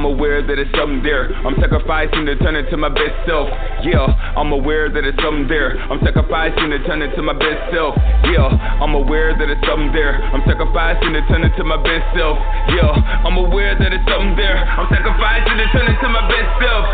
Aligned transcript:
I'm 0.00 0.16
aware 0.16 0.40
that 0.40 0.56
it's 0.56 0.72
something 0.72 1.04
there. 1.04 1.28
I'm 1.44 1.60
sacrificing 1.60 2.24
to 2.24 2.32
turn 2.40 2.56
into 2.56 2.80
my 2.80 2.88
best 2.88 3.12
self. 3.28 3.52
Yeah, 3.84 4.08
I'm 4.32 4.48
aware 4.48 4.88
that 4.88 5.04
it's 5.04 5.20
something 5.20 5.44
there. 5.44 5.76
I'm 5.76 6.00
sacrificing 6.00 6.72
to 6.72 6.80
turn 6.88 7.04
into 7.04 7.20
my 7.20 7.36
best 7.36 7.68
self. 7.68 7.92
Yeah, 8.32 8.48
I'm 8.80 8.96
aware 8.96 9.36
that 9.36 9.52
it's 9.52 9.60
something 9.68 9.92
there. 9.92 10.16
I'm 10.24 10.40
sacrificing 10.48 11.12
to 11.12 11.20
turn 11.28 11.44
into 11.44 11.68
my 11.68 11.76
best 11.84 12.16
self. 12.16 12.40
Yeah, 12.72 12.96
I'm 13.28 13.36
aware 13.44 13.76
that 13.76 13.92
it's 13.92 14.08
something 14.08 14.40
there. 14.40 14.56
I'm 14.56 14.88
sacrificing 14.88 15.60
to 15.60 15.66
turn 15.68 15.84
into 15.92 16.08
my 16.08 16.24
best 16.32 16.48
self. 16.64 16.84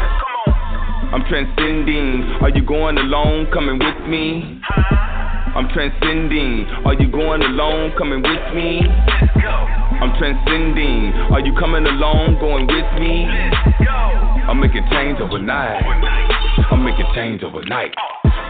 I'm 1.14 1.22
transcending. 1.30 2.42
Are 2.42 2.50
you 2.50 2.66
going 2.66 2.98
alone? 2.98 3.46
Coming 3.54 3.78
with 3.78 4.02
me? 4.10 4.58
I'm 4.66 5.70
transcending. 5.70 6.66
Are 6.82 6.98
you 6.98 7.06
going 7.06 7.46
alone? 7.46 7.94
Coming 7.94 8.26
with 8.26 8.46
me? 8.50 8.82
I'm 10.00 10.12
transcending. 10.18 11.12
Are 11.32 11.40
you 11.40 11.54
coming 11.54 11.86
along? 11.86 12.36
Going 12.40 12.66
with 12.66 12.90
me? 13.00 13.24
I'm 14.46 14.60
making 14.60 14.84
change 14.90 15.20
overnight. 15.20 15.82
I'm 16.70 16.84
making 16.84 17.06
change 17.14 17.42
overnight. 17.42 17.94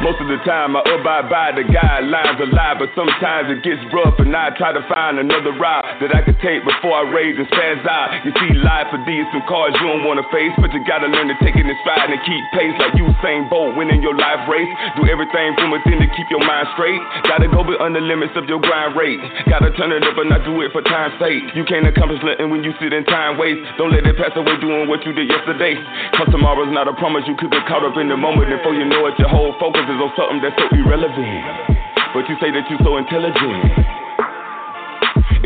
Most 0.04 0.20
of 0.20 0.28
the 0.28 0.36
time 0.44 0.76
I 0.76 0.84
abide 0.92 1.32
by 1.32 1.56
the 1.56 1.64
guidelines 1.64 2.36
alive, 2.36 2.76
but 2.76 2.92
sometimes 2.92 3.48
it 3.48 3.64
gets 3.64 3.80
rough 3.96 4.20
and 4.20 4.28
I 4.36 4.52
try 4.52 4.76
to 4.76 4.84
find 4.92 5.16
another 5.16 5.56
route 5.56 6.04
that 6.04 6.12
I 6.12 6.20
can 6.20 6.36
take 6.44 6.60
before 6.68 7.00
I 7.00 7.08
rage 7.08 7.40
and 7.40 7.48
spaz 7.48 7.80
out. 7.88 8.12
You 8.20 8.30
see, 8.36 8.60
life 8.60 8.92
for 8.92 9.00
these 9.08 9.24
some 9.32 9.40
cards 9.48 9.72
you 9.80 9.88
don't 9.88 10.04
wanna 10.04 10.28
face, 10.28 10.52
but 10.60 10.68
you 10.76 10.84
gotta 10.84 11.08
learn 11.08 11.32
to 11.32 11.38
take 11.40 11.56
it 11.56 11.64
in 11.64 11.76
stride 11.80 12.12
and 12.12 12.20
keep 12.28 12.42
pace 12.52 12.76
like 12.76 12.92
Usain 12.92 13.48
Bolt 13.48 13.72
winning 13.72 14.04
your 14.04 14.12
life 14.12 14.44
race. 14.52 14.68
Do 15.00 15.08
everything 15.08 15.56
from 15.56 15.72
within 15.72 15.96
to 16.04 16.08
keep 16.12 16.28
your 16.28 16.44
mind 16.44 16.68
straight. 16.76 17.00
Gotta 17.24 17.48
go 17.48 17.64
beyond 17.64 17.96
the 17.96 18.04
limits 18.04 18.36
of 18.36 18.44
your 18.52 18.60
grind 18.60 19.00
rate. 19.00 19.16
Gotta 19.48 19.72
turn 19.80 19.96
it 19.96 20.04
up 20.04 20.20
and 20.20 20.28
not 20.28 20.44
do 20.44 20.60
it 20.60 20.76
for 20.76 20.84
time's 20.84 21.16
sake. 21.16 21.35
You 21.54 21.64
can't 21.64 21.86
accomplish 21.86 22.20
nothing 22.22 22.50
when 22.50 22.64
you 22.64 22.72
sit 22.80 22.92
in 22.92 23.04
time 23.04 23.38
waste. 23.38 23.60
Don't 23.78 23.92
let 23.92 24.06
it 24.06 24.16
pass 24.16 24.32
away 24.36 24.56
doing 24.60 24.88
what 24.88 25.04
you 25.04 25.12
did 25.12 25.28
yesterday. 25.28 25.76
Cause 26.16 26.28
tomorrow's 26.30 26.72
not 26.72 26.88
a 26.88 26.94
promise. 26.94 27.24
You 27.26 27.36
could 27.36 27.50
get 27.50 27.66
caught 27.66 27.84
up 27.84 27.96
in 27.96 28.08
the 28.08 28.16
moment 28.16 28.52
and 28.52 28.58
before 28.58 28.74
you 28.74 28.84
know 28.84 29.06
it, 29.06 29.18
your 29.18 29.28
whole 29.28 29.54
focus 29.58 29.84
is 29.84 29.98
on 30.00 30.12
something 30.16 30.40
that's 30.42 30.56
so 30.56 30.68
irrelevant. 30.76 31.76
But 32.14 32.28
you 32.28 32.36
say 32.40 32.50
that 32.50 32.64
you're 32.70 32.80
so 32.84 32.96
intelligent. 32.96 33.95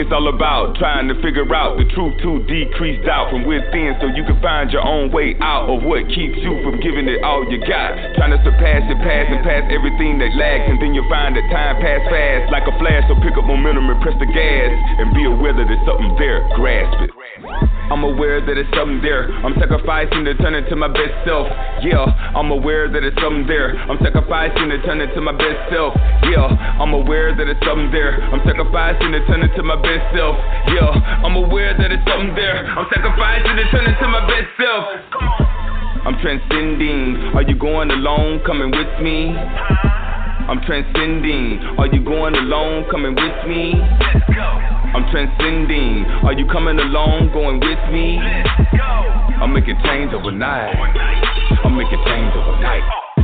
It's 0.00 0.08
all 0.16 0.32
about 0.32 0.80
trying 0.80 1.12
to 1.12 1.16
figure 1.20 1.44
out 1.52 1.76
the 1.76 1.84
truth 1.92 2.16
to 2.24 2.40
decrease 2.48 3.04
doubt 3.04 3.28
from 3.28 3.44
within 3.44 4.00
so 4.00 4.08
you 4.08 4.24
can 4.24 4.40
find 4.40 4.72
your 4.72 4.80
own 4.80 5.12
way 5.12 5.36
out 5.44 5.68
of 5.68 5.84
what 5.84 6.08
keeps 6.08 6.40
you 6.40 6.56
from 6.64 6.80
giving 6.80 7.04
it 7.04 7.20
all 7.20 7.44
you 7.44 7.60
got. 7.60 7.92
Trying 8.16 8.32
to 8.32 8.40
surpass 8.40 8.80
it, 8.88 8.96
pass 9.04 9.28
and 9.28 9.44
pass 9.44 9.60
everything 9.68 10.16
that 10.24 10.32
lags, 10.40 10.72
and 10.72 10.80
then 10.80 10.96
you'll 10.96 11.04
find 11.12 11.36
that 11.36 11.44
time 11.52 11.76
pass 11.84 12.00
fast 12.08 12.48
like 12.48 12.64
a 12.64 12.72
flash. 12.80 13.04
So 13.12 13.14
pick 13.20 13.36
up 13.36 13.44
momentum 13.44 13.92
and 13.92 14.00
press 14.00 14.16
the 14.16 14.24
gas 14.32 14.72
and 15.04 15.12
be 15.12 15.28
aware 15.28 15.52
that 15.52 15.68
there's 15.68 15.84
something 15.84 16.16
there. 16.16 16.48
Grasp 16.56 16.96
it. 17.04 17.12
I'm 17.90 18.06
aware 18.06 18.38
that 18.38 18.54
it's 18.54 18.70
something 18.70 19.02
there. 19.02 19.26
I'm 19.42 19.52
sacrificing 19.58 20.22
to 20.22 20.32
turn 20.38 20.54
into 20.54 20.78
my 20.78 20.86
best 20.86 21.10
self. 21.26 21.50
Yeah, 21.82 22.06
I'm 22.38 22.54
aware 22.54 22.86
that 22.86 23.02
it's 23.02 23.18
something 23.18 23.50
there. 23.50 23.74
I'm 23.74 23.98
sacrificing 23.98 24.70
to 24.70 24.78
turn 24.86 25.02
into 25.02 25.18
my 25.18 25.34
best 25.34 25.58
self. 25.74 25.98
Yeah, 26.30 26.46
I'm 26.78 26.94
aware 26.94 27.34
that 27.34 27.50
it's 27.50 27.58
something 27.66 27.90
there. 27.90 28.22
I'm 28.30 28.38
sacrificing 28.46 29.10
to 29.10 29.20
turn 29.26 29.42
into 29.42 29.66
my 29.66 29.74
best 29.74 29.89
self. 30.14 30.38
Yeah, 30.70 31.24
I'm 31.26 31.34
aware 31.34 31.74
that 31.74 31.90
it's 31.90 32.06
something 32.06 32.34
there. 32.38 32.62
I'm 32.66 32.86
sacrificing 32.94 33.56
to 33.58 33.64
turn 33.74 33.86
into 33.90 34.06
my 34.06 34.22
best 34.30 34.46
self. 34.54 34.84
I'm 36.06 36.16
transcending. 36.22 37.34
Are 37.34 37.42
you 37.42 37.56
going 37.56 37.90
alone? 37.90 38.40
Coming 38.46 38.70
with 38.70 39.02
me? 39.02 39.34
I'm 39.34 40.60
transcending. 40.66 41.60
Are 41.78 41.86
you 41.86 42.02
going 42.02 42.34
alone? 42.34 42.86
Coming 42.90 43.14
with 43.14 43.40
me? 43.46 43.74
I'm 43.76 45.06
transcending. 45.10 46.06
Are 46.26 46.32
you 46.32 46.46
coming 46.46 46.78
along? 46.78 47.30
Going 47.32 47.60
with 47.60 47.82
me? 47.92 48.18
I'm 48.18 49.52
making 49.52 49.78
change 49.84 50.12
overnight. 50.12 50.74
I'm 51.64 51.76
making 51.76 52.02
change 52.06 52.32
overnight. 52.34 52.82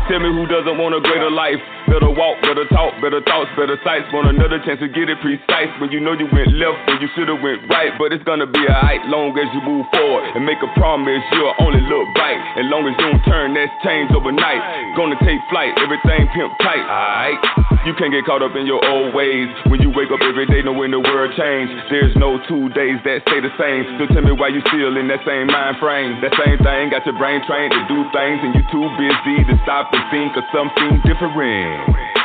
Tell 0.09 0.21
me 0.21 0.31
who 0.31 0.47
doesn't 0.47 0.79
want 0.79 0.95
a 0.95 1.01
greater 1.01 1.31
life? 1.31 1.59
Better 1.87 2.11
walk, 2.11 2.43
better 2.43 2.67
talk, 2.75 2.99
better 2.99 3.23
thoughts, 3.23 3.51
better 3.55 3.79
sights. 3.87 4.11
Want 4.11 4.27
another 4.27 4.59
chance 4.67 4.83
to 4.83 4.91
get 4.91 5.07
it 5.07 5.23
precise. 5.23 5.71
When 5.79 5.95
you 5.95 6.03
know 6.03 6.19
you 6.19 6.27
went 6.35 6.51
left, 6.59 6.83
when 6.91 6.99
you 6.99 7.09
should've 7.15 7.39
went 7.39 7.63
right. 7.71 7.95
But 7.95 8.11
it's 8.11 8.27
gonna 8.27 8.47
be 8.47 8.63
alright, 8.67 9.07
long 9.07 9.31
as 9.39 9.47
you 9.55 9.63
move 9.63 9.87
forward 9.95 10.27
and 10.35 10.43
make 10.43 10.59
a 10.67 10.71
promise 10.75 11.23
you'll 11.31 11.55
only 11.63 11.81
look 11.87 12.07
right. 12.19 12.43
As 12.59 12.67
long 12.67 12.91
as 12.91 12.99
you 12.99 13.07
don't 13.07 13.23
turn, 13.23 13.55
that's 13.55 13.71
change 13.87 14.11
overnight. 14.11 14.59
Gonna 14.99 15.19
take 15.23 15.39
flight, 15.47 15.79
everything 15.79 16.27
pimp 16.35 16.53
tight, 16.59 16.83
alright. 16.83 17.39
You 17.87 17.95
can't 17.95 18.11
get 18.11 18.27
caught 18.27 18.43
up 18.43 18.59
in 18.59 18.67
your 18.67 18.83
old 18.83 19.15
ways. 19.15 19.47
When 19.71 19.79
you 19.79 19.95
wake 19.95 20.11
up 20.11 20.19
every 20.19 20.51
day 20.51 20.67
knowing 20.67 20.91
the 20.91 20.99
world 20.99 21.39
change. 21.39 21.71
There's 21.87 22.11
no 22.19 22.43
two 22.51 22.67
days 22.75 22.99
that 23.07 23.23
stay 23.31 23.39
the 23.39 23.55
same. 23.55 23.87
So 24.03 24.11
tell 24.11 24.27
me 24.27 24.35
why 24.35 24.51
you 24.51 24.59
still 24.67 24.99
in 24.99 25.07
that 25.07 25.23
same 25.23 25.47
mind 25.47 25.79
frame. 25.79 26.19
That 26.19 26.35
same 26.35 26.59
thing 26.59 26.91
got 26.91 27.07
your 27.07 27.15
brain 27.15 27.47
trained 27.47 27.71
to 27.71 27.83
do 27.87 28.03
things 28.11 28.43
and 28.43 28.59
you 28.59 28.63
too 28.75 28.91
busy 28.99 29.39
to 29.47 29.55
stop 29.63 29.95
and 29.95 30.03
think 30.11 30.35
of 30.35 30.43
something 30.51 30.99
different. 31.07 31.76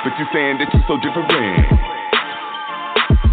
But 0.04 0.14
you 0.18 0.26
saying 0.34 0.58
that 0.60 0.74
you 0.74 0.82
so 0.88 0.98
different. 0.98 1.30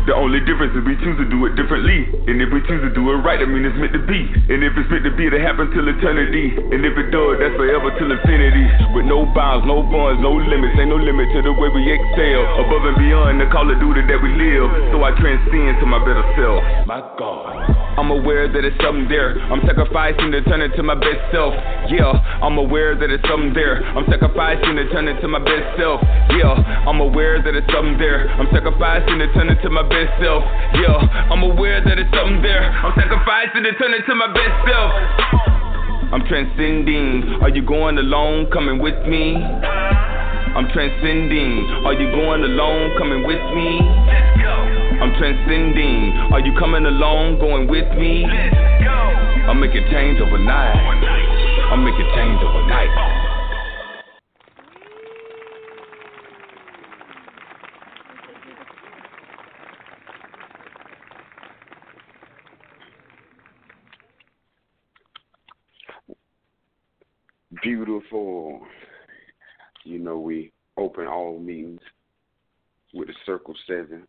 The 0.08 0.16
only 0.16 0.40
difference 0.40 0.72
is 0.72 0.80
we 0.88 0.96
choose 1.04 1.20
to 1.20 1.28
do 1.28 1.44
it 1.44 1.52
differently. 1.52 2.08
And 2.32 2.40
if 2.40 2.48
we 2.48 2.64
choose 2.64 2.80
to 2.80 2.88
do 2.96 3.12
it 3.12 3.20
right, 3.20 3.36
I 3.36 3.44
mean 3.44 3.68
it's 3.68 3.76
meant 3.76 3.92
to 3.92 4.00
be. 4.08 4.24
And 4.48 4.64
if 4.64 4.72
it's 4.72 4.88
meant 4.88 5.04
to 5.04 5.12
be, 5.12 5.28
it'll 5.28 5.44
happen 5.44 5.68
till 5.68 5.84
eternity. 5.84 6.56
And 6.56 6.80
if 6.80 6.96
it 6.96 7.12
does, 7.12 7.36
that's 7.36 7.52
forever 7.60 7.92
till 8.00 8.08
infinity. 8.08 8.64
With 8.96 9.04
no 9.04 9.28
bounds, 9.36 9.68
no 9.68 9.84
bonds, 9.84 10.24
no 10.24 10.32
limits. 10.32 10.80
Ain't 10.80 10.88
no 10.88 10.96
limit 10.96 11.28
to 11.36 11.44
the 11.44 11.52
way 11.52 11.68
we 11.68 11.92
excel. 11.92 12.40
Above 12.56 12.88
and 12.88 12.96
beyond 12.96 13.36
the 13.36 13.52
call 13.52 13.68
of 13.68 13.76
duty 13.84 14.00
that 14.08 14.16
we 14.24 14.32
live. 14.32 14.96
So 14.96 15.04
I 15.04 15.12
transcend 15.12 15.76
to 15.80 15.86
my 15.88 16.00
better 16.00 16.24
self. 16.40 16.64
My 16.88 17.04
God. 17.20 17.88
I'm 17.98 18.14
aware 18.14 18.47
that 18.47 18.62
it's 18.62 18.78
something 18.78 19.10
there. 19.10 19.34
I'm 19.50 19.59
sacrificing 19.66 20.31
to 20.31 20.38
turn 20.47 20.62
into 20.62 20.86
my 20.86 20.94
best 20.94 21.19
self. 21.34 21.50
Yeah, 21.91 22.14
I'm 22.38 22.54
aware 22.54 22.94
that 22.94 23.10
it's 23.10 23.26
something 23.26 23.50
there. 23.53 23.82
I'm 23.82 24.06
sacrificing 24.06 24.78
to 24.78 24.86
turn 24.94 25.10
into 25.10 25.26
my 25.26 25.42
best 25.42 25.75
self. 25.75 25.98
Yeah, 26.31 26.54
I'm 26.87 27.03
aware 27.03 27.42
that 27.42 27.58
it's 27.58 27.66
something 27.75 27.98
there. 27.98 28.31
I'm 28.38 28.47
sacrificing 28.54 29.19
to 29.19 29.26
turn 29.34 29.50
into 29.50 29.69
my 29.69 29.82
best 29.82 30.14
self. 30.22 30.47
Yeah, 30.78 30.94
I'm 31.26 31.42
aware 31.42 31.82
that 31.82 31.98
it's 31.98 32.14
something 32.14 32.38
there. 32.38 32.70
I'm 32.70 32.94
sacrificing 32.94 33.66
to 33.66 33.75
turn 33.75 33.91
into 33.91 34.14
my 34.14 34.31
best 34.31 34.56
self. 34.62 34.91
I'm 36.14 36.22
transcending. 36.31 37.42
Are 37.42 37.50
you 37.50 37.66
going 37.66 37.98
alone? 37.98 38.47
Coming 38.54 38.78
with 38.78 38.97
me? 39.10 39.42
I'm 39.42 40.70
transcending. 40.70 41.82
Are 41.82 41.98
you 41.98 42.14
going 42.14 42.47
alone? 42.47 42.94
Coming 42.97 43.26
with 43.26 43.42
me? 43.58 44.88
I'm 45.00 45.14
transcending. 45.14 46.12
Are 46.32 46.41
you 46.41 46.53
coming 46.59 46.84
along? 46.84 47.38
Going 47.38 47.69
with 47.69 47.87
me? 47.96 48.26
Let's 48.26 48.82
go. 48.82 48.90
I'm 49.49 49.61
making 49.61 49.84
change 49.93 50.20
overnight. 50.20 50.75
I'm 51.70 51.84
making 51.84 52.11
change 52.17 52.43
overnight. 52.43 52.88
Beautiful. 67.62 68.67
You 69.84 70.00
know, 70.00 70.19
we 70.19 70.50
open 70.76 71.06
all 71.06 71.38
meetings 71.38 71.81
with 72.93 73.06
the 73.06 73.14
Circle 73.25 73.55
Seven 73.69 74.08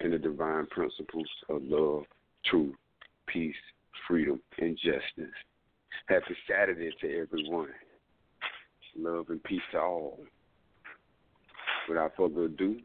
and 0.00 0.12
the 0.12 0.18
divine 0.18 0.66
principles 0.66 1.28
of 1.48 1.62
love, 1.62 2.04
truth, 2.44 2.74
peace, 3.26 3.54
freedom, 4.06 4.40
and 4.58 4.76
justice. 4.76 5.34
Happy 6.08 6.36
Saturday 6.48 6.90
to 7.00 7.20
everyone. 7.20 7.68
Love 8.98 9.26
and 9.28 9.42
peace 9.44 9.60
to 9.72 9.80
all. 9.80 10.20
Without 11.88 12.12
further 12.16 12.44
ado, 12.44 12.78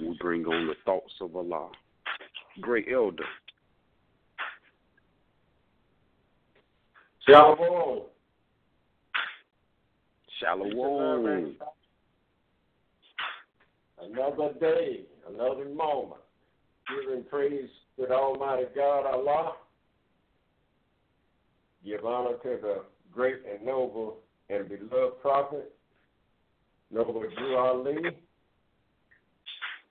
we 0.00 0.16
bring 0.20 0.44
on 0.46 0.66
the 0.66 0.74
thoughts 0.84 1.12
of 1.20 1.36
Allah, 1.36 1.70
great 2.60 2.86
elder. 2.92 3.24
Shalom. 7.26 8.02
Shalom. 10.40 11.56
Another 14.02 14.52
day 14.60 15.04
another 15.28 15.66
moment. 15.66 16.20
Giving 16.88 17.24
praise 17.24 17.68
to 17.98 18.10
Almighty 18.10 18.64
God, 18.74 19.06
Allah. 19.06 19.52
Give 21.84 22.04
honor 22.04 22.36
to 22.42 22.58
the 22.60 22.82
great 23.12 23.40
and 23.50 23.64
noble 23.64 24.18
and 24.48 24.68
beloved 24.68 25.20
prophet, 25.20 25.72
Noble 26.90 27.24
Drew 27.36 27.56
Ali. 27.56 27.96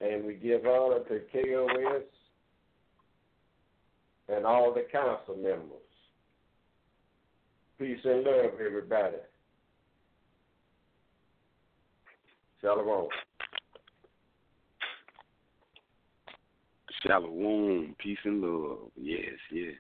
And 0.02 0.26
we 0.26 0.36
give 0.36 0.66
honor 0.66 1.00
to 1.00 1.22
KOS 1.32 2.04
and 4.30 4.46
all 4.46 4.74
the 4.74 4.86
council 4.92 5.36
members. 5.36 5.80
Peace 7.80 8.00
and 8.04 8.24
love, 8.24 8.60
everybody. 8.66 9.18
Shalom. 12.62 13.10
Shalom, 17.06 17.96
peace 18.00 18.18
and 18.24 18.42
love. 18.42 18.90
Yes, 18.96 19.36
yes. 19.52 19.74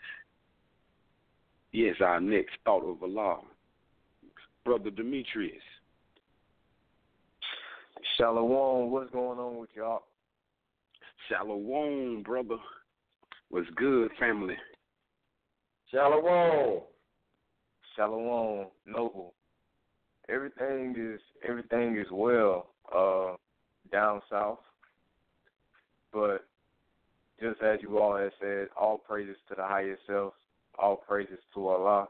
Yes, 1.71 1.95
our 2.01 2.19
next 2.19 2.51
thought 2.65 2.83
of 2.83 3.01
Allah. 3.01 3.39
Brother 4.65 4.89
Demetrius. 4.89 5.55
Shalom, 8.17 8.91
what's 8.91 9.09
going 9.11 9.39
on 9.39 9.57
with 9.57 9.69
y'all? 9.73 10.03
Shalom, 11.29 12.23
brother. 12.23 12.57
What's 13.49 13.69
good, 13.75 14.11
family? 14.19 14.57
Shalom. 15.91 16.81
Shalom, 17.95 18.67
noble. 18.85 19.33
Everything 20.27 20.95
is 20.97 21.21
everything 21.47 21.97
is 21.97 22.07
well 22.11 22.67
uh, 22.93 23.35
down 23.91 24.21
south, 24.29 24.59
but 26.11 26.45
just 27.43 27.61
as 27.61 27.79
you 27.81 27.99
all 27.99 28.15
have 28.17 28.31
said, 28.41 28.67
all 28.79 28.97
praises 28.97 29.35
to 29.49 29.55
the 29.55 29.63
highest 29.63 30.01
self, 30.07 30.33
all 30.79 30.95
praises 30.95 31.39
to 31.53 31.67
Allah. 31.67 32.07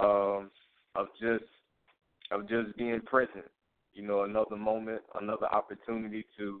Um, 0.00 0.50
of 0.94 1.06
just 1.20 1.44
of 2.30 2.48
just 2.48 2.76
being 2.76 3.00
present. 3.00 3.46
You 3.94 4.02
know, 4.02 4.22
another 4.22 4.56
moment, 4.56 5.02
another 5.20 5.46
opportunity 5.46 6.24
to 6.38 6.60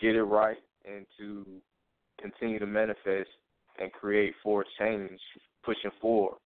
get 0.00 0.14
it 0.14 0.24
right 0.24 0.58
and 0.84 1.06
to 1.18 1.46
continue 2.20 2.58
to 2.58 2.66
manifest 2.66 3.30
and 3.78 3.92
create 3.92 4.34
for 4.42 4.64
change, 4.78 5.18
pushing 5.64 5.90
forward. 6.00 6.38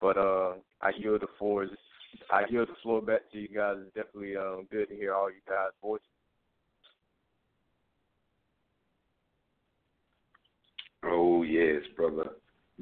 But 0.00 0.16
uh, 0.16 0.54
I 0.80 0.90
yield 0.98 1.22
the 1.22 1.28
floor. 1.38 1.66
I 2.30 2.42
yield 2.50 2.68
the 2.68 2.74
floor 2.82 3.00
back 3.00 3.30
to 3.32 3.38
you 3.38 3.48
guys. 3.48 3.76
It's 3.80 3.94
definitely 3.94 4.36
um, 4.36 4.66
good 4.70 4.88
to 4.88 4.96
hear 4.96 5.14
all 5.14 5.30
you 5.30 5.40
guys' 5.48 5.72
voices. 5.80 6.06
Oh 11.06 11.42
yes, 11.42 11.82
brother. 11.96 12.30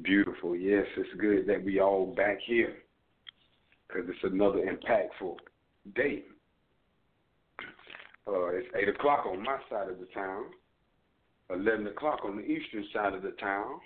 Beautiful. 0.01 0.55
Yes, 0.55 0.85
it's 0.97 1.19
good 1.19 1.45
that 1.47 1.63
we 1.63 1.79
all 1.79 2.13
back 2.15 2.37
here 2.45 2.75
because 3.87 4.09
it's 4.09 4.33
another 4.33 4.59
impactful 4.59 5.35
day. 5.95 6.23
Uh, 8.27 8.47
it's 8.47 8.67
eight 8.75 8.89
o'clock 8.89 9.25
on 9.25 9.43
my 9.43 9.57
side 9.69 9.89
of 9.89 9.99
the 9.99 10.07
town, 10.13 10.45
eleven 11.49 11.87
o'clock 11.87 12.19
on 12.25 12.37
the 12.37 12.43
eastern 12.43 12.85
side 12.93 13.13
of 13.13 13.21
the 13.21 13.31
town. 13.31 13.79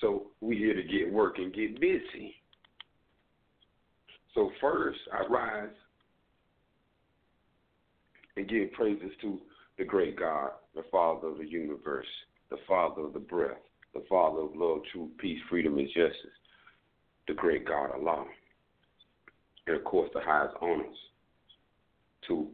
So 0.00 0.26
we 0.40 0.56
here 0.56 0.74
to 0.74 0.82
get 0.82 1.12
work 1.12 1.38
and 1.38 1.52
get 1.52 1.80
busy. 1.80 2.34
So 4.34 4.50
first, 4.60 4.98
I 5.12 5.26
rise 5.32 5.68
and 8.36 8.48
give 8.48 8.72
praises 8.72 9.10
to 9.22 9.38
the 9.78 9.84
great 9.84 10.18
God, 10.18 10.50
the 10.74 10.84
Father 10.90 11.28
of 11.28 11.38
the 11.38 11.46
universe, 11.46 12.06
the 12.52 12.58
Father 12.68 13.06
of 13.06 13.14
the 13.14 13.18
breath, 13.18 13.56
the 13.94 14.04
Father 14.10 14.42
of 14.42 14.54
love, 14.54 14.80
truth, 14.92 15.10
peace, 15.18 15.40
freedom, 15.48 15.78
and 15.78 15.88
justice, 15.88 16.14
the 17.26 17.32
great 17.32 17.66
God 17.66 17.90
Allah. 17.94 18.26
And 19.66 19.76
of 19.76 19.84
course, 19.84 20.10
the 20.12 20.20
highest 20.20 20.54
honors 20.60 20.96
to 22.28 22.48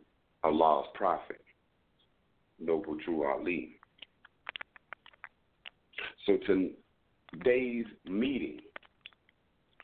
Allah's 0.45 0.87
prophet, 0.95 1.41
Noble 2.61 2.97
Drew 3.05 3.27
Ali. 3.27 3.77
So 6.27 6.39
today's 6.47 7.87
meeting, 8.09 8.61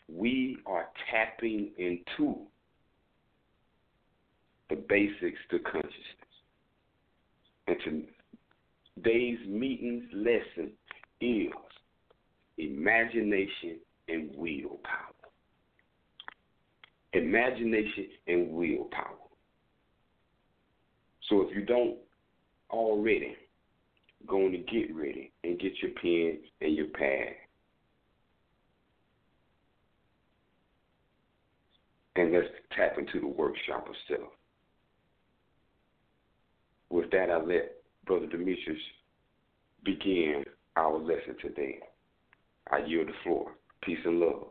we 0.09 0.59
are 0.65 0.87
tapping 1.11 1.73
into 1.77 2.37
the 4.71 4.77
basics 4.77 5.39
to 5.51 5.59
consciousness. 5.59 5.93
And 7.67 8.05
today's 8.97 9.39
meeting's 9.49 10.05
lesson 10.13 10.73
is 11.21 11.53
imagination 12.59 13.79
and 14.09 14.31
willpower. 14.37 14.81
Imagination 17.13 18.09
and 18.27 18.51
willpower. 18.51 19.17
So 21.29 21.43
if 21.43 21.57
you 21.57 21.65
don't 21.65 21.97
already, 22.71 23.37
go 24.27 24.47
on 24.47 24.55
and 24.55 24.67
get 24.67 24.95
ready 24.95 25.33
and 25.43 25.59
get 25.59 25.73
your 25.81 25.93
pen 25.93 26.41
and 26.61 26.75
your 26.75 26.89
pad. 26.89 27.35
And 32.17 32.33
let's 32.33 32.47
tap 32.77 32.97
into 32.99 33.21
the 33.21 33.27
workshop 33.27 33.89
of 33.89 33.95
self. 34.09 34.31
With 36.91 37.11
that, 37.11 37.31
I 37.31 37.39
let 37.39 37.84
Brother 38.07 38.27
Demetrius 38.27 38.81
begin 39.85 40.45
our 40.77 40.99
lesson 40.99 41.37
today. 41.41 41.79
I 42.71 42.79
yield 42.87 43.09
the 43.09 43.13
floor. 43.23 43.53
Peace 43.83 43.99
and 44.05 44.21
love. 44.21 44.49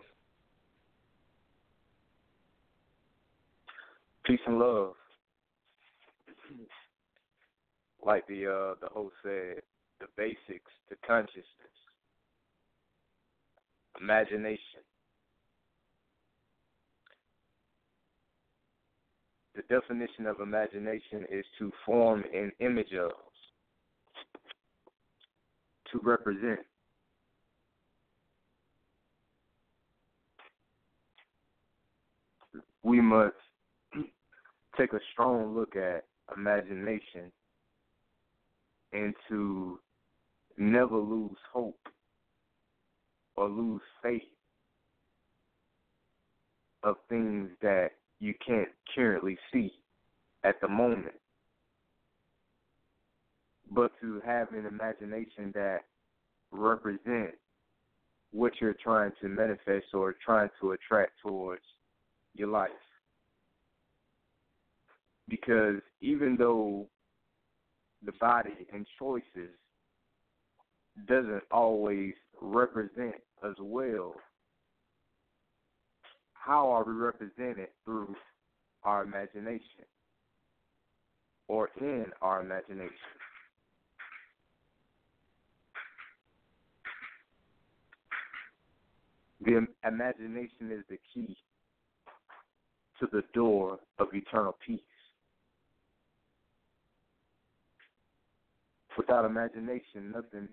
Peace 4.25 4.39
and 4.47 4.59
love. 4.59 4.93
Like 8.05 8.27
the 8.27 8.45
uh, 8.47 8.75
the 8.81 8.89
host 8.91 9.13
said, 9.23 9.61
the 10.01 10.07
basics 10.17 10.71
to 10.89 10.95
consciousness, 11.07 11.45
imagination. 14.01 14.83
The 19.55 19.61
definition 19.69 20.25
of 20.25 20.41
imagination 20.41 21.25
is 21.31 21.45
to 21.59 21.71
form 21.85 22.25
an 22.33 22.51
image 22.59 22.91
of, 22.91 23.11
to 25.93 25.99
represent. 26.03 26.59
We 32.83 32.99
must 32.99 33.35
take 34.77 34.91
a 34.91 34.99
strong 35.13 35.55
look 35.55 35.75
at 35.77 36.03
imagination 36.35 37.31
and 38.91 39.13
to 39.29 39.79
never 40.57 40.97
lose 40.97 41.37
hope 41.51 41.87
or 43.35 43.47
lose 43.47 43.81
faith 44.01 44.21
of 46.83 46.97
things 47.09 47.49
that 47.61 47.91
you 48.19 48.33
can't 48.45 48.69
currently 48.93 49.37
see 49.51 49.71
at 50.43 50.59
the 50.61 50.67
moment. 50.67 51.15
But 53.71 53.91
to 54.01 54.21
have 54.25 54.51
an 54.53 54.65
imagination 54.65 55.51
that 55.55 55.79
represents 56.51 57.37
what 58.31 58.53
you're 58.59 58.75
trying 58.83 59.11
to 59.21 59.27
manifest 59.27 59.87
or 59.93 60.15
trying 60.23 60.49
to 60.61 60.71
attract 60.71 61.13
towards 61.21 61.63
your 62.35 62.49
life. 62.49 62.71
Because 65.29 65.81
even 66.01 66.35
though 66.37 66.87
the 68.05 68.11
body 68.19 68.67
and 68.73 68.85
choices 68.99 69.51
doesn't 71.07 71.43
always 71.51 72.13
represent 72.41 73.15
as 73.43 73.55
well 73.59 74.13
how 76.33 76.69
are 76.69 76.83
we 76.83 76.91
represented 76.91 77.69
through 77.85 78.13
our 78.83 79.03
imagination 79.03 79.85
or 81.47 81.69
in 81.79 82.05
our 82.21 82.41
imagination 82.41 82.91
The 89.45 89.67
imagination 89.85 90.71
is 90.71 90.83
the 90.89 90.97
key 91.13 91.35
to 92.99 93.07
the 93.11 93.23
door 93.33 93.79
of 93.99 94.07
eternal 94.13 94.55
peace. 94.65 94.79
Without 98.97 99.25
imagination, 99.25 100.11
nothing 100.13 100.47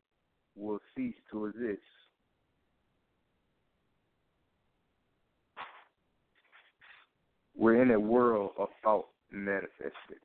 will 0.56 0.80
cease 0.96 1.14
to 1.30 1.46
exist. 1.46 1.82
We're 7.56 7.82
in 7.82 7.90
a 7.90 8.00
world 8.00 8.52
of 8.58 8.68
thought 8.82 9.06
manifested. 9.30 10.18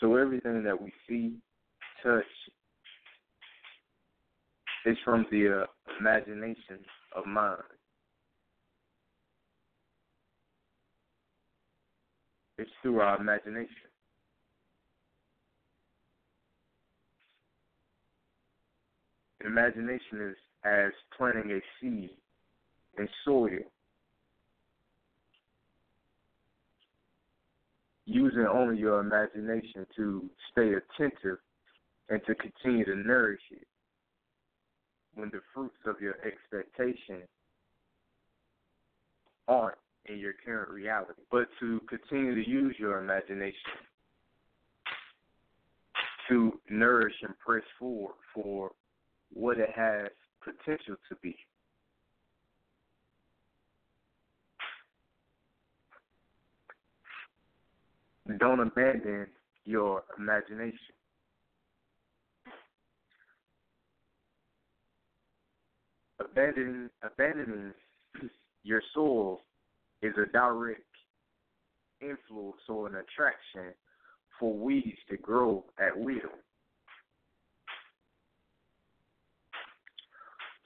So 0.00 0.16
everything 0.16 0.64
that 0.64 0.80
we 0.80 0.92
see, 1.08 1.36
touch, 2.02 2.24
is 4.84 4.96
from 5.04 5.26
the 5.30 5.62
uh, 5.62 5.66
imagination 5.98 6.78
of 7.16 7.26
mind. 7.26 7.62
It's 12.58 12.70
through 12.82 13.00
our 13.00 13.20
imagination. 13.20 13.68
Imagination 19.44 20.30
is 20.30 20.36
as 20.64 20.92
planting 21.16 21.50
a 21.50 21.60
seed 21.80 22.10
in 22.98 23.08
soil. 23.24 23.50
Using 28.06 28.46
only 28.46 28.78
your 28.78 29.00
imagination 29.00 29.86
to 29.96 30.30
stay 30.52 30.72
attentive 30.72 31.38
and 32.08 32.20
to 32.26 32.34
continue 32.34 32.84
to 32.84 32.96
nourish 32.96 33.40
it 33.50 33.66
when 35.14 35.30
the 35.30 35.40
fruits 35.52 35.76
of 35.86 36.00
your 36.00 36.16
expectation 36.24 37.22
aren't 39.48 39.78
in 40.06 40.18
your 40.18 40.34
current 40.44 40.70
reality, 40.70 41.22
but 41.30 41.48
to 41.60 41.80
continue 41.88 42.34
to 42.34 42.48
use 42.48 42.74
your 42.78 42.98
imagination 42.98 43.72
to 46.28 46.58
nourish 46.70 47.14
and 47.22 47.38
press 47.38 47.62
forward 47.78 48.14
for 48.34 48.72
what 49.32 49.58
it 49.58 49.70
has 49.74 50.08
potential 50.42 50.96
to 51.08 51.16
be. 51.22 51.36
Don't 58.38 58.60
abandon 58.60 59.26
your 59.64 60.02
imagination. 60.18 60.78
Abandoning, 66.36 66.90
abandoning 67.04 67.72
your 68.64 68.82
soul 68.92 69.42
is 70.02 70.14
a 70.20 70.26
direct 70.32 70.80
influence 72.00 72.60
or 72.68 72.88
an 72.88 72.96
attraction 72.96 73.72
for 74.40 74.52
weeds 74.52 74.98
to 75.08 75.16
grow 75.16 75.64
at 75.78 75.96
will. 75.96 76.34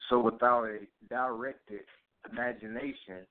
So 0.08 0.20
without 0.20 0.64
a 0.64 0.78
directed 1.10 1.80
imagination, 2.32 3.26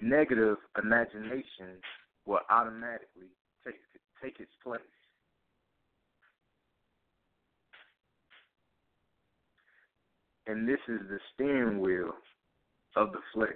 negative 0.00 0.56
imagination 0.82 1.76
will 2.24 2.40
automatically 2.48 3.28
take 3.66 3.74
take 4.22 4.40
its 4.40 4.52
place. 4.62 4.80
And 10.46 10.68
this 10.68 10.80
is 10.88 11.00
the 11.08 11.18
steering 11.34 11.80
wheel 11.80 12.12
of 12.96 13.12
the 13.12 13.20
flesh. 13.32 13.48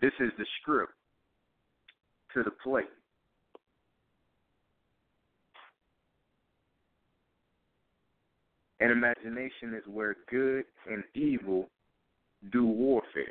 This 0.00 0.12
is 0.20 0.30
the 0.38 0.46
script 0.60 0.92
to 2.34 2.42
the 2.42 2.50
play. 2.50 2.84
And 8.80 8.90
imagination 8.90 9.74
is 9.74 9.82
where 9.86 10.16
good 10.30 10.64
and 10.90 11.04
evil 11.14 11.68
do 12.50 12.64
warfare. 12.64 13.24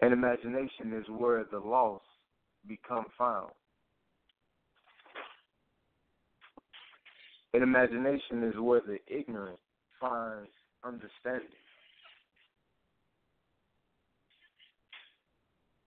And 0.00 0.12
imagination 0.12 0.92
is 0.98 1.04
where 1.08 1.44
the 1.44 1.60
lost 1.60 2.02
become 2.66 3.04
found. 3.16 3.52
And 7.52 7.62
imagination 7.62 8.44
is 8.44 8.54
where 8.58 8.80
the 8.80 8.98
ignorant 9.08 9.58
finds 10.00 10.50
understanding. 10.84 11.48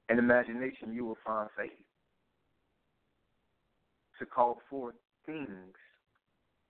In 0.09 0.19
imagination, 0.19 0.93
you 0.93 1.05
will 1.05 1.17
find 1.25 1.49
faith 1.57 1.71
to 4.19 4.25
call 4.25 4.59
forth 4.69 4.95
things 5.25 5.47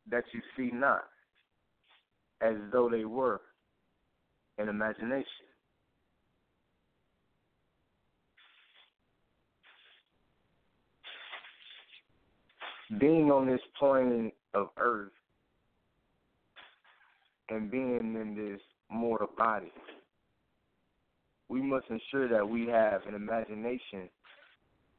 that 0.09 0.23
you 0.33 0.41
see 0.55 0.69
not 0.73 1.05
as 2.41 2.55
though 2.71 2.89
they 2.89 3.05
were 3.05 3.41
in 4.59 4.69
imagination. 4.69 5.25
Being 12.99 13.31
on 13.31 13.47
this 13.47 13.61
plane 13.79 14.31
of 14.53 14.69
earth 14.77 15.11
and 17.49 17.69
being 17.69 18.15
in 18.15 18.35
this 18.35 18.61
mortal 18.89 19.29
body, 19.37 19.71
we 21.49 21.61
must 21.61 21.85
ensure 21.89 22.27
that 22.29 22.47
we 22.47 22.67
have 22.67 23.01
an 23.07 23.13
imagination 23.13 24.09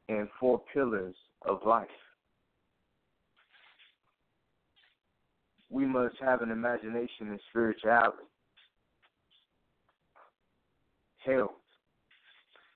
and 0.09 0.29
four 0.39 0.61
pillars 0.73 1.15
of 1.43 1.61
life. 1.67 1.89
We 5.71 5.87
must 5.87 6.15
have 6.21 6.43
an 6.43 6.51
imagination 6.51 7.29
and 7.29 7.41
spirituality, 7.51 8.19
health, 11.25 11.51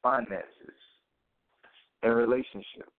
finances, 0.03 0.45
and 2.03 2.15
relationships. 2.15 2.98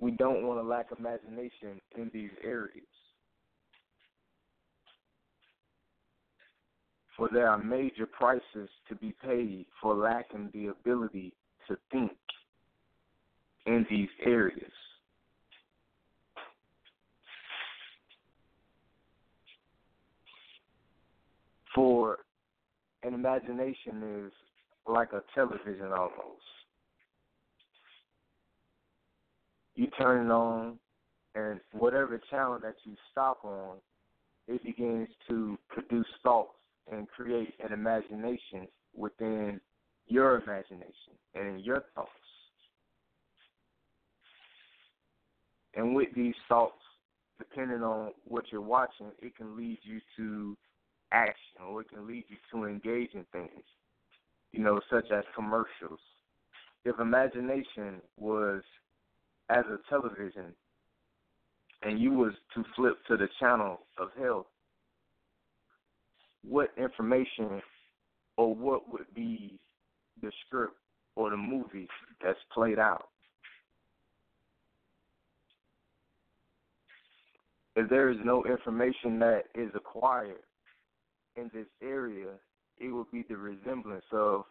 We 0.00 0.12
don't 0.12 0.46
want 0.46 0.60
to 0.60 0.66
lack 0.66 0.86
imagination 0.96 1.80
in 1.96 2.10
these 2.12 2.30
areas. 2.44 2.86
For 7.16 7.28
there 7.32 7.48
are 7.48 7.58
major 7.58 8.06
prices 8.06 8.68
to 8.88 8.94
be 8.94 9.12
paid 9.24 9.66
for 9.82 9.94
lacking 9.94 10.50
the 10.52 10.68
ability 10.68 11.32
to 11.66 11.76
think 11.90 12.12
in 13.66 13.84
these 13.90 14.08
areas. 14.24 14.70
For 21.74 22.18
an 23.02 23.14
imagination 23.14 24.24
is 24.26 24.32
like 24.86 25.12
a 25.12 25.22
television 25.34 25.92
almost. 25.92 26.57
You 29.78 29.86
turn 29.96 30.26
it 30.26 30.32
on, 30.32 30.76
and 31.36 31.60
whatever 31.70 32.20
channel 32.30 32.58
that 32.60 32.74
you 32.82 32.96
stop 33.12 33.44
on, 33.44 33.76
it 34.48 34.60
begins 34.64 35.06
to 35.28 35.56
produce 35.68 36.08
thoughts 36.20 36.50
and 36.90 37.06
create 37.06 37.54
an 37.64 37.72
imagination 37.72 38.66
within 38.96 39.60
your 40.08 40.42
imagination 40.42 41.14
and 41.36 41.46
in 41.46 41.60
your 41.60 41.84
thoughts. 41.94 42.10
And 45.76 45.94
with 45.94 46.08
these 46.12 46.34
thoughts, 46.48 46.82
depending 47.38 47.84
on 47.84 48.10
what 48.24 48.46
you're 48.50 48.60
watching, 48.60 49.12
it 49.22 49.36
can 49.36 49.56
lead 49.56 49.78
you 49.84 50.00
to 50.16 50.56
action 51.12 51.62
or 51.64 51.82
it 51.82 51.90
can 51.90 52.04
lead 52.04 52.24
you 52.26 52.36
to 52.50 52.66
engage 52.66 53.14
in 53.14 53.24
things, 53.30 53.62
you 54.50 54.58
know, 54.58 54.80
such 54.90 55.12
as 55.12 55.22
commercials. 55.36 56.00
If 56.84 56.98
imagination 56.98 58.02
was 58.16 58.62
as 59.50 59.64
a 59.66 59.78
television 59.88 60.54
and 61.82 62.00
you 62.00 62.12
was 62.12 62.32
to 62.54 62.64
flip 62.74 62.96
to 63.06 63.16
the 63.16 63.28
channel 63.38 63.80
of 63.98 64.08
health, 64.20 64.46
what 66.42 66.70
information 66.76 67.60
or 68.36 68.54
what 68.54 68.90
would 68.92 69.06
be 69.14 69.58
the 70.22 70.30
script 70.46 70.74
or 71.16 71.30
the 71.30 71.36
movie 71.36 71.88
that's 72.22 72.38
played 72.52 72.78
out? 72.78 73.08
If 77.76 77.88
there 77.88 78.10
is 78.10 78.18
no 78.24 78.44
information 78.44 79.20
that 79.20 79.44
is 79.54 79.70
acquired 79.74 80.42
in 81.36 81.50
this 81.54 81.66
area, 81.80 82.30
it 82.78 82.88
will 82.88 83.06
be 83.12 83.24
the 83.28 83.36
resemblance 83.36 84.04
of 84.12 84.44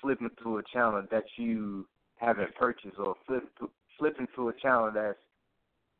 flipping 0.00 0.30
to 0.42 0.58
a 0.58 0.62
channel 0.72 1.02
that 1.10 1.24
you 1.36 1.86
haven't 2.16 2.54
purchased 2.54 2.98
or 2.98 3.16
flip 3.26 3.44
flipping 3.98 4.26
to 4.36 4.48
a 4.48 4.52
channel 4.54 4.90
that's 4.94 5.18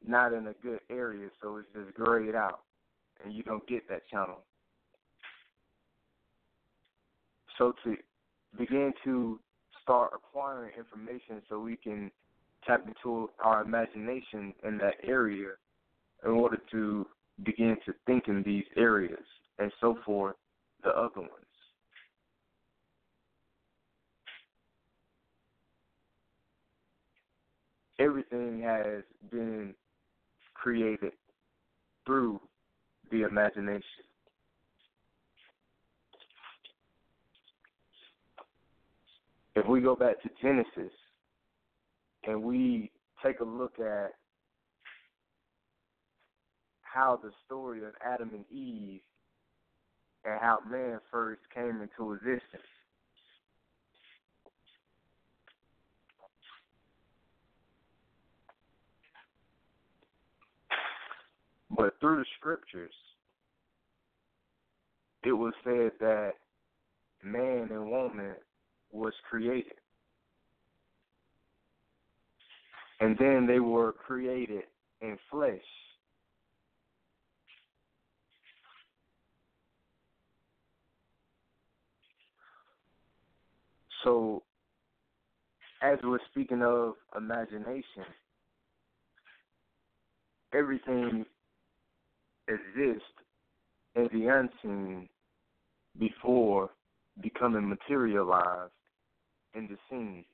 not 0.06 0.32
in 0.32 0.48
a 0.48 0.52
good 0.62 0.80
area, 0.90 1.28
so 1.42 1.56
it's 1.56 1.68
just 1.74 1.94
grayed 1.96 2.34
out, 2.34 2.60
and 3.24 3.32
you 3.32 3.42
don't 3.42 3.66
get 3.66 3.88
that 3.88 4.06
channel. 4.08 4.42
So 7.58 7.72
to 7.84 7.96
begin 8.58 8.92
to 9.04 9.38
start 9.82 10.12
acquiring 10.14 10.72
information 10.76 11.42
so 11.48 11.60
we 11.60 11.76
can 11.76 12.10
tap 12.66 12.84
into 12.86 13.30
our 13.42 13.62
imagination 13.62 14.52
in 14.64 14.78
that 14.78 14.94
area 15.02 15.50
in 16.24 16.30
order 16.30 16.58
to 16.72 17.06
begin 17.44 17.76
to 17.84 17.92
think 18.06 18.28
in 18.28 18.42
these 18.42 18.64
areas 18.76 19.24
and 19.58 19.70
so 19.80 19.98
forth 20.04 20.36
the 20.82 20.90
other 20.90 21.20
ones. 21.20 21.53
Everything 28.04 28.60
has 28.60 29.02
been 29.30 29.74
created 30.52 31.12
through 32.04 32.38
the 33.10 33.22
imagination. 33.22 33.82
If 39.56 39.66
we 39.66 39.80
go 39.80 39.96
back 39.96 40.20
to 40.22 40.28
Genesis 40.42 40.92
and 42.24 42.42
we 42.42 42.90
take 43.24 43.40
a 43.40 43.44
look 43.44 43.78
at 43.80 44.10
how 46.82 47.18
the 47.22 47.30
story 47.46 47.78
of 47.84 47.92
Adam 48.04 48.30
and 48.34 48.44
Eve 48.50 49.00
and 50.26 50.38
how 50.40 50.58
man 50.70 51.00
first 51.10 51.40
came 51.54 51.80
into 51.80 52.12
existence. 52.12 52.73
But 61.76 61.94
through 62.00 62.18
the 62.18 62.24
scriptures, 62.38 62.92
it 65.24 65.32
was 65.32 65.54
said 65.64 65.92
that 66.00 66.32
man 67.22 67.68
and 67.70 67.90
woman 67.90 68.34
was 68.92 69.12
created. 69.28 69.72
And 73.00 73.16
then 73.18 73.46
they 73.46 73.60
were 73.60 73.92
created 73.92 74.64
in 75.00 75.18
flesh. 75.30 75.58
So, 84.04 84.42
as 85.82 85.98
we're 86.04 86.18
speaking 86.30 86.62
of 86.62 86.94
imagination, 87.16 88.04
everything 90.52 91.24
exists 92.48 93.04
in 93.96 94.08
the 94.12 94.28
unseen 94.28 95.08
before 95.98 96.70
becoming 97.22 97.68
materialized 97.68 98.72
in 99.54 99.68
the 99.68 99.76
seen. 99.88 100.24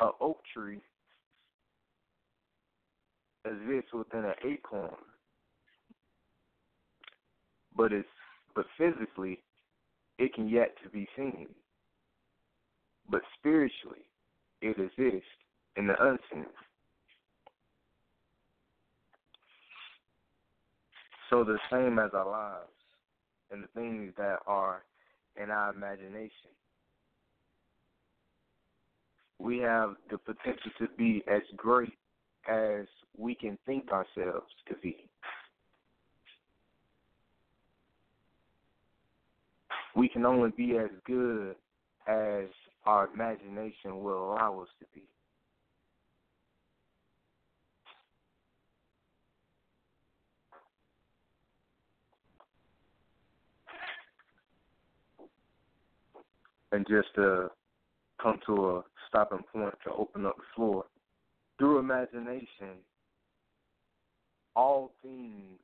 An 0.00 0.10
oak 0.20 0.38
tree 0.54 0.80
exists 3.44 3.92
within 3.92 4.24
an 4.24 4.34
acorn, 4.44 4.94
but 7.76 7.92
it's 7.92 8.08
but 8.54 8.66
physically 8.76 9.40
it 10.18 10.34
can 10.34 10.48
yet 10.48 10.74
to 10.82 10.88
be 10.88 11.06
seen 11.16 11.48
but 13.10 13.22
spiritually 13.38 14.04
it 14.60 14.78
exists 14.78 15.28
in 15.76 15.86
the 15.86 15.94
unseen. 16.00 16.46
So 21.30 21.44
the 21.44 21.58
same 21.70 21.98
as 21.98 22.10
our 22.14 22.28
lives 22.28 22.68
and 23.50 23.62
the 23.62 23.68
things 23.74 24.12
that 24.16 24.38
are 24.46 24.82
in 25.42 25.50
our 25.50 25.72
imagination. 25.72 26.50
We 29.38 29.58
have 29.58 29.94
the 30.10 30.18
potential 30.18 30.70
to 30.78 30.88
be 30.96 31.22
as 31.30 31.42
great 31.56 31.92
as 32.48 32.86
we 33.16 33.34
can 33.34 33.58
think 33.66 33.92
ourselves 33.92 34.48
to 34.68 34.74
be. 34.82 34.96
We 39.94 40.08
can 40.08 40.24
only 40.24 40.50
be 40.56 40.76
as 40.76 40.90
good 41.04 41.56
as 42.06 42.46
our 42.86 43.08
imagination 43.12 44.02
will 44.02 44.32
allow 44.32 44.60
us 44.60 44.68
to 44.80 44.86
be. 44.94 45.02
And 56.72 56.86
just 56.88 57.08
to 57.14 57.48
come 58.22 58.38
to 58.46 58.70
a 58.70 58.84
stopping 59.08 59.44
point 59.52 59.74
to 59.84 59.92
open 59.92 60.26
up 60.26 60.36
the 60.36 60.42
floor, 60.54 60.84
through 61.58 61.78
imagination, 61.78 62.82
all 64.54 64.92
things 65.02 65.58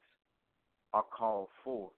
are 0.92 1.04
called 1.16 1.48
forth. 1.62 1.92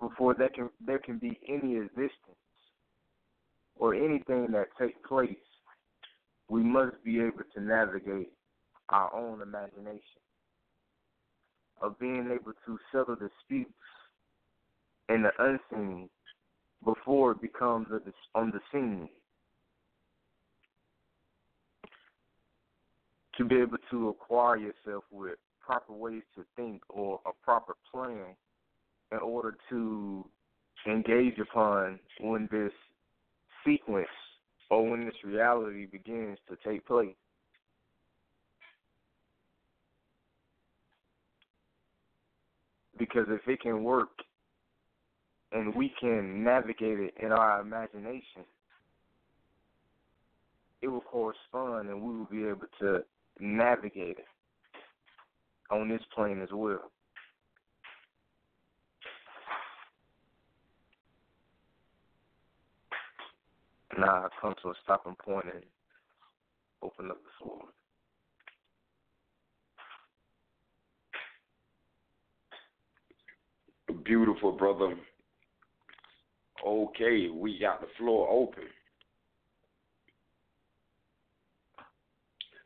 before 0.00 0.34
there 0.34 0.48
can 0.48 0.70
there 0.84 0.98
can 0.98 1.18
be 1.18 1.38
any 1.48 1.76
existence 1.76 2.12
or 3.76 3.94
anything 3.94 4.48
that 4.52 4.66
takes 4.78 4.98
place, 5.06 5.36
we 6.48 6.62
must 6.62 7.02
be 7.04 7.20
able 7.20 7.44
to 7.54 7.60
navigate 7.60 8.32
our 8.88 9.14
own 9.14 9.40
imagination 9.42 10.00
of 11.80 11.98
being 11.98 12.30
able 12.32 12.52
to 12.66 12.78
settle 12.92 13.16
disputes 13.16 13.72
in 15.08 15.22
the 15.22 15.30
unseen 15.38 16.08
before 16.84 17.32
it 17.32 17.40
becomes 17.40 17.86
on 18.34 18.50
the 18.52 18.60
scene. 18.72 19.08
To 23.36 23.44
be 23.44 23.56
able 23.56 23.78
to 23.90 24.08
acquire 24.08 24.56
yourself 24.56 25.04
with 25.10 25.38
proper 25.64 25.92
ways 25.92 26.22
to 26.34 26.44
think 26.56 26.82
or 26.88 27.20
a 27.26 27.30
proper 27.44 27.74
plan 27.92 28.34
in 29.12 29.18
order 29.18 29.56
to 29.70 30.24
engage 30.86 31.38
upon 31.38 31.98
when 32.20 32.48
this 32.50 32.72
sequence 33.64 34.08
or 34.70 34.90
when 34.90 35.04
this 35.04 35.14
reality 35.24 35.86
begins 35.86 36.38
to 36.48 36.56
take 36.68 36.86
place. 36.86 37.14
Because 42.98 43.26
if 43.28 43.46
it 43.46 43.60
can 43.60 43.84
work 43.84 44.10
and 45.52 45.74
we 45.74 45.92
can 46.00 46.42
navigate 46.42 46.98
it 46.98 47.14
in 47.22 47.32
our 47.32 47.60
imagination, 47.60 48.44
it 50.82 50.88
will 50.88 51.00
correspond 51.00 51.88
and 51.88 52.02
we 52.02 52.16
will 52.16 52.26
be 52.26 52.44
able 52.44 52.66
to 52.80 53.00
navigate 53.40 54.18
it 54.18 54.26
on 55.70 55.88
this 55.88 56.02
plane 56.14 56.40
as 56.42 56.48
well. 56.52 56.90
now 63.98 64.24
I 64.24 64.28
come 64.40 64.54
to 64.62 64.68
a 64.68 64.74
stopping 64.84 65.16
point 65.16 65.46
and 65.52 65.62
open 66.82 67.10
up 67.10 67.18
the 67.22 67.44
floor. 67.44 67.62
Beautiful, 74.08 74.52
brother. 74.52 74.94
Okay, 76.66 77.28
we 77.28 77.58
got 77.58 77.82
the 77.82 77.88
floor 77.98 78.26
open. 78.30 78.64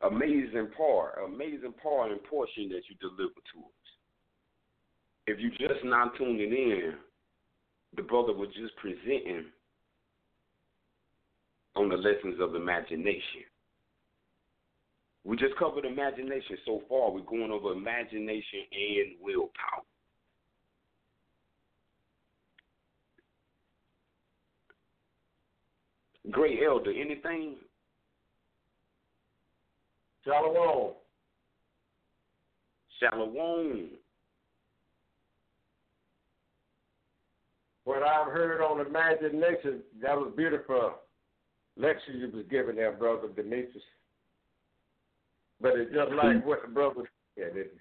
Amazing 0.09 0.69
part, 0.77 1.19
amazing 1.25 1.73
part 1.83 2.11
and 2.11 2.23
portion 2.23 2.69
that 2.69 2.83
you 2.87 2.95
deliver 3.01 3.33
to 3.33 3.59
us. 3.59 3.89
If 5.27 5.39
you 5.41 5.49
just 5.49 5.83
not 5.83 6.15
tuning 6.17 6.39
in, 6.39 6.93
the 7.97 8.03
brother 8.03 8.31
was 8.31 8.47
just 8.55 8.73
presenting 8.77 9.47
on 11.75 11.89
the 11.89 11.97
lessons 11.97 12.39
of 12.39 12.55
imagination. 12.55 13.43
We 15.25 15.35
just 15.35 15.57
covered 15.57 15.83
imagination 15.83 16.57
so 16.65 16.83
far. 16.87 17.11
We're 17.11 17.21
going 17.21 17.51
over 17.51 17.73
imagination 17.73 18.61
and 18.71 19.15
willpower. 19.21 19.83
Great 26.33 26.59
elder, 26.65 26.91
anything? 26.91 27.55
Shalom. 30.25 30.93
Shalom. 32.99 33.89
What 37.83 38.01
I've 38.01 38.31
heard 38.31 38.61
on 38.61 38.85
imagination, 38.85 39.81
that 40.01 40.15
was 40.15 40.33
beautiful 40.35 40.95
lecture 41.77 42.13
you 42.13 42.31
was 42.33 42.45
giving 42.49 42.77
there, 42.77 42.93
brother 42.93 43.27
Demetrius. 43.35 43.83
But 45.61 45.73
it's 45.77 45.93
just 45.93 46.11
like 46.13 46.43
what 46.45 46.63
the 46.63 46.67
brother 46.69 47.03
said. 47.37 47.51
It, 47.55 47.75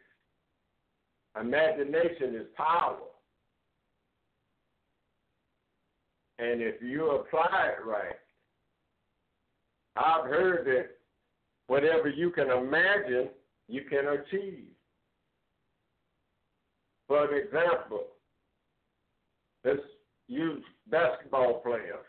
imagination 1.41 2.35
is 2.35 2.47
power. 2.57 2.99
And 6.39 6.61
if 6.61 6.83
you 6.83 7.11
apply 7.13 7.71
it 7.79 7.87
right, 7.87 8.17
I've 9.97 10.25
heard 10.25 10.67
that 10.67 10.87
whatever 11.67 12.09
you 12.09 12.31
can 12.31 12.51
imagine, 12.51 13.29
you 13.69 13.83
can 13.89 14.07
achieve. 14.07 14.65
For 17.09 17.35
example, 17.35 18.07
let's 19.65 19.81
use 20.29 20.65
basketball 20.91 21.61
players. 21.61 22.07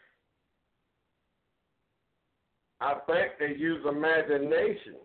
I 2.79 2.95
think 3.07 3.33
they 3.39 3.57
use 3.57 3.85
imagination. 3.89 4.95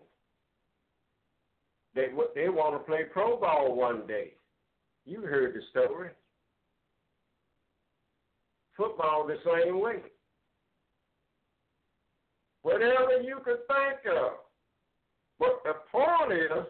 They 1.95 2.07
they 2.35 2.49
want 2.49 2.75
to 2.75 2.79
play 2.79 3.03
pro 3.11 3.39
ball 3.39 3.75
one 3.75 4.05
day. 4.07 4.33
You 5.05 5.21
heard 5.21 5.53
the 5.53 5.61
story. 5.71 6.09
Football 8.75 9.27
the 9.27 9.37
same 9.45 9.79
way. 9.81 10.01
Whatever 12.61 13.21
you 13.23 13.37
could 13.43 13.59
think 13.67 14.15
of. 14.15 14.31
But 15.39 15.61
the 15.63 15.73
point 15.91 16.33
is, 16.33 16.65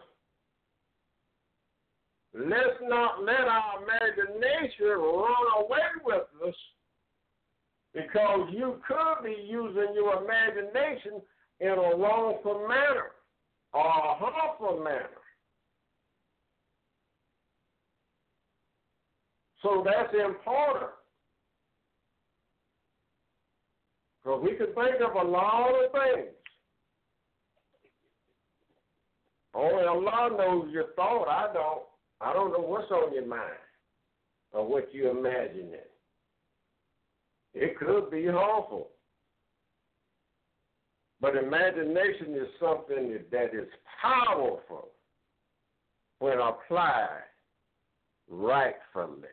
let's 2.34 2.78
not 2.82 3.24
let 3.24 3.40
our 3.40 3.82
imagination 3.82 4.86
run 4.86 5.64
away 5.64 5.88
with 6.04 6.22
us 6.46 6.54
because 7.92 8.48
you 8.52 8.80
could 8.86 9.24
be 9.24 9.36
using 9.48 9.94
your 9.94 10.22
imagination 10.22 11.20
in 11.58 11.70
a 11.70 11.96
wrongful 11.96 12.66
manner 12.68 13.10
or 13.72 13.84
a 13.84 14.14
harmful 14.14 14.82
manner. 14.82 15.10
So 19.62 19.84
that's 19.84 20.14
important. 20.14 20.90
Because 24.22 24.42
we 24.42 24.56
can 24.56 24.66
think 24.66 25.00
of 25.00 25.14
a 25.14 25.28
lot 25.28 25.70
of 25.70 25.92
things. 25.92 26.30
Only 29.54 29.84
Allah 29.84 30.30
knows 30.36 30.68
your 30.72 30.92
thought. 30.94 31.28
I 31.28 31.52
don't. 31.52 31.82
I 32.20 32.32
don't 32.32 32.52
know 32.52 32.60
what's 32.60 32.90
on 32.90 33.14
your 33.14 33.26
mind 33.26 33.42
or 34.52 34.66
what 34.66 34.92
you 34.92 35.10
imagine 35.10 35.72
it. 35.72 35.90
It 37.54 37.78
could 37.78 38.10
be 38.10 38.26
harmful. 38.26 38.88
But 41.20 41.36
imagination 41.36 42.34
is 42.34 42.48
something 42.60 43.18
that 43.30 43.54
is 43.54 43.68
powerful 44.00 44.88
when 46.18 46.38
applied 46.38 47.24
rightfully. 48.28 49.28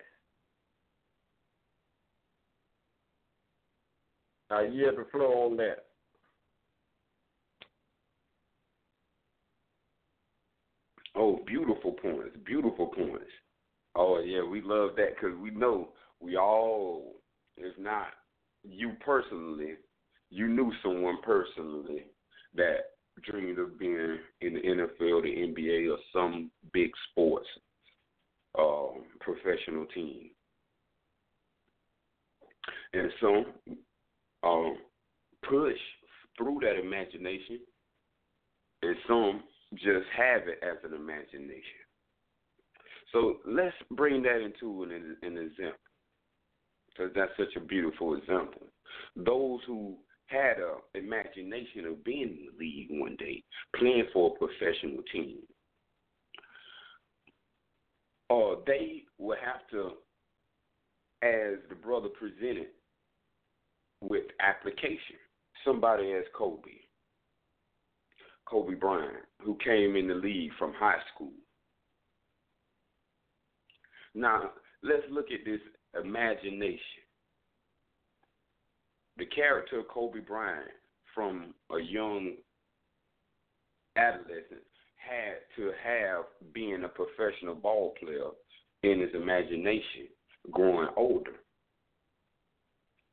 I 4.49 4.63
yield 4.63 4.97
the 4.97 5.05
floor 5.11 5.45
on 5.45 5.57
that. 5.57 5.85
Oh, 11.15 11.39
beautiful 11.45 11.93
points, 11.93 12.37
beautiful 12.45 12.87
points. 12.87 13.25
Oh 13.95 14.19
yeah, 14.19 14.43
we 14.43 14.61
love 14.61 14.91
that 14.97 15.15
because 15.15 15.35
we 15.41 15.49
know 15.49 15.89
we 16.19 16.37
all, 16.37 17.15
if 17.57 17.77
not 17.79 18.07
you 18.63 18.93
personally, 19.03 19.73
you 20.29 20.47
knew 20.47 20.71
someone 20.83 21.17
personally 21.23 22.05
that 22.55 22.91
dreamed 23.23 23.57
of 23.59 23.79
being 23.79 24.17
in 24.41 24.53
the 24.53 24.59
NFL, 24.59 25.23
the 25.23 25.53
NBA, 25.55 25.91
or 25.91 25.97
some 26.13 26.51
big 26.73 26.91
sports 27.09 27.47
um, 28.57 29.03
professional 29.19 29.85
team. 29.87 30.29
And 32.93 33.11
so, 33.21 33.45
um, 34.47 34.77
push 35.47 35.77
through 36.37 36.59
that 36.61 36.79
imagination, 36.79 37.59
and 38.81 38.95
some 39.07 39.43
just 39.73 40.05
have 40.15 40.47
it 40.47 40.59
as 40.63 40.77
an 40.83 40.95
imagination. 40.95 41.81
So 43.11 43.37
let's 43.45 43.75
bring 43.91 44.21
that 44.23 44.41
into 44.41 44.83
an, 44.83 45.17
an 45.21 45.37
example, 45.37 45.79
because 46.89 47.11
that's 47.15 47.31
such 47.37 47.55
a 47.55 47.65
beautiful 47.65 48.15
example. 48.15 48.67
Those 49.15 49.59
who 49.65 49.95
had 50.27 50.57
an 50.57 51.03
imagination 51.03 51.85
of 51.85 52.03
being 52.03 52.21
in 52.21 52.47
the 52.51 52.57
league 52.59 52.87
one 52.89 53.15
day, 53.17 53.43
playing 53.75 54.07
for 54.13 54.35
a 54.35 54.37
professional 54.37 55.03
team, 55.11 55.37
or 58.29 58.53
uh, 58.53 58.59
they 58.67 59.03
would 59.17 59.37
have 59.39 59.67
to, 59.71 59.91
as 61.23 61.59
the 61.69 61.75
brother 61.81 62.09
presented, 62.09 62.67
with 64.01 64.25
application. 64.39 65.17
Somebody 65.65 66.13
as 66.13 66.23
Kobe, 66.35 66.69
Kobe 68.45 68.75
Bryant, 68.75 69.25
who 69.41 69.57
came 69.63 69.95
in 69.95 70.07
the 70.07 70.13
league 70.13 70.51
from 70.57 70.73
high 70.73 70.99
school. 71.13 71.33
Now, 74.15 74.51
let's 74.83 75.03
look 75.09 75.27
at 75.31 75.45
this 75.45 75.59
imagination. 76.01 76.79
The 79.17 79.25
character 79.25 79.79
of 79.79 79.87
Kobe 79.87 80.19
Bryant 80.19 80.69
from 81.13 81.53
a 81.71 81.79
young 81.81 82.35
adolescent 83.97 84.63
had 84.95 85.37
to 85.55 85.71
have 85.83 86.25
being 86.53 86.83
a 86.83 86.87
professional 86.87 87.55
ball 87.55 87.95
player 87.99 88.29
in 88.83 89.01
his 89.01 89.09
imagination 89.13 90.07
growing 90.51 90.89
older. 90.95 91.33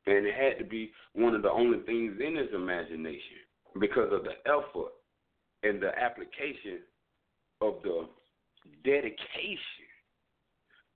And 0.07 0.27
it 0.27 0.35
had 0.35 0.59
to 0.59 0.65
be 0.65 0.93
one 1.15 1.35
of 1.35 1.43
the 1.43 1.51
only 1.51 1.79
things 1.81 2.21
in 2.21 2.37
his 2.37 2.49
imagination 2.55 3.41
because 3.81 4.13
of 4.13 4.25
the 4.25 4.37
effort 4.47 4.93
and 5.63 5.83
the 5.83 5.91
application 5.99 6.81
of 7.61 7.77
the 7.83 8.07
dedication 8.85 9.89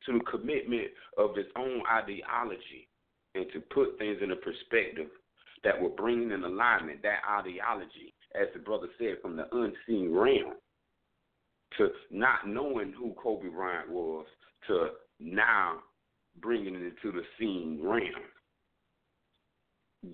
to 0.06 0.18
the 0.18 0.24
commitment 0.24 0.88
of 1.16 1.34
his 1.36 1.46
own 1.56 1.82
ideology 1.90 2.88
and 3.34 3.46
to 3.52 3.60
put 3.72 3.98
things 3.98 4.18
in 4.22 4.32
a 4.32 4.36
perspective 4.36 5.08
that 5.64 5.80
will 5.80 5.90
bring 5.90 6.30
in 6.30 6.44
alignment 6.44 7.02
that 7.02 7.20
ideology, 7.28 8.14
as 8.34 8.48
the 8.52 8.60
brother 8.60 8.88
said, 8.98 9.16
from 9.22 9.36
the 9.36 9.46
unseen 9.52 10.12
realm 10.12 10.54
to 11.76 11.88
not 12.10 12.46
knowing 12.46 12.92
who 12.92 13.14
Kobe 13.14 13.48
Bryant 13.48 13.90
was 13.90 14.26
to 14.68 14.88
now 15.20 15.78
bringing 16.40 16.74
it 16.74 16.82
into 16.82 17.12
the 17.12 17.22
seen 17.38 17.80
realm 17.82 18.24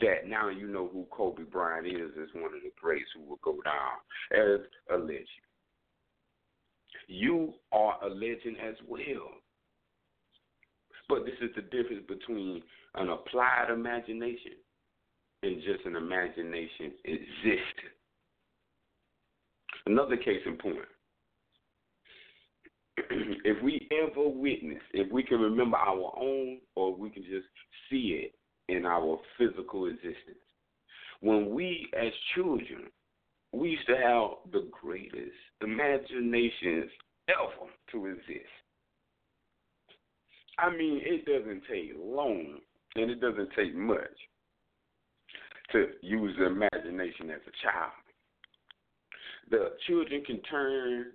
that 0.01 0.27
now 0.27 0.49
you 0.49 0.67
know 0.67 0.89
who 0.93 1.07
Kobe 1.11 1.43
Bryant 1.43 1.87
is 1.87 2.11
as 2.21 2.29
one 2.35 2.55
of 2.55 2.63
the 2.63 2.73
greats 2.81 3.11
who 3.15 3.23
will 3.23 3.41
go 3.43 3.61
down 3.63 4.01
as 4.33 4.61
a 4.91 4.97
legend. 4.97 5.27
You 7.07 7.53
are 7.73 7.99
a 8.03 8.09
legend 8.09 8.57
as 8.67 8.77
well. 8.89 9.31
But 11.09 11.27
this 11.27 11.35
is 11.43 11.51
the 11.55 11.63
difference 11.63 12.05
between 12.09 12.63
an 12.95 13.11
applied 13.11 13.67
imagination 13.71 14.53
and 15.43 15.57
just 15.63 15.85
an 15.85 15.97
imagination 15.97 16.93
existing. 17.05 17.93
Another 19.87 20.17
case 20.17 20.41
in 20.47 20.57
point. 20.57 20.79
if 23.45 23.63
we 23.63 23.87
ever 23.93 24.27
witness, 24.27 24.81
if 24.95 25.13
we 25.13 25.23
can 25.23 25.41
remember 25.41 25.77
our 25.77 26.15
own 26.19 26.61
or 26.75 26.95
we 26.95 27.11
can 27.11 27.23
just 27.25 27.47
see 27.91 28.23
it 28.25 28.35
in 28.69 28.87
our 28.87 29.19
physical 29.39 29.87
existence. 29.87 30.39
When 31.21 31.55
we, 31.55 31.89
as 31.99 32.13
children, 32.35 32.91
we 33.53 33.71
used 33.71 33.87
to 33.87 33.97
have 33.97 34.53
the 34.53 34.69
greatest 34.71 35.37
imaginations 35.63 36.91
ever 37.29 37.71
to 37.93 38.07
exist. 38.07 38.51
I 40.59 40.71
mean, 40.71 41.01
it 41.05 41.25
doesn't 41.25 41.63
take 41.71 41.93
long 41.99 42.59
and 42.97 43.11
it 43.11 43.21
doesn't 43.21 43.51
take 43.57 43.75
much 43.75 44.01
to 45.73 45.89
use 46.03 46.37
the 46.39 46.47
imagination 46.47 47.31
as 47.31 47.41
a 47.47 47.63
child. 47.63 47.93
The 49.51 49.71
children 49.87 50.23
can 50.25 50.41
turn, 50.43 51.07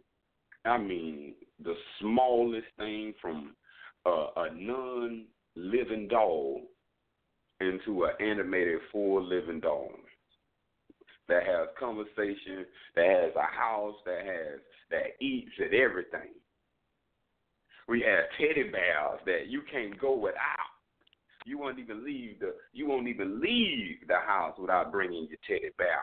I 0.66 0.78
mean, 0.78 1.34
the 1.64 1.74
smallest 2.00 2.68
thing 2.78 3.14
from 3.22 3.56
a 4.06 4.48
non 4.54 5.26
living 5.56 6.08
doll 6.08 6.62
into 7.62 8.06
an 8.06 8.12
animated 8.20 8.80
full 8.92 9.24
living 9.24 9.60
dome 9.60 10.02
that 11.28 11.46
has 11.46 11.68
conversation, 11.80 12.66
that 12.96 13.06
has 13.06 13.36
a 13.36 13.56
house, 13.56 13.96
that 14.06 14.26
has 14.26 14.60
that 14.90 15.24
eats 15.24 15.52
and 15.60 15.74
everything. 15.74 16.34
We 17.88 18.02
have 18.02 18.26
teddy 18.38 18.70
bears 18.70 19.20
that 19.26 19.48
you 19.48 19.62
can't 19.72 20.00
go 20.00 20.16
without. 20.16 20.70
You 21.46 21.58
won't 21.58 21.80
even 21.80 22.04
leave 22.04 22.40
the 22.40 22.56
you 22.74 22.88
won't 22.88 23.08
even 23.08 23.40
leave 23.40 24.08
the 24.08 24.18
house 24.18 24.56
without 24.60 24.92
bringing 24.92 25.28
your 25.28 25.40
teddy 25.48 25.72
bear. 25.78 26.02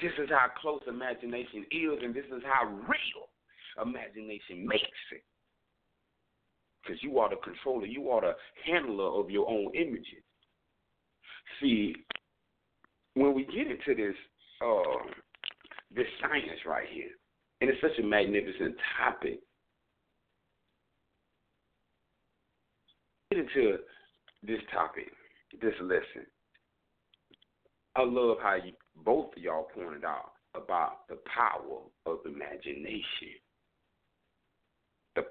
This 0.00 0.12
is 0.18 0.30
how 0.30 0.46
close 0.60 0.80
imagination 0.86 1.66
is, 1.70 1.98
and 2.02 2.14
this 2.14 2.24
is 2.34 2.42
how 2.44 2.66
real 2.66 3.28
imagination 3.80 4.66
makes 4.66 4.84
it. 5.12 5.22
Because 6.82 7.02
you 7.02 7.18
are 7.18 7.30
the 7.30 7.36
controller, 7.36 7.86
you 7.86 8.10
are 8.10 8.20
the 8.20 8.32
handler 8.64 9.06
of 9.06 9.30
your 9.30 9.48
own 9.48 9.74
images. 9.74 10.22
See, 11.60 11.94
when 13.14 13.34
we 13.34 13.44
get 13.44 13.66
into 13.68 13.94
this 13.94 14.16
uh, 14.64 15.04
this 15.94 16.06
science 16.20 16.60
right 16.66 16.86
here, 16.90 17.10
and 17.60 17.70
it's 17.70 17.80
such 17.80 17.98
a 17.98 18.06
magnificent 18.06 18.74
topic, 18.98 19.40
get 23.30 23.40
into 23.40 23.78
this 24.42 24.60
topic, 24.72 25.10
this 25.60 25.74
lesson. 25.80 26.26
I 27.94 28.02
love 28.04 28.38
how 28.42 28.54
you 28.54 28.72
both 29.04 29.36
of 29.36 29.42
y'all 29.42 29.68
pointed 29.74 30.04
out 30.04 30.32
about 30.54 31.08
the 31.08 31.18
power 31.26 31.80
of 32.06 32.18
imagination. 32.24 33.36
The 35.14 35.22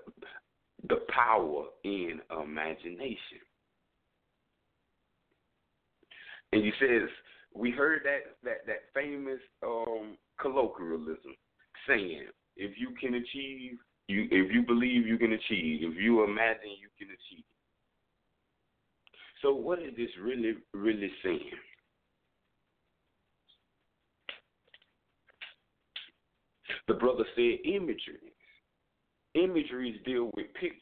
the 0.89 0.97
power 1.13 1.65
in 1.83 2.19
imagination. 2.31 3.41
And 6.51 6.63
you 6.63 6.71
says 6.79 7.09
we 7.53 7.71
heard 7.71 8.01
that 8.03 8.35
that 8.43 8.65
that 8.65 8.79
famous 8.93 9.39
um, 9.63 10.17
colloquialism 10.39 11.35
saying, 11.87 12.25
if 12.57 12.71
you 12.77 12.89
can 12.99 13.15
achieve, 13.15 13.77
you 14.07 14.27
if 14.31 14.53
you 14.53 14.63
believe 14.65 15.07
you 15.07 15.17
can 15.17 15.33
achieve, 15.33 15.81
if 15.83 15.97
you 15.97 16.23
imagine 16.23 16.71
you 16.79 16.89
can 16.97 17.07
achieve. 17.07 17.45
So 19.41 19.53
what 19.53 19.79
is 19.79 19.95
this 19.97 20.09
really 20.21 20.55
really 20.73 21.11
saying? 21.23 21.51
The 26.87 26.93
brother 26.95 27.23
said 27.35 27.59
imagery. 27.65 28.33
Imageries 29.33 29.99
deal 30.05 30.29
with 30.35 30.47
pictures. 30.53 30.79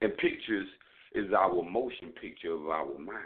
And 0.00 0.16
pictures 0.16 0.66
is 1.14 1.32
our 1.32 1.62
motion 1.62 2.12
picture 2.20 2.52
of 2.52 2.68
our 2.68 2.98
mind. 2.98 3.18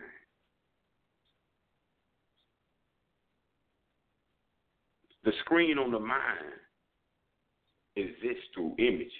The 5.24 5.32
screen 5.40 5.78
on 5.78 5.90
the 5.90 5.98
mind 5.98 6.20
exists 7.96 8.44
through 8.54 8.74
images. 8.78 9.10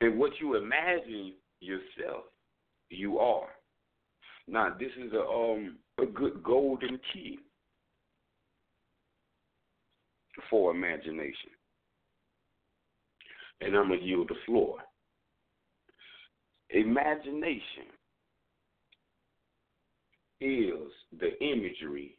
And 0.00 0.18
what 0.18 0.32
you 0.40 0.56
imagine 0.56 1.32
yourself, 1.60 2.24
you 2.90 3.18
are. 3.18 3.48
Now, 4.46 4.74
this 4.78 4.90
is 5.02 5.12
a 5.14 5.20
um 5.20 5.78
a 5.98 6.06
good 6.06 6.42
golden 6.42 7.00
key 7.12 7.38
for 10.50 10.70
imagination. 10.70 11.50
And 13.60 13.76
I'm 13.76 13.88
gonna 13.88 14.00
yield 14.00 14.28
the 14.28 14.34
floor. 14.44 14.78
Imagination 16.70 17.88
is 20.40 20.92
the 21.18 21.42
imagery 21.42 22.16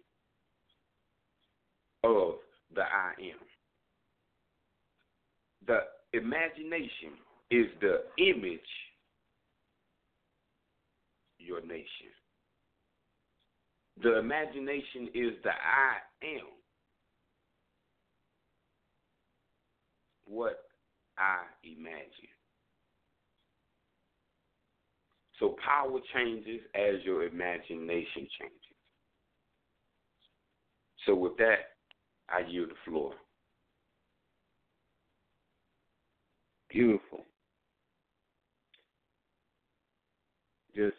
of 2.04 2.36
the 2.74 2.82
I 2.82 3.14
am. 3.22 3.40
The 5.68 5.80
imagination 6.14 7.14
is 7.52 7.68
the 7.82 8.04
image 8.18 8.60
your 11.40 11.62
nation. 11.62 12.12
The 14.04 14.20
imagination 14.20 15.10
is 15.14 15.34
the 15.44 15.50
I 15.50 15.98
am. 16.24 16.57
What 20.28 20.60
I 21.18 21.44
imagine. 21.64 22.34
So 25.40 25.56
power 25.64 26.00
changes 26.14 26.62
as 26.76 27.04
your 27.04 27.24
imagination 27.24 28.28
changes. 28.40 28.78
So 31.06 31.16
with 31.16 31.38
that, 31.38 31.76
I 32.30 32.48
yield 32.48 32.70
the 32.70 32.76
floor. 32.86 33.14
Beautiful. 36.70 37.20
Just 40.76 40.96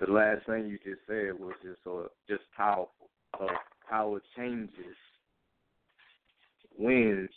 the 0.00 0.12
last 0.12 0.44
thing 0.46 0.66
you 0.66 0.78
just 0.78 1.00
said 1.06 1.38
was 1.38 1.54
just 1.62 1.80
uh, 1.86 2.08
just 2.28 2.42
powerful. 2.56 3.10
Uh, 3.40 3.46
power 3.88 4.20
changes 4.36 4.96
when 6.76 7.28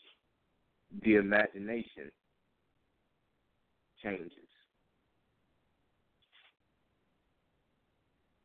the 1.04 1.16
imagination 1.16 2.12
changes. 4.04 4.32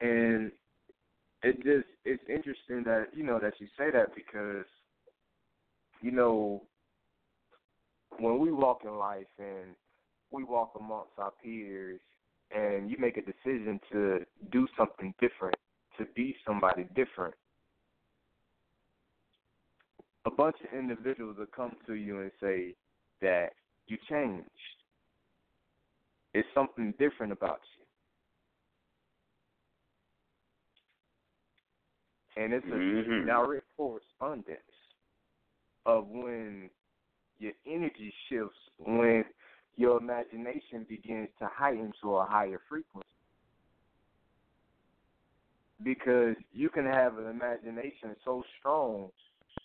And 0.01 0.53
it 1.43 1.57
just 1.63 1.87
it's 2.05 2.23
interesting 2.29 2.85
that 2.85 3.09
you 3.15 3.23
know 3.23 3.39
that 3.39 3.55
you 3.59 3.67
say 3.79 3.91
that 3.91 4.15
because 4.15 4.67
you 6.01 6.11
know 6.11 6.63
when 8.19 8.39
we 8.39 8.53
walk 8.53 8.81
in 8.85 8.97
life 8.97 9.27
and 9.39 9.75
we 10.31 10.45
walk 10.45 10.73
amongst 10.79 11.13
our 11.19 11.33
peers 11.43 12.01
and 12.55 12.91
you 12.91 12.97
make 12.99 13.17
a 13.17 13.23
decision 13.23 13.81
to 13.91 14.21
do 14.53 14.67
something 14.77 15.15
different, 15.21 15.57
to 15.99 16.07
be 16.15 16.37
somebody 16.47 16.87
different, 16.95 17.35
a 20.27 20.31
bunch 20.31 20.57
of 20.65 20.79
individuals 20.79 21.37
will 21.39 21.47
come 21.55 21.73
to 21.87 21.95
you 21.95 22.21
and 22.21 22.31
say 22.41 22.75
that 23.21 23.51
you 23.87 23.99
changed. 24.09 24.49
It's 26.33 26.49
something 26.55 26.95
different 26.99 27.33
about 27.33 27.61
you. 32.37 32.43
And 32.43 32.53
it's 32.53 32.67
a 32.67 32.71
mm-hmm. 32.71 33.27
direct 33.27 33.65
correspondence 33.77 34.59
of 35.87 36.09
when 36.09 36.69
your 37.39 37.53
energy 37.67 38.13
shifts, 38.29 38.57
when 38.79 39.25
your 39.77 39.99
imagination 39.99 40.87
begins 40.89 41.29
to 41.39 41.49
heighten 41.53 41.93
to 42.03 42.17
a 42.17 42.25
higher 42.25 42.61
frequency. 42.69 43.07
Because 45.83 46.37
you 46.53 46.71
can 46.71 46.87
have 46.87 47.19
an 47.19 47.27
imagination 47.29 48.17
so 48.25 48.43
strong, 48.59 49.11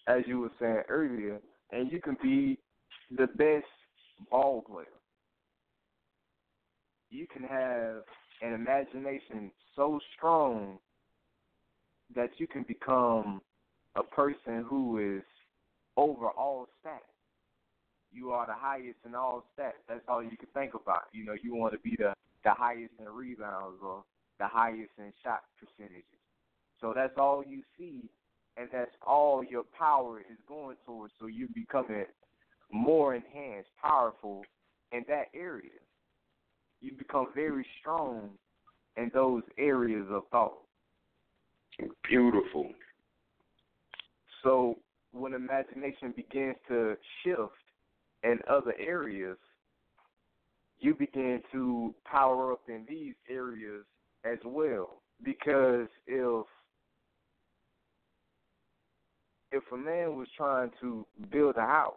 as 0.09 0.23
you 0.27 0.39
were 0.39 0.51
saying 0.59 0.83
earlier, 0.89 1.39
and 1.71 1.91
you 1.91 2.01
can 2.01 2.17
be 2.21 2.57
the 3.15 3.27
best 3.27 3.65
ball 4.29 4.61
player. 4.61 4.85
You 7.09 7.25
can 7.31 7.43
have 7.43 8.03
an 8.41 8.53
imagination 8.53 9.51
so 9.75 9.99
strong 10.17 10.79
that 12.15 12.29
you 12.37 12.47
can 12.47 12.63
become 12.63 13.41
a 13.95 14.03
person 14.03 14.65
who 14.67 15.17
is 15.17 15.23
over 15.95 16.27
all 16.27 16.67
stats 16.83 16.99
you 18.11 18.31
are 18.31 18.45
the 18.45 18.53
highest 18.53 18.97
in 19.05 19.15
all 19.15 19.43
stats. 19.57 19.81
That's 19.87 20.01
all 20.07 20.23
you 20.23 20.37
can 20.37 20.47
think 20.53 20.73
about. 20.73 21.03
You 21.13 21.25
know, 21.25 21.35
you 21.41 21.55
want 21.55 21.73
to 21.73 21.79
be 21.79 21.95
the 21.97 22.13
the 22.43 22.51
highest 22.51 22.93
in 22.99 23.05
rebounds 23.05 23.79
or 23.83 24.03
the 24.39 24.47
highest 24.47 24.91
in 24.97 25.11
shot 25.23 25.43
percentages. 25.59 26.03
So 26.79 26.93
that's 26.95 27.17
all 27.17 27.43
you 27.45 27.61
see, 27.77 28.09
and 28.57 28.67
that's 28.71 28.91
all 29.05 29.43
your 29.43 29.63
power 29.77 30.19
is 30.19 30.37
going 30.47 30.77
towards. 30.85 31.13
So 31.19 31.27
you're 31.27 31.47
becoming 31.53 32.05
more 32.71 33.15
enhanced, 33.15 33.69
powerful 33.81 34.43
in 34.91 35.03
that 35.07 35.27
area. 35.33 35.71
You 36.81 36.91
become 36.97 37.27
very 37.35 37.65
strong 37.79 38.29
in 38.97 39.11
those 39.13 39.43
areas 39.57 40.07
of 40.09 40.23
thought. 40.31 40.57
Beautiful. 42.03 42.69
So 44.43 44.77
when 45.11 45.33
imagination 45.33 46.13
begins 46.15 46.55
to 46.67 46.95
shift 47.23 47.51
in 48.23 48.39
other 48.49 48.73
areas, 48.79 49.37
you 50.79 50.93
begin 50.95 51.41
to 51.51 51.93
power 52.05 52.53
up 52.53 52.61
in 52.67 52.85
these 52.87 53.15
areas 53.29 53.83
as 54.25 54.37
well. 54.45 55.01
Because 55.23 55.87
if 56.07 56.45
if 59.51 59.63
a 59.71 59.77
man 59.77 60.15
was 60.15 60.27
trying 60.35 60.71
to 60.81 61.05
build 61.31 61.55
a 61.57 61.61
house 61.61 61.93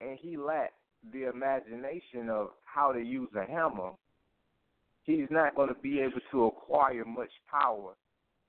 and 0.00 0.18
he 0.20 0.36
lacked 0.36 0.74
the 1.12 1.28
imagination 1.28 2.28
of 2.30 2.48
how 2.64 2.92
to 2.92 3.00
use 3.00 3.28
a 3.36 3.50
hammer, 3.50 3.90
he's 5.04 5.28
not 5.30 5.54
going 5.54 5.68
to 5.68 5.80
be 5.80 6.00
able 6.00 6.20
to 6.30 6.44
acquire 6.44 7.04
much 7.04 7.30
power 7.50 7.92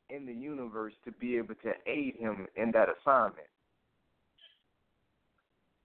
in 0.10 0.26
the 0.26 0.34
universe 0.34 0.94
to 1.06 1.12
be 1.14 1.38
able 1.38 1.56
to 1.56 1.72
aid 1.88 2.16
him 2.18 2.48
in 2.56 2.72
that 2.72 2.88
assignment. 2.90 3.48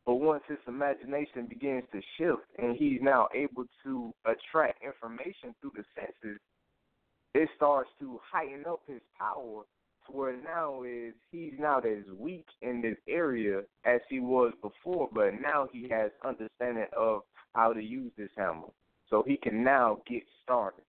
But 0.05 0.17
once 0.17 0.43
his 0.49 0.59
imagination 0.67 1.47
begins 1.49 1.85
to 1.93 2.01
shift 2.17 2.43
and 2.59 2.77
he's 2.77 3.01
now 3.03 3.29
able 3.35 3.65
to 3.85 4.15
attract 4.25 4.83
information 4.83 5.55
through 5.61 5.73
the 5.77 5.85
senses, 5.95 6.41
it 7.35 7.49
starts 7.57 7.91
to 8.01 8.19
heighten 8.31 8.65
up 8.67 8.81
his 8.87 9.03
power 9.19 9.65
where 10.11 10.37
now 10.37 10.83
is 10.83 11.15
he's 11.31 11.55
not 11.59 11.87
as 11.87 12.05
weak 12.19 12.47
in 12.63 12.83
this 12.83 12.97
area 13.09 13.63
as 13.85 14.01
he 14.09 14.21
was 14.21 14.53
before, 14.63 15.09
but 15.13 15.41
now 15.41 15.69
he 15.73 15.89
has 15.89 16.11
understanding 16.25 16.87
of 16.97 17.23
how 17.55 17.73
to 17.73 17.83
use 17.83 18.13
this 18.17 18.31
hammer. 18.37 18.69
So 19.11 19.25
he 19.27 19.37
can 19.37 19.65
now 19.65 20.01
get 20.07 20.23
started. 20.43 20.85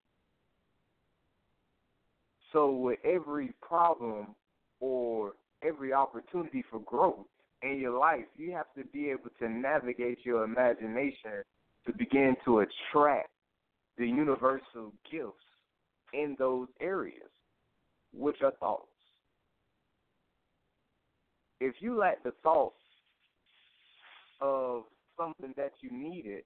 So 2.52 2.70
with 2.70 2.98
every 3.04 3.54
problem 3.62 4.34
or 4.80 5.32
every 5.62 5.92
opportunity 5.92 6.64
for 6.70 6.80
growth 6.80 7.26
in 7.62 7.78
your 7.78 7.98
life, 7.98 8.24
you 8.36 8.52
have 8.52 8.72
to 8.76 8.84
be 8.92 9.10
able 9.10 9.30
to 9.38 9.48
navigate 9.48 10.18
your 10.24 10.44
imagination 10.44 11.44
to 11.86 11.92
begin 11.96 12.36
to 12.44 12.60
attract 12.60 13.30
the 13.98 14.06
universal 14.06 14.92
gifts 15.10 15.34
in 16.12 16.36
those 16.38 16.68
areas, 16.80 17.30
which 18.12 18.36
are 18.42 18.52
thoughts. 18.58 18.89
If 21.60 21.74
you 21.80 21.98
lack 21.98 22.22
the 22.22 22.32
thought 22.42 22.72
of 24.40 24.84
something 25.18 25.52
that 25.56 25.72
you 25.80 25.90
needed, 25.92 26.44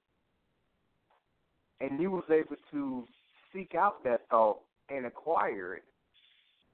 and 1.80 2.00
you 2.00 2.10
was 2.10 2.24
able 2.30 2.56
to 2.72 3.04
seek 3.52 3.74
out 3.74 4.02
that 4.04 4.22
thought 4.28 4.58
and 4.88 5.06
acquire 5.06 5.74
it, 5.74 5.84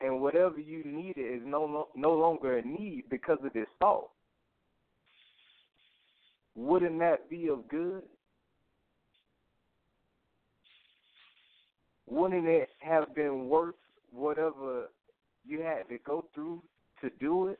and 0.00 0.22
whatever 0.22 0.58
you 0.58 0.82
needed 0.84 1.20
is 1.20 1.42
no 1.44 1.88
no 1.94 2.12
longer 2.12 2.58
a 2.58 2.62
need 2.62 3.04
because 3.10 3.38
of 3.44 3.52
this 3.52 3.68
thought. 3.78 4.08
Wouldn't 6.56 6.98
that 7.00 7.28
be 7.28 7.48
of 7.48 7.68
good? 7.68 8.02
Wouldn't 12.06 12.46
it 12.46 12.70
have 12.80 13.14
been 13.14 13.48
worth 13.48 13.76
whatever 14.10 14.88
you 15.44 15.60
had 15.60 15.88
to 15.88 15.98
go 16.04 16.24
through 16.34 16.62
to 17.02 17.10
do 17.20 17.48
it? 17.48 17.58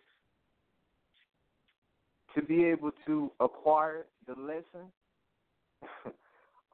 To 2.34 2.42
be 2.42 2.64
able 2.64 2.92
to 3.06 3.30
acquire 3.40 4.06
the 4.26 4.34
lesson? 4.40 4.90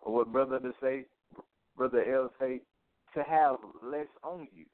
or 0.03 0.14
what 0.14 0.33
brother 0.33 0.59
to 0.61 0.73
say, 0.81 1.07
brother 1.77 2.05
L 2.05 2.31
say, 2.38 2.61
to 3.14 3.23
have 3.23 3.57
less 3.83 4.07
on 4.23 4.47
you. 4.55 4.64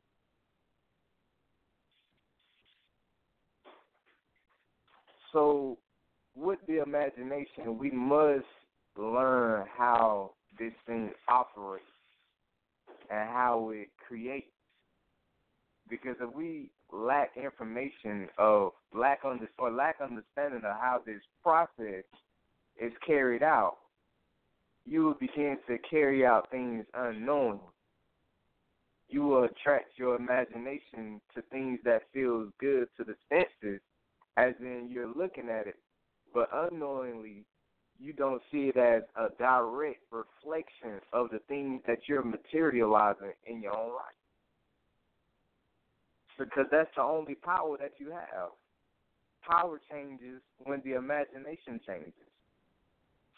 So, 5.33 5.79
with 6.35 6.59
the 6.68 6.83
imagination, 6.83 7.79
we 7.79 7.90
must 7.90 8.45
learn 8.97 9.64
how 9.77 10.33
this 10.59 10.73
thing 10.87 11.11
operates 11.29 11.85
and 13.11 13.29
how 13.31 13.71
it 13.73 13.88
creates. 14.07 14.47
Because 15.88 16.16
if 16.21 16.35
we 16.35 16.71
lack 16.93 17.37
information 17.37 18.29
of 18.39 18.73
lack 18.95 19.21
under 19.25 19.49
or 19.59 19.71
lack 19.71 19.97
understanding 20.01 20.63
of 20.65 20.77
how 20.79 21.01
this 21.05 21.23
process 21.43 22.05
is 22.81 22.93
carried 23.07 23.43
out, 23.43 23.79
you 24.85 25.05
will 25.05 25.15
begin 25.15 25.57
to 25.69 25.79
carry 25.89 26.27
out 26.27 26.51
things 26.51 26.85
unknowingly. 26.95 27.61
You 29.09 29.23
will 29.23 29.45
attract 29.45 29.99
your 29.99 30.17
imagination 30.17 31.21
to 31.35 31.43
things 31.51 31.79
that 31.85 32.03
feels 32.13 32.51
good 32.59 32.89
to 32.97 33.05
the 33.05 33.15
senses, 33.29 33.81
as 34.37 34.55
in 34.61 34.89
you're 34.91 35.13
looking 35.15 35.49
at 35.49 35.67
it, 35.67 35.77
but 36.33 36.49
unknowingly 36.53 37.45
you 37.99 38.13
don't 38.13 38.43
see 38.51 38.73
it 38.75 38.77
as 38.77 39.03
a 39.17 39.29
direct 39.39 40.01
reflection 40.11 41.01
of 41.13 41.31
the 41.31 41.41
things 41.49 41.83
that 41.87 41.99
you're 42.09 42.25
materializing 42.25 43.33
in 43.47 43.63
your 43.63 43.77
own 43.77 43.91
life. 43.91 44.22
Because 46.38 46.66
that's 46.71 46.90
the 46.97 47.03
only 47.03 47.35
power 47.35 47.77
that 47.79 47.92
you 47.99 48.11
have. 48.11 48.51
Power 49.49 49.81
changes 49.90 50.40
when 50.59 50.83
the 50.85 50.95
imagination 50.95 51.81
changes. 51.87 52.12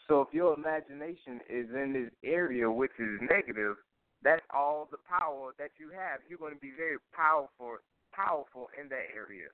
So 0.07 0.21
if 0.21 0.27
your 0.31 0.53
imagination 0.53 1.41
is 1.49 1.67
in 1.73 1.93
this 1.93 2.11
area 2.23 2.69
which 2.69 2.91
is 2.99 3.19
negative, 3.21 3.77
that's 4.23 4.45
all 4.53 4.87
the 4.91 4.97
power 5.09 5.53
that 5.57 5.71
you 5.79 5.89
have. 5.89 6.21
You're 6.29 6.39
going 6.39 6.53
to 6.53 6.59
be 6.59 6.73
very 6.77 6.97
powerful, 7.13 7.77
powerful 8.13 8.69
in 8.79 8.89
that 8.89 9.09
area. 9.15 9.49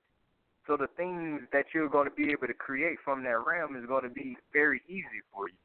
So 0.66 0.76
the 0.76 0.88
things 0.96 1.42
that 1.52 1.66
you're 1.74 1.88
going 1.88 2.08
to 2.08 2.14
be 2.14 2.30
able 2.30 2.46
to 2.46 2.54
create 2.54 2.98
from 3.04 3.24
that 3.24 3.44
realm 3.44 3.76
is 3.76 3.86
going 3.86 4.04
to 4.04 4.10
be 4.10 4.36
very 4.52 4.80
easy 4.88 5.24
for 5.32 5.48
you. 5.48 5.56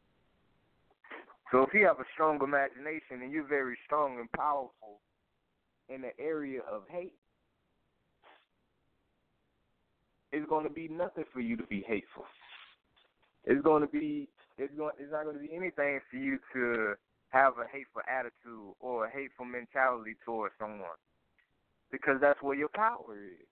So 1.52 1.62
if 1.62 1.74
you 1.74 1.86
have 1.86 2.00
a 2.00 2.10
strong 2.14 2.42
imagination 2.42 3.22
and 3.24 3.32
you're 3.32 3.48
very 3.48 3.78
strong 3.86 4.20
and 4.20 4.32
powerful 4.32 5.00
in 5.88 6.02
the 6.02 6.12
area 6.20 6.62
of 6.70 6.84
hate, 6.90 7.14
it's 10.38 10.50
going 10.50 10.68
to 10.68 10.74
be 10.74 10.88
nothing 10.88 11.26
for 11.34 11.42
you 11.42 11.58
to 11.58 11.64
be 11.64 11.84
hateful. 11.88 12.26
It's 13.44 13.62
going 13.64 13.82
to 13.82 13.88
be 13.88 14.30
it's 14.58 14.74
going 14.78 14.94
it's 15.00 15.12
not 15.12 15.24
going 15.24 15.36
to 15.36 15.42
be 15.42 15.54
anything 15.56 16.00
for 16.10 16.18
you 16.18 16.38
to 16.54 16.94
have 17.30 17.54
a 17.58 17.68
hateful 17.72 18.02
attitude 18.08 18.74
or 18.80 19.06
a 19.06 19.10
hateful 19.10 19.46
mentality 19.46 20.16
towards 20.24 20.54
someone 20.60 21.00
because 21.92 22.18
that's 22.22 22.42
where 22.42 22.56
your 22.56 22.70
power 22.70 23.16
is 23.16 23.48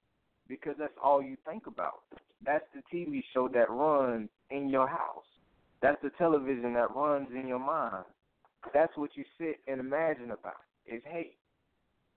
because 0.48 0.76
that's 0.78 0.94
all 1.04 1.22
you 1.22 1.38
think 1.48 1.68
about. 1.68 2.02
That's 2.46 2.66
the 2.74 2.82
TV 2.96 3.24
show 3.34 3.50
that 3.54 3.70
runs 3.70 4.30
in 4.52 4.70
your 4.70 4.88
house. 4.88 5.26
That's 5.82 6.02
the 6.04 6.12
television 6.18 6.74
that 6.74 6.96
runs 6.96 7.30
in 7.34 7.48
your 7.48 7.60
mind. 7.60 8.06
That's 8.74 8.96
what 8.96 9.12
you 9.16 9.24
sit 9.38 9.60
and 9.68 9.80
imagine 9.80 10.32
about. 10.32 10.62
Is 10.86 11.02
hate. 11.06 11.38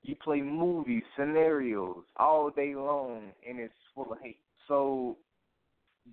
You 0.03 0.15
play 0.23 0.41
movies, 0.43 1.03
scenarios 1.17 2.05
all 2.17 2.51
day 2.51 2.75
long, 2.75 3.33
and 3.49 3.59
it's 3.59 3.75
full 3.95 4.13
of 4.13 4.19
hate. 4.23 4.39
So, 4.69 5.17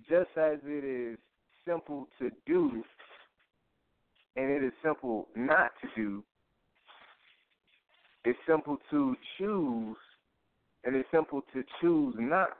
just 0.08 0.30
as 0.36 0.58
it 0.64 0.84
is 0.84 1.18
simple 1.66 2.08
to 2.18 2.30
do, 2.46 2.82
and 4.36 4.50
it 4.50 4.64
is 4.64 4.72
simple 4.82 5.28
not 5.36 5.70
to 5.82 5.88
do, 5.94 6.24
it's 8.24 8.38
simple 8.46 8.78
to 8.90 9.14
choose 9.38 9.96
and 10.84 10.94
it's 10.94 11.08
simple 11.12 11.42
to 11.52 11.62
choose 11.80 12.14
not. 12.18 12.50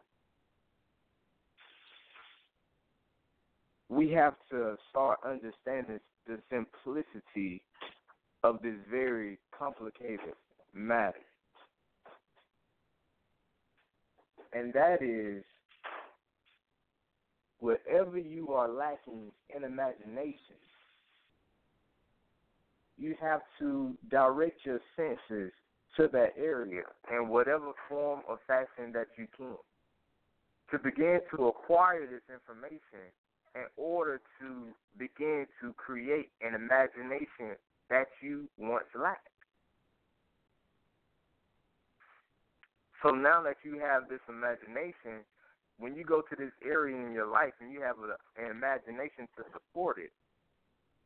We 3.88 4.10
have 4.12 4.34
to 4.50 4.76
start 4.90 5.20
understanding 5.24 6.00
the 6.26 6.38
simplicity 6.50 7.62
of 8.42 8.60
this 8.62 8.74
very 8.90 9.38
complicated 9.56 10.34
matter. 10.74 11.18
And 14.52 14.72
that 14.72 15.02
is 15.02 15.44
wherever 17.60 18.18
you 18.18 18.52
are 18.52 18.68
lacking 18.68 19.32
in 19.54 19.64
imagination, 19.64 20.56
you 22.98 23.14
have 23.20 23.40
to 23.58 23.94
direct 24.10 24.64
your 24.64 24.80
senses 24.96 25.52
to 25.96 26.08
that 26.12 26.32
area 26.38 26.82
in 27.10 27.28
whatever 27.28 27.72
form 27.88 28.20
or 28.28 28.38
fashion 28.46 28.92
that 28.92 29.08
you 29.16 29.26
can. 29.36 29.56
To 30.72 30.78
begin 30.78 31.20
to 31.34 31.46
acquire 31.46 32.06
this 32.06 32.22
information 32.32 33.12
in 33.54 33.64
order 33.76 34.20
to 34.40 34.74
begin 34.98 35.46
to 35.60 35.72
create 35.74 36.30
an 36.42 36.54
imagination 36.54 37.56
that 37.88 38.08
you 38.20 38.48
once 38.58 38.84
lacked. 38.94 39.28
So 43.02 43.10
now 43.10 43.42
that 43.42 43.56
you 43.62 43.78
have 43.78 44.08
this 44.08 44.20
imagination, 44.28 45.24
when 45.78 45.94
you 45.94 46.04
go 46.04 46.22
to 46.22 46.36
this 46.36 46.52
area 46.64 46.96
in 46.96 47.12
your 47.12 47.26
life 47.26 47.52
and 47.60 47.72
you 47.72 47.80
have 47.82 47.96
a, 47.98 48.16
an 48.42 48.50
imagination 48.50 49.28
to 49.36 49.44
support 49.52 49.98
it, 49.98 50.10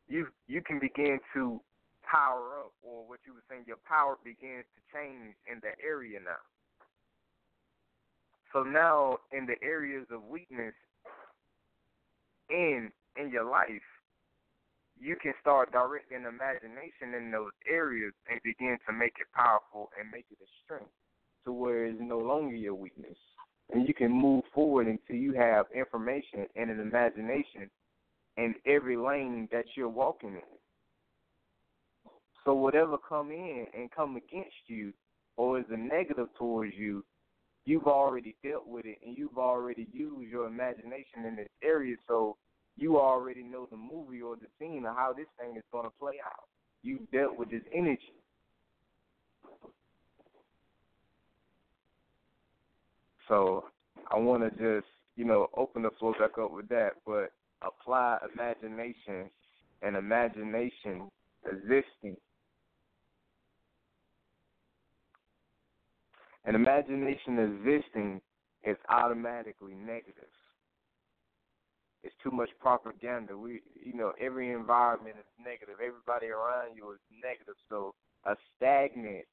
you 0.08 0.26
you 0.46 0.62
can 0.62 0.78
begin 0.78 1.18
to 1.34 1.60
power 2.02 2.58
up, 2.58 2.72
or 2.82 3.06
what 3.06 3.20
you 3.26 3.34
were 3.34 3.44
saying, 3.48 3.64
your 3.66 3.78
power 3.86 4.18
begins 4.24 4.64
to 4.74 4.80
change 4.92 5.34
in 5.50 5.60
that 5.62 5.76
area 5.84 6.18
now. 6.18 6.42
So 8.52 8.62
now, 8.64 9.18
in 9.30 9.46
the 9.46 9.54
areas 9.62 10.06
of 10.10 10.24
weakness 10.24 10.74
in 12.48 12.90
in 13.16 13.30
your 13.30 13.48
life, 13.48 13.86
you 15.00 15.16
can 15.16 15.32
start 15.40 15.72
directing 15.72 16.24
imagination 16.26 17.14
in 17.16 17.30
those 17.30 17.52
areas 17.68 18.12
and 18.30 18.40
begin 18.42 18.78
to 18.86 18.92
make 18.92 19.14
it 19.20 19.26
powerful 19.34 19.90
and 19.98 20.10
make 20.10 20.26
it 20.30 20.38
a 20.42 20.50
strength 20.64 20.90
to 21.44 21.52
where 21.52 21.86
it's 21.86 21.98
no 22.00 22.18
longer 22.18 22.54
your 22.54 22.74
weakness. 22.74 23.16
And 23.72 23.86
you 23.86 23.94
can 23.94 24.10
move 24.10 24.44
forward 24.54 24.86
until 24.86 25.16
you 25.16 25.32
have 25.34 25.66
information 25.74 26.46
and 26.56 26.70
an 26.70 26.80
imagination 26.80 27.70
in 28.36 28.54
every 28.66 28.96
lane 28.96 29.48
that 29.52 29.64
you're 29.76 29.88
walking 29.88 30.30
in. 30.30 30.58
So 32.44 32.54
whatever 32.54 32.96
come 32.96 33.30
in 33.30 33.66
and 33.74 33.90
come 33.90 34.16
against 34.16 34.56
you 34.66 34.92
or 35.36 35.58
is 35.58 35.66
a 35.70 35.76
negative 35.76 36.28
towards 36.38 36.74
you, 36.74 37.04
you've 37.66 37.86
already 37.86 38.34
dealt 38.42 38.66
with 38.66 38.86
it 38.86 38.98
and 39.04 39.16
you've 39.16 39.38
already 39.38 39.86
used 39.92 40.30
your 40.30 40.46
imagination 40.46 41.26
in 41.26 41.36
this 41.36 41.48
area 41.62 41.96
so 42.08 42.36
you 42.76 42.98
already 42.98 43.42
know 43.42 43.68
the 43.70 43.76
movie 43.76 44.22
or 44.22 44.36
the 44.36 44.46
scene 44.58 44.86
of 44.86 44.96
how 44.96 45.12
this 45.12 45.26
thing 45.38 45.56
is 45.56 45.62
going 45.70 45.84
to 45.84 45.92
play 46.00 46.14
out. 46.24 46.44
You've 46.82 47.10
dealt 47.10 47.38
with 47.38 47.50
this 47.50 47.62
energy. 47.74 48.14
Want 53.30 54.42
to 54.42 54.50
just, 54.50 54.88
you 55.16 55.24
know, 55.24 55.48
open 55.56 55.82
the 55.82 55.90
floor 55.98 56.14
back 56.18 56.38
up 56.38 56.52
with 56.52 56.68
that, 56.68 56.90
but 57.06 57.32
apply 57.62 58.18
imagination 58.34 59.30
and 59.82 59.96
imagination 59.96 61.10
existing. 61.50 62.16
And 66.44 66.56
imagination 66.56 67.38
existing 67.38 68.20
is 68.64 68.76
automatically 68.88 69.74
negative. 69.74 70.24
It's 72.02 72.14
too 72.22 72.30
much 72.30 72.48
propaganda. 72.60 73.36
We, 73.36 73.60
you 73.84 73.92
know, 73.92 74.12
every 74.18 74.52
environment 74.52 75.16
is 75.18 75.44
negative. 75.44 75.76
Everybody 75.84 76.28
around 76.28 76.76
you 76.76 76.92
is 76.92 76.98
negative. 77.22 77.54
So 77.68 77.94
a 78.24 78.36
stagnant 78.56 79.26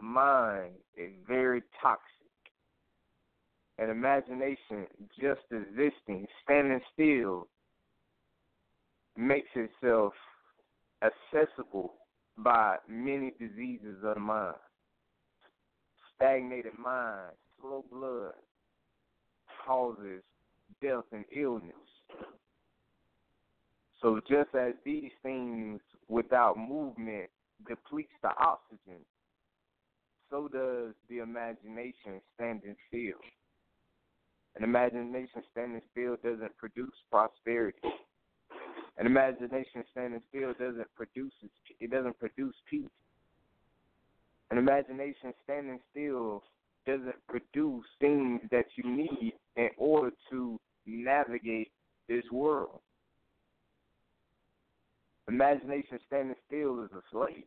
mind 0.00 0.74
is 0.96 1.10
very 1.26 1.62
toxic. 1.80 2.21
And 3.82 3.90
imagination, 3.90 4.86
just 5.20 5.40
existing, 5.50 6.28
standing 6.44 6.80
still, 6.92 7.48
makes 9.16 9.48
itself 9.56 10.12
accessible 11.02 11.94
by 12.38 12.76
many 12.88 13.32
diseases 13.40 13.96
of 14.04 14.14
the 14.14 14.20
mind. 14.20 14.54
Stagnated 16.14 16.78
mind, 16.78 17.32
slow 17.60 17.84
blood, 17.90 18.34
causes 19.66 20.22
death 20.80 21.02
and 21.10 21.24
illness. 21.36 21.74
So 24.00 24.20
just 24.28 24.54
as 24.54 24.74
these 24.84 25.10
things 25.24 25.80
without 26.08 26.56
movement 26.56 27.30
depletes 27.68 28.12
the 28.22 28.30
oxygen, 28.40 29.00
so 30.30 30.46
does 30.46 30.94
the 31.10 31.18
imagination 31.18 32.20
standing 32.36 32.76
still. 32.86 33.18
An 34.56 34.64
imagination 34.64 35.42
standing 35.50 35.80
still 35.92 36.16
doesn't 36.22 36.56
produce 36.56 36.94
prosperity. 37.10 37.78
An 38.98 39.06
imagination 39.06 39.84
standing 39.90 40.20
still 40.28 40.52
doesn't 40.52 40.94
produce 40.94 41.32
it 41.80 41.90
doesn't 41.90 42.18
produce 42.18 42.54
peace. 42.68 42.84
An 44.50 44.58
imagination 44.58 45.32
standing 45.44 45.80
still 45.90 46.42
doesn't 46.86 47.16
produce 47.26 47.86
things 48.00 48.40
that 48.50 48.66
you 48.76 48.84
need 48.84 49.32
in 49.56 49.70
order 49.78 50.10
to 50.30 50.60
navigate 50.84 51.70
this 52.08 52.24
world. 52.30 52.80
Imagination 55.28 55.98
standing 56.06 56.36
still 56.46 56.84
is 56.84 56.90
a 56.92 57.00
slave. 57.10 57.44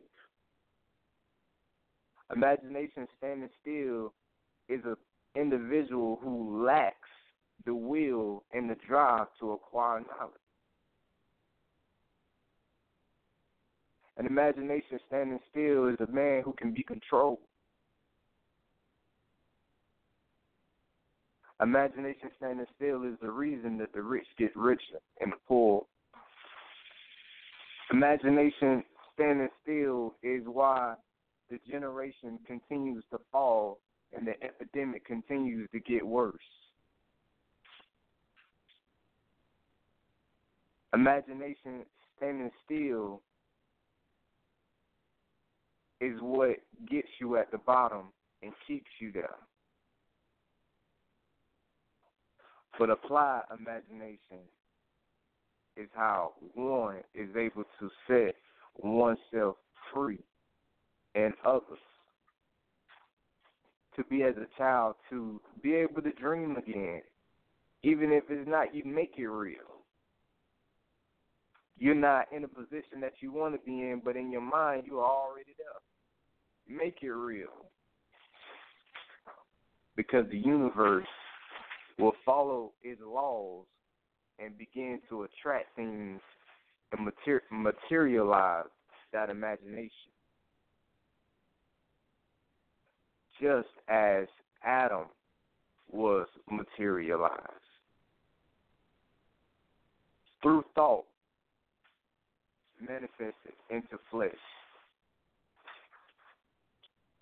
Imagination 2.34 3.06
standing 3.18 3.50
still 3.60 4.12
is 4.68 4.80
an 4.84 4.96
individual 5.36 6.18
who 6.22 6.64
lacks 6.64 6.96
the 7.64 7.74
will 7.74 8.44
and 8.52 8.70
the 8.70 8.76
drive 8.86 9.26
to 9.40 9.52
acquire 9.52 10.00
knowledge. 10.00 10.34
An 14.18 14.26
imagination 14.26 14.98
standing 15.06 15.40
still 15.50 15.88
is 15.88 15.96
a 16.00 16.10
man 16.10 16.42
who 16.42 16.54
can 16.54 16.72
be 16.72 16.82
controlled. 16.82 17.38
Imagination 21.60 22.30
standing 22.36 22.66
still 22.76 23.02
is 23.04 23.14
the 23.20 23.30
reason 23.30 23.78
that 23.78 23.92
the 23.92 24.02
rich 24.02 24.26
get 24.38 24.54
richer 24.56 25.00
and 25.20 25.32
the 25.32 25.36
poor. 25.48 25.84
Imagination 27.90 28.84
standing 29.14 29.48
still 29.62 30.14
is 30.22 30.42
why 30.44 30.94
the 31.50 31.58
generation 31.70 32.38
continues 32.46 33.04
to 33.10 33.18
fall 33.32 33.78
and 34.14 34.26
the 34.26 34.42
epidemic 34.42 35.04
continues 35.04 35.68
to 35.72 35.80
get 35.80 36.06
worse. 36.06 36.34
Imagination 40.94 41.84
standing 42.16 42.50
still 42.64 43.20
is 46.00 46.14
what 46.20 46.56
gets 46.90 47.08
you 47.20 47.36
at 47.36 47.50
the 47.50 47.58
bottom 47.58 48.06
and 48.42 48.52
keeps 48.66 48.90
you 48.98 49.12
there. 49.12 49.36
But 52.78 52.90
applied 52.90 53.42
imagination 53.58 54.44
is 55.76 55.88
how 55.94 56.32
one 56.54 56.98
is 57.14 57.28
able 57.36 57.64
to 57.80 57.90
set 58.06 58.34
oneself 58.78 59.56
free 59.92 60.22
and 61.14 61.32
others. 61.44 61.78
To 63.96 64.04
be 64.04 64.22
as 64.22 64.34
a 64.36 64.46
child, 64.58 64.96
to 65.08 65.40
be 65.62 65.74
able 65.74 66.02
to 66.02 66.12
dream 66.12 66.56
again, 66.56 67.00
even 67.82 68.12
if 68.12 68.24
it's 68.28 68.48
not, 68.48 68.74
you 68.74 68.84
make 68.84 69.14
it 69.16 69.26
real. 69.26 69.56
You're 71.78 71.94
not 71.94 72.26
in 72.30 72.44
a 72.44 72.48
position 72.48 73.00
that 73.00 73.14
you 73.20 73.32
want 73.32 73.54
to 73.54 73.60
be 73.64 73.80
in, 73.80 74.02
but 74.04 74.16
in 74.16 74.30
your 74.30 74.42
mind, 74.42 74.84
you 74.86 74.98
are 74.98 75.10
already 75.10 75.54
there. 75.56 76.76
Make 76.78 76.98
it 77.02 77.10
real. 77.10 77.48
Because 79.94 80.26
the 80.30 80.38
universe 80.38 81.06
will 81.98 82.12
follow 82.24 82.72
its 82.82 83.00
laws 83.02 83.64
and 84.38 84.58
begin 84.58 85.00
to 85.08 85.22
attract 85.22 85.74
things 85.76 86.20
and 86.92 87.10
materialize 87.50 88.66
that 89.12 89.30
imagination. 89.30 89.90
Just 93.40 93.68
as 93.88 94.26
Adam 94.64 95.06
was 95.90 96.26
materialized 96.50 97.42
through 100.42 100.64
thought, 100.74 101.04
manifested 102.80 103.54
into 103.70 103.98
flesh. 104.10 104.30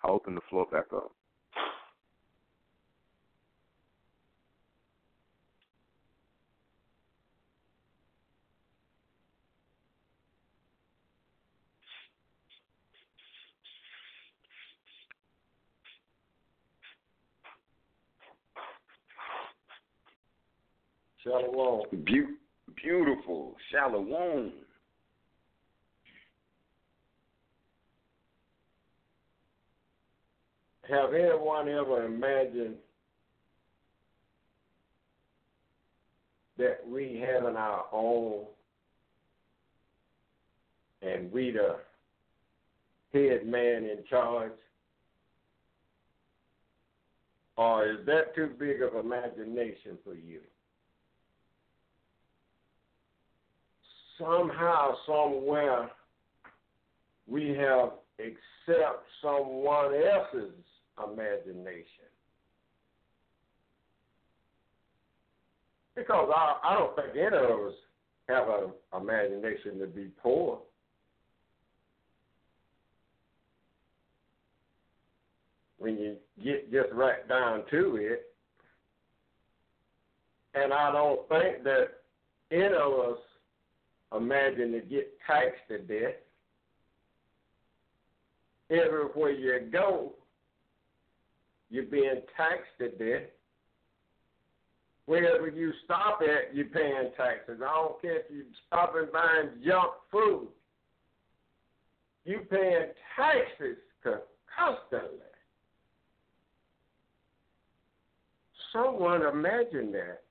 I'll 0.03 0.13
open 0.15 0.35
the 0.35 0.41
floor 0.49 0.67
back 0.71 0.85
up. 0.93 1.11
Shalom. 21.25 21.81
Be- 22.05 22.37
beautiful. 22.83 23.55
Shalom. 23.71 24.51
Have 30.87 31.15
anyone 31.15 31.67
ever 31.67 32.05
imagined 32.05 32.75
that 36.59 36.87
we 36.87 37.25
having 37.27 37.55
our 37.55 37.85
own 37.91 38.45
and 41.01 41.31
we 41.31 41.51
the 41.51 41.77
head 43.13 43.47
man 43.47 43.85
in 43.85 44.03
charge? 44.07 44.51
Or 47.57 47.89
is 47.89 48.05
that 48.05 48.35
too 48.35 48.51
big 48.59 48.83
of 48.83 48.93
imagination 48.93 49.97
for 50.03 50.13
you? 50.13 50.41
Somehow, 54.17 54.95
somewhere, 55.05 55.89
we 57.27 57.49
have 57.49 57.89
accept 58.19 59.03
someone 59.21 59.93
else's 59.93 60.53
imagination. 61.03 61.85
Because 65.95 66.29
I, 66.35 66.55
I 66.63 66.73
don't 66.75 66.95
think 66.95 67.15
any 67.15 67.37
of 67.37 67.67
us 67.67 67.73
have 68.27 68.47
an 68.49 69.01
imagination 69.01 69.79
to 69.79 69.87
be 69.87 70.09
poor. 70.21 70.59
When 75.77 75.97
you 75.97 76.15
get 76.43 76.71
just 76.71 76.91
right 76.93 77.27
down 77.27 77.63
to 77.71 77.95
it, 77.97 78.33
and 80.53 80.73
I 80.73 80.91
don't 80.91 81.27
think 81.29 81.63
that 81.63 81.87
any 82.51 82.65
of 82.65 82.93
us 83.11 83.17
imagine 84.13 84.71
to 84.73 84.81
get 84.81 85.17
taxed 85.25 85.61
to 85.69 85.79
death. 85.79 86.15
Everywhere 88.69 89.31
you 89.31 89.69
go, 89.71 90.13
you're 91.69 91.83
being 91.83 92.21
taxed 92.35 92.71
to 92.79 92.89
death. 92.89 93.29
Wherever 95.05 95.47
you 95.47 95.71
stop 95.83 96.19
at, 96.23 96.55
you're 96.55 96.65
paying 96.65 97.11
taxes. 97.15 97.61
I 97.63 97.71
don't 97.71 98.01
care 98.01 98.21
if 98.21 98.25
you 98.31 98.43
stop 98.67 98.95
and 98.95 99.11
buying 99.11 99.49
junk 99.63 99.91
food. 100.11 100.47
You're 102.25 102.41
paying 102.41 102.87
taxes 103.15 103.77
constantly. 104.57 105.19
someone 108.75 109.21
imagine 109.21 109.91
that 109.91 110.21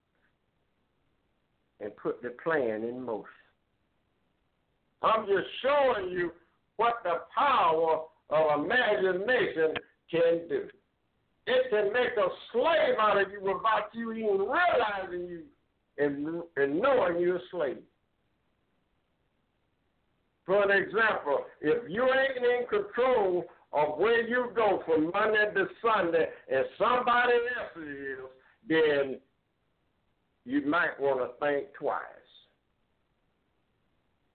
and 1.81 1.95
put 1.97 2.23
the 2.23 2.31
plan 2.43 2.83
in 2.85 3.03
motion. 3.03 3.29
I'm 5.05 5.27
just 5.27 5.47
showing 5.63 6.11
you 6.11 6.33
what 6.77 6.95
the 7.05 7.21
power 7.37 8.03
of 8.31 8.65
imagination 8.65 9.75
can 10.11 10.49
do. 10.49 10.69
It 11.47 11.71
can 11.71 11.93
make 11.93 12.17
a 12.17 12.29
slave 12.53 12.97
out 12.99 13.21
of 13.21 13.31
you 13.31 13.41
without 13.41 13.91
you 13.93 14.13
even 14.13 14.39
realizing 14.39 15.29
you 15.29 15.43
and, 15.99 16.43
and 16.57 16.81
knowing 16.81 17.21
you're 17.21 17.37
a 17.37 17.41
slave. 17.51 17.83
For 20.47 20.63
an 20.63 20.71
example, 20.71 21.45
if 21.61 21.91
you 21.91 22.05
ain't 22.05 22.45
in 22.45 22.67
control 22.69 23.45
of 23.73 23.99
where 23.99 24.27
you 24.27 24.51
go 24.55 24.83
from 24.87 25.11
Monday 25.13 25.53
to 25.55 25.67
Sunday 25.83 26.29
and 26.51 26.65
somebody 26.79 27.33
else 27.33 27.87
is, 27.87 28.19
then 28.69 29.21
you 30.45 30.67
might 30.67 30.99
want 31.01 31.21
to 31.21 31.47
think 31.47 31.67
twice. 31.79 32.01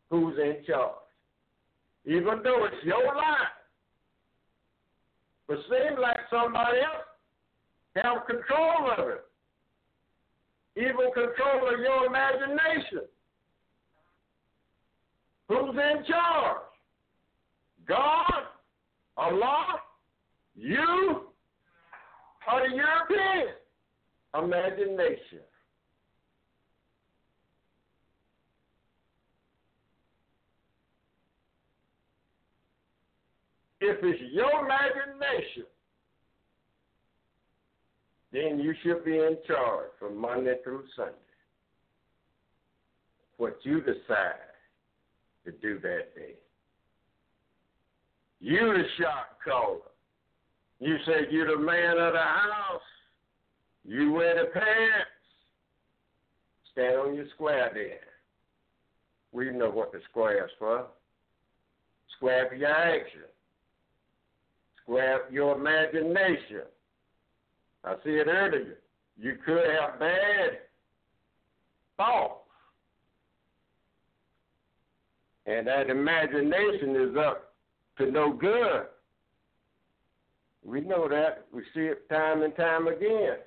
Who's 0.10 0.38
in 0.38 0.58
charge? 0.66 0.96
Even 2.06 2.42
though 2.44 2.66
it's 2.66 2.84
your 2.84 3.06
life. 3.16 3.54
But 5.48 5.58
seems 5.70 6.00
like 6.00 6.18
somebody 6.30 6.80
else 6.80 7.06
have 7.96 8.26
control 8.26 8.92
of 8.98 9.08
it. 9.10 9.26
Even 10.76 11.12
control 11.14 11.74
of 11.74 11.80
your 11.80 12.06
imagination. 12.06 13.08
Who's 15.48 15.76
in 15.76 16.06
charge? 16.06 16.58
God, 17.88 18.44
Allah, 19.18 19.66
you, 20.56 21.24
or 22.52 22.70
the 22.70 22.76
European? 22.76 23.54
Imagination. 24.36 25.40
If 33.82 33.98
it's 34.04 34.34
your 34.34 34.66
imagination, 34.66 35.64
then 38.32 38.60
you 38.60 38.74
should 38.84 39.04
be 39.06 39.18
in 39.18 39.38
charge 39.48 39.90
from 39.98 40.18
Monday 40.18 40.56
through 40.64 40.84
Sunday. 40.96 41.14
What 43.38 43.58
you 43.64 43.80
decide 43.80 44.36
to 45.46 45.52
do 45.52 45.80
that 45.80 46.14
day. 46.16 46.36
You 48.42 48.60
the 48.60 48.84
shot 48.98 49.38
caller. 49.44 49.80
You 50.80 50.98
say 51.06 51.32
you 51.32 51.46
the 51.46 51.62
man 51.62 51.98
of 51.98 52.14
the 52.14 52.20
house. 52.20 52.82
You 53.86 54.12
wear 54.12 54.36
the 54.36 54.52
pants. 54.52 55.10
Stand 56.72 56.98
on 56.98 57.16
your 57.16 57.26
square 57.34 57.72
then. 57.74 57.98
We 59.32 59.52
know 59.52 59.70
what 59.70 59.92
the 59.92 60.00
square's 60.10 60.52
for. 60.58 60.88
Square 62.18 62.50
for 62.50 62.56
your 62.56 62.70
action. 62.70 63.22
For 64.90 65.20
your 65.30 65.56
imagination. 65.56 66.64
I 67.84 67.94
see 68.04 68.10
it 68.10 68.28
earlier. 68.28 68.80
You 69.20 69.38
could 69.46 69.64
have 69.80 70.00
bad 70.00 70.62
thoughts. 71.96 72.34
And 75.46 75.68
that 75.68 75.92
imagination 75.92 76.96
is 76.96 77.16
up 77.16 77.54
to 78.00 78.10
no 78.10 78.34
good. 78.34 78.88
We 80.66 80.82
know 80.82 81.08
that. 81.08 81.46
We 81.54 81.62
see 81.76 81.82
it 81.82 82.10
time 82.10 82.42
and 82.42 82.56
time 82.56 82.88
again. 82.88 83.38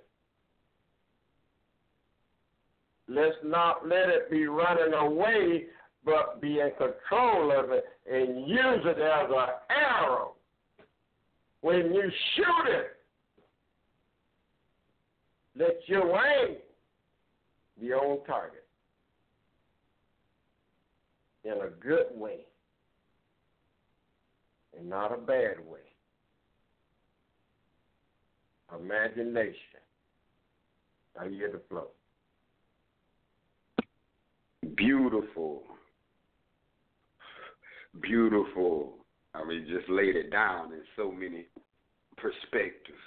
Let's 3.08 3.36
not 3.44 3.88
let 3.88 4.08
it 4.08 4.30
be 4.30 4.46
running 4.46 4.94
away, 4.94 5.64
but 6.04 6.40
be 6.40 6.60
in 6.60 6.70
control 6.78 7.50
of 7.50 7.72
it 7.72 7.84
and 8.08 8.48
use 8.48 8.84
it 8.84 8.98
as 8.98 9.28
an 9.28 9.48
arrow. 9.70 10.34
When 11.62 11.94
you 11.94 12.10
shoot 12.34 12.70
it, 12.70 12.96
let 15.56 15.80
your 15.86 16.20
aim 16.24 16.56
be 17.80 17.92
on 17.92 18.24
target 18.26 18.64
in 21.44 21.52
a 21.52 21.68
good 21.80 22.06
way 22.14 22.40
and 24.78 24.88
not 24.88 25.12
a 25.12 25.16
bad 25.16 25.58
way. 25.66 25.80
Imagination. 28.78 29.54
I 31.20 31.28
hear 31.28 31.52
the 31.52 31.60
flow. 31.68 31.88
Beautiful. 34.76 35.62
Beautiful. 38.00 38.94
I 39.34 39.44
mean, 39.44 39.66
just 39.68 39.88
laid 39.88 40.16
it 40.16 40.30
down 40.30 40.72
in 40.72 40.80
so 40.96 41.10
many 41.10 41.46
perspectives 42.16 42.98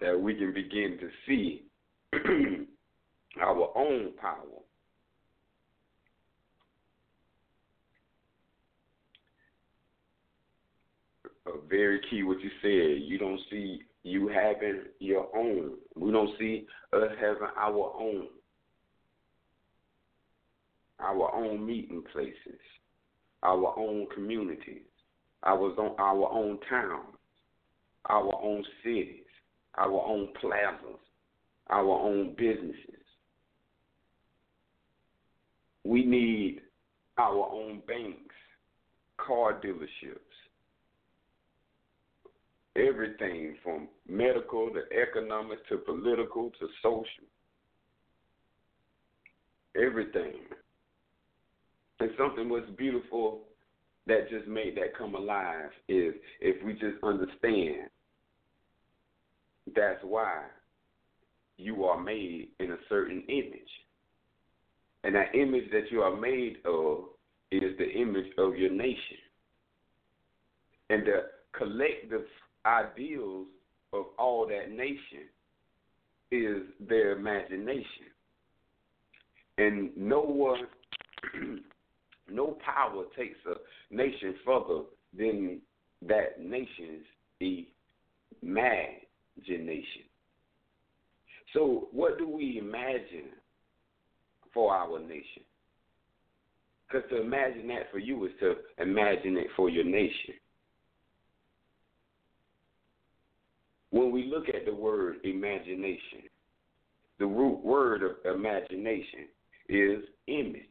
that 0.00 0.18
we 0.18 0.34
can 0.34 0.52
begin 0.54 0.98
to 1.00 1.08
see 1.26 1.64
our 3.40 3.76
own 3.76 4.12
power. 4.20 4.60
A 11.46 11.68
very 11.68 12.00
key 12.08 12.22
what 12.22 12.40
you 12.40 12.50
said. 12.62 13.02
You 13.08 13.18
don't 13.18 13.40
see 13.50 13.80
you 14.02 14.28
having 14.28 14.84
your 14.98 15.28
own. 15.36 15.72
We 15.96 16.12
don't 16.12 16.38
see 16.38 16.66
us 16.92 17.10
having 17.20 17.48
our 17.56 17.92
own. 17.98 18.28
Our 21.00 21.34
own 21.34 21.66
meeting 21.66 22.02
places, 22.12 22.60
our 23.42 23.78
own 23.78 24.06
communities, 24.14 24.82
our 25.42 25.80
own, 25.80 25.94
our 25.98 26.30
own 26.32 26.58
towns, 26.68 27.16
our 28.08 28.34
own 28.42 28.64
cities 28.84 29.24
our 29.78 30.04
own 30.06 30.28
plazas, 30.40 31.00
our 31.68 31.88
own 31.88 32.34
businesses. 32.36 33.04
We 35.84 36.04
need 36.04 36.60
our 37.18 37.50
own 37.50 37.82
banks, 37.86 38.34
car 39.16 39.60
dealerships, 39.60 40.18
everything 42.76 43.56
from 43.62 43.88
medical 44.08 44.70
to 44.70 44.82
economic 44.96 45.66
to 45.68 45.78
political 45.78 46.50
to 46.60 46.66
social. 46.82 47.04
Everything. 49.76 50.34
And 52.00 52.10
something 52.18 52.48
was 52.48 52.64
beautiful 52.76 53.42
that 54.06 54.30
just 54.30 54.48
made 54.48 54.76
that 54.76 54.96
come 54.96 55.14
alive 55.14 55.70
is 55.88 56.14
if 56.40 56.64
we 56.64 56.72
just 56.72 57.02
understand 57.02 57.88
that's 59.74 60.02
why 60.02 60.42
you 61.56 61.84
are 61.84 62.00
made 62.00 62.48
in 62.58 62.72
a 62.72 62.76
certain 62.88 63.22
image. 63.28 63.60
And 65.04 65.14
that 65.14 65.34
image 65.34 65.70
that 65.72 65.90
you 65.90 66.00
are 66.00 66.16
made 66.16 66.56
of 66.64 67.04
is 67.50 67.76
the 67.78 67.90
image 67.90 68.32
of 68.38 68.56
your 68.56 68.70
nation. 68.70 69.18
And 70.88 71.06
the 71.06 71.26
collective 71.56 72.24
ideals 72.66 73.46
of 73.92 74.06
all 74.18 74.46
that 74.48 74.70
nation 74.70 75.28
is 76.30 76.62
their 76.88 77.12
imagination. 77.12 78.06
And 79.58 79.90
no 79.96 80.20
one, 80.20 80.66
no 82.30 82.56
power 82.64 83.04
takes 83.16 83.38
a 83.46 83.94
nation 83.94 84.34
further 84.44 84.82
than 85.16 85.60
that 86.02 86.40
nation's 86.40 87.04
imagination. 88.42 90.02
So, 91.52 91.88
what 91.92 92.18
do 92.18 92.28
we 92.28 92.58
imagine 92.58 93.30
for 94.54 94.72
our 94.72 95.00
nation? 95.00 95.42
Because 96.86 97.08
to 97.10 97.20
imagine 97.20 97.68
that 97.68 97.90
for 97.92 97.98
you 97.98 98.24
is 98.24 98.32
to 98.40 98.54
imagine 98.78 99.36
it 99.36 99.48
for 99.56 99.68
your 99.68 99.84
nation. 99.84 100.34
When 103.90 104.12
we 104.12 104.26
look 104.26 104.48
at 104.48 104.64
the 104.64 104.74
word 104.74 105.16
imagination, 105.24 106.22
the 107.18 107.26
root 107.26 107.58
word 107.64 108.02
of 108.02 108.34
imagination 108.34 109.28
is 109.68 109.98
image. 110.26 110.64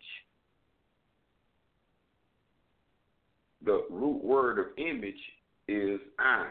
The 3.66 3.86
root 3.90 4.24
word 4.24 4.60
of 4.60 4.68
image 4.78 5.20
is 5.68 6.00
I'm. 6.18 6.48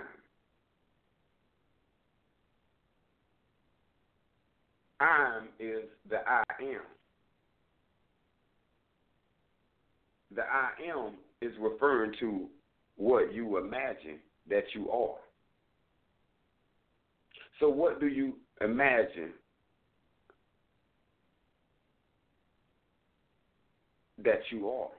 I'm 5.01 5.45
is 5.59 5.85
the 6.11 6.19
I 6.27 6.43
am. 6.61 6.81
The 10.35 10.43
I 10.43 10.71
am 10.95 11.15
is 11.41 11.53
referring 11.61 12.13
to 12.21 12.49
what 12.97 13.33
you 13.33 13.59
imagine 13.59 14.19
that 14.51 14.65
you 14.75 14.91
are. 14.91 15.17
So, 17.61 17.69
what 17.69 18.01
do 18.01 18.07
you 18.09 18.35
imagine 18.61 19.33
that 24.23 24.41
you 24.51 24.69
are? 24.69 24.91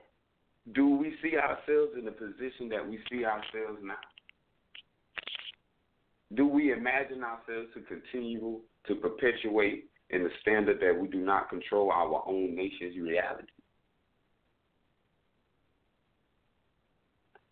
Do 0.74 0.88
we 0.88 1.14
see 1.22 1.36
ourselves 1.36 1.92
in 1.98 2.04
the 2.04 2.12
position 2.12 2.68
that 2.68 2.86
we 2.86 2.98
see 3.10 3.24
ourselves 3.24 3.80
now? 3.82 3.94
Do 6.34 6.46
we 6.46 6.72
imagine 6.72 7.24
ourselves 7.24 7.68
to 7.74 7.80
continue 7.82 8.60
to 8.86 8.94
perpetuate 8.94 9.90
in 10.10 10.22
the 10.22 10.30
standard 10.40 10.78
that 10.80 11.00
we 11.00 11.08
do 11.08 11.18
not 11.18 11.48
control 11.48 11.90
our 11.90 12.22
own 12.26 12.54
nation's 12.54 12.96
reality? 12.96 13.48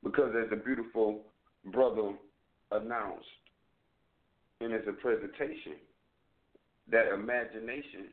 Because 0.04 0.32
as 0.44 0.52
a 0.52 0.56
beautiful 0.56 1.22
brother 1.72 2.12
announced 2.70 3.26
in 4.60 4.70
his 4.70 4.82
presentation, 5.00 5.74
that 6.90 7.12
imagination 7.12 8.08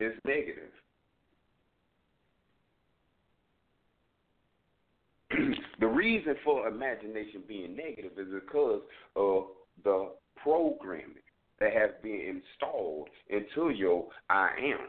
is 0.00 0.12
negative. 0.24 0.70
The 5.80 5.86
reason 5.86 6.34
for 6.44 6.68
imagination 6.68 7.42
being 7.46 7.76
negative 7.76 8.12
is 8.18 8.28
because 8.32 8.82
of 9.14 9.44
the 9.84 10.10
programming 10.42 11.14
that 11.60 11.72
has 11.72 11.90
been 12.02 12.40
installed 12.60 13.08
into 13.28 13.70
your 13.70 14.06
I 14.30 14.50
am. 14.62 14.88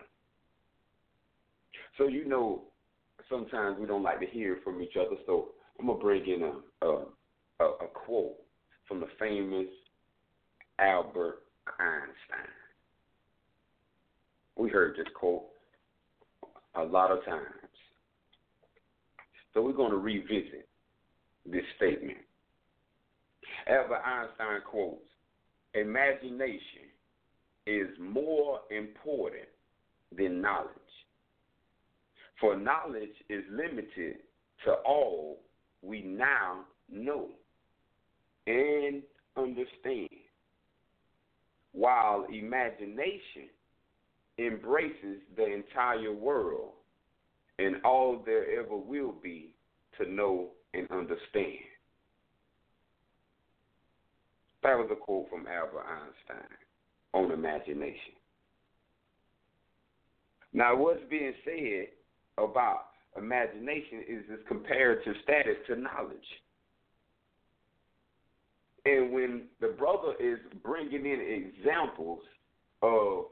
So 1.98 2.08
you 2.08 2.26
know, 2.26 2.64
sometimes 3.30 3.78
we 3.80 3.88
don't 3.88 4.04
like 4.04 4.20
to 4.20 4.26
hear 4.28 4.60
from 4.64 4.82
each 4.82 4.96
other. 5.00 5.16
So 5.26 5.50
I'm 5.80 5.88
gonna 5.88 6.00
bring 6.00 6.26
in 6.26 6.44
a 6.44 6.86
a, 6.86 7.06
a, 7.60 7.66
a 7.66 7.88
quote 7.94 8.36
from 8.88 9.00
the 9.00 9.08
famous 9.20 9.68
Albert 10.80 11.40
Einstein. 11.80 12.52
We 14.56 14.70
heard 14.70 14.96
this 14.98 15.08
quote 15.16 15.44
a 16.76 16.84
lot 16.84 17.12
of 17.12 17.24
times. 17.26 17.44
So 19.54 19.62
we're 19.62 19.74
going 19.74 19.92
to 19.92 19.98
revisit 19.98 20.68
this 21.50 21.64
statement. 21.78 22.18
Albert 23.68 24.02
Einstein 24.06 24.62
quotes 24.70 25.02
Imagination 25.74 26.90
is 27.66 27.88
more 28.00 28.62
important 28.72 29.48
than 30.16 30.42
knowledge, 30.42 30.72
for 32.40 32.56
knowledge 32.58 33.16
is 33.30 33.44
limited 33.52 34.18
to 34.66 34.72
all 34.86 35.40
we 35.82 36.02
now 36.02 36.62
know 36.90 37.28
and 38.48 39.04
understand, 39.36 40.10
while 41.74 42.26
imagination 42.32 43.50
embraces 44.40 45.20
the 45.36 45.46
entire 45.46 46.14
world 46.14 46.72
and 47.60 47.76
all 47.84 48.22
there 48.26 48.60
ever 48.60 48.76
will 48.76 49.14
be 49.22 49.50
to 50.00 50.10
know 50.10 50.50
and 50.74 50.90
understand. 50.92 51.66
That 54.64 54.78
was 54.78 54.90
a 54.92 54.96
quote 54.96 55.30
from 55.30 55.48
Albert 55.48 55.86
Einstein 55.86 56.58
on 57.14 57.32
imagination. 57.32 58.14
Now, 60.54 60.76
what's 60.76 61.00
being 61.10 61.34
said 61.46 61.88
about 62.38 62.88
imagination 63.18 64.04
is 64.08 64.24
its 64.30 64.44
comparative 64.48 65.16
status 65.24 65.56
to 65.68 65.76
knowledge. 65.76 66.18
And 68.86 69.12
when 69.12 69.44
the 69.60 69.76
brother 69.78 70.14
is 70.20 70.40
bringing 70.64 71.06
in 71.06 71.52
examples 71.58 72.20
of 72.82 73.26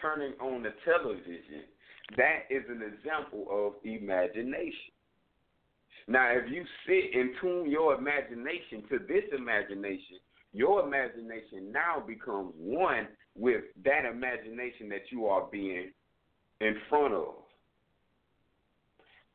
turning 0.00 0.32
on 0.40 0.62
the 0.62 0.72
television, 0.84 1.64
that 2.16 2.44
is 2.50 2.62
an 2.68 2.82
example 2.82 3.46
of 3.50 3.72
imagination. 3.84 4.93
Now, 6.06 6.32
if 6.32 6.50
you 6.50 6.64
sit 6.86 7.18
and 7.18 7.30
tune 7.40 7.70
your 7.70 7.94
imagination 7.94 8.84
to 8.90 8.98
this 8.98 9.24
imagination, 9.36 10.18
your 10.52 10.86
imagination 10.86 11.72
now 11.72 12.02
becomes 12.06 12.52
one 12.56 13.08
with 13.34 13.62
that 13.84 14.04
imagination 14.04 14.88
that 14.90 15.10
you 15.10 15.26
are 15.26 15.48
being 15.50 15.90
in 16.60 16.76
front 16.88 17.14
of. 17.14 17.34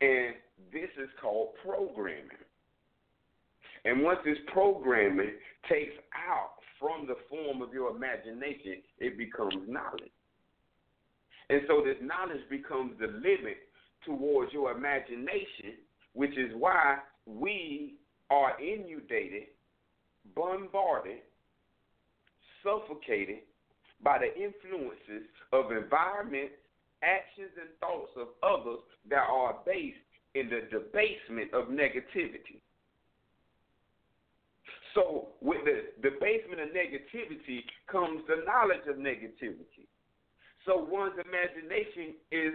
And 0.01 0.36
this 0.72 0.89
is 1.01 1.10
called 1.22 1.49
programming. 1.64 2.30
And 3.86 4.03
once 4.03 4.20
this 4.24 4.38
programming 4.53 5.32
takes 5.68 5.95
out 6.16 6.51
from 6.80 7.07
the 7.07 7.16
form 7.30 7.62
of 7.62 7.74
your 7.74 7.95
imagination, 7.95 8.82
it 8.99 9.18
becomes 9.18 9.55
knowledge. 9.68 10.12
And 11.49 11.62
so 11.68 11.82
this 11.84 11.97
knowledge 12.01 12.47
becomes 12.49 12.93
the 12.99 13.07
limit 13.07 13.57
towards 14.05 14.53
your 14.53 14.72
imagination, 14.72 15.82
which 16.14 16.38
is 16.38 16.51
why 16.57 16.97
we 17.26 17.95
are 18.30 18.60
inundated, 18.62 19.47
bombarded, 20.36 21.20
suffocated 22.64 23.39
by 24.03 24.20
the 24.20 24.34
influences 24.36 25.28
of 25.51 25.72
environment, 25.72 26.51
actions, 27.03 27.51
and 27.60 27.70
thoughts 27.80 28.12
of 28.18 28.28
others 28.43 28.80
that 29.10 29.26
are 29.30 29.57
based 29.66 29.97
in 30.36 30.49
the 30.49 30.62
debasement 30.72 31.53
of 31.53 31.70
negativity. 31.70 32.62
So, 34.95 35.30
with 35.41 35.66
the 35.66 36.10
debasement 36.10 36.62
of 36.62 36.70
negativity 36.70 37.62
comes 37.91 38.22
the 38.28 38.43
knowledge 38.45 38.88
of 38.88 38.97
negativity. 38.97 39.88
So 40.66 40.86
one's 40.89 41.18
imagination 41.18 42.16
is 42.32 42.53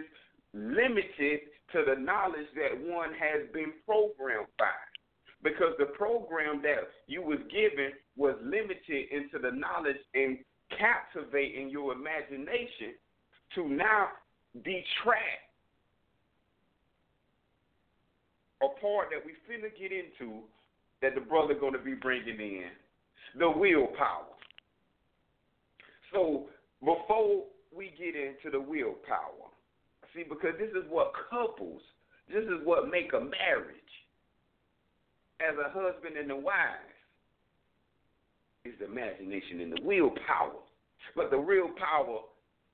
limited 0.55 1.41
to 1.73 1.83
the 1.85 1.99
knowledge 1.99 2.47
that 2.55 2.79
one 2.87 3.09
has 3.13 3.45
been 3.53 3.73
programmed 3.85 4.47
by. 4.57 4.71
Because 5.43 5.73
the 5.77 5.85
program 5.85 6.61
that 6.63 6.87
you 7.07 7.21
was 7.21 7.39
given 7.51 7.91
was 8.15 8.35
limited 8.41 9.11
into 9.11 9.37
the 9.37 9.51
knowledge 9.51 9.99
and 10.15 10.39
captivating 10.69 11.69
your 11.69 11.93
imagination 11.93 12.95
to 13.53 13.67
now 13.67 14.07
detract 14.55 15.45
a 18.63 18.67
part 18.81 19.09
that 19.11 19.21
we 19.23 19.33
finna 19.45 19.69
get 19.77 19.91
into 19.91 20.39
that 21.01 21.13
the 21.13 21.21
brother 21.21 21.53
to 21.53 21.79
be 21.79 21.93
bringing 21.93 22.39
in, 22.39 22.71
the 23.37 23.49
willpower. 23.49 24.25
So 26.13 26.45
before 26.79 27.43
we 27.75 27.93
get 27.97 28.15
into 28.15 28.49
the 28.51 28.59
willpower. 28.59 29.51
See, 30.15 30.23
because 30.23 30.55
this 30.57 30.71
is 30.71 30.89
what 30.89 31.11
couples, 31.29 31.81
this 32.31 32.43
is 32.43 32.63
what 32.63 32.89
make 32.89 33.11
a 33.11 33.19
marriage 33.19 33.93
as 35.43 35.55
a 35.59 35.69
husband 35.69 36.15
and 36.15 36.31
a 36.31 36.35
wife 36.35 36.95
is 38.63 38.73
the 38.79 38.85
imagination 38.85 39.59
and 39.59 39.73
the 39.73 39.81
willpower. 39.83 40.63
But 41.15 41.31
the 41.31 41.37
real 41.37 41.69
power 41.77 42.23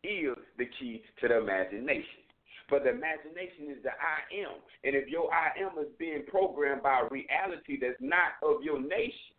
is 0.04 0.38
the 0.58 0.70
key 0.80 1.02
to 1.20 1.28
the 1.28 1.40
imagination. 1.40 2.22
But 2.70 2.84
the 2.84 2.92
imagination 2.92 3.74
is 3.76 3.84
the 3.84 3.90
I 3.90 4.46
am. 4.46 4.62
And 4.86 4.96
if 4.96 5.10
your 5.10 5.34
I 5.34 5.52
am 5.60 5.78
is 5.82 5.92
being 6.00 6.24
programmed 6.30 6.84
by 6.84 7.02
a 7.02 7.10
reality 7.10 7.78
that's 7.82 8.00
not 8.00 8.40
of 8.42 8.64
your 8.64 8.80
nation, 8.80 9.36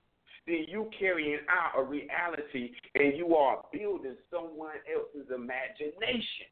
then 0.46 0.66
you 0.68 0.90
carrying 0.98 1.38
out 1.48 1.80
a 1.80 1.82
reality 1.82 2.72
and 2.94 3.16
you 3.16 3.36
are 3.36 3.62
building 3.72 4.16
someone 4.30 4.82
else's 4.92 5.30
imagination. 5.32 6.50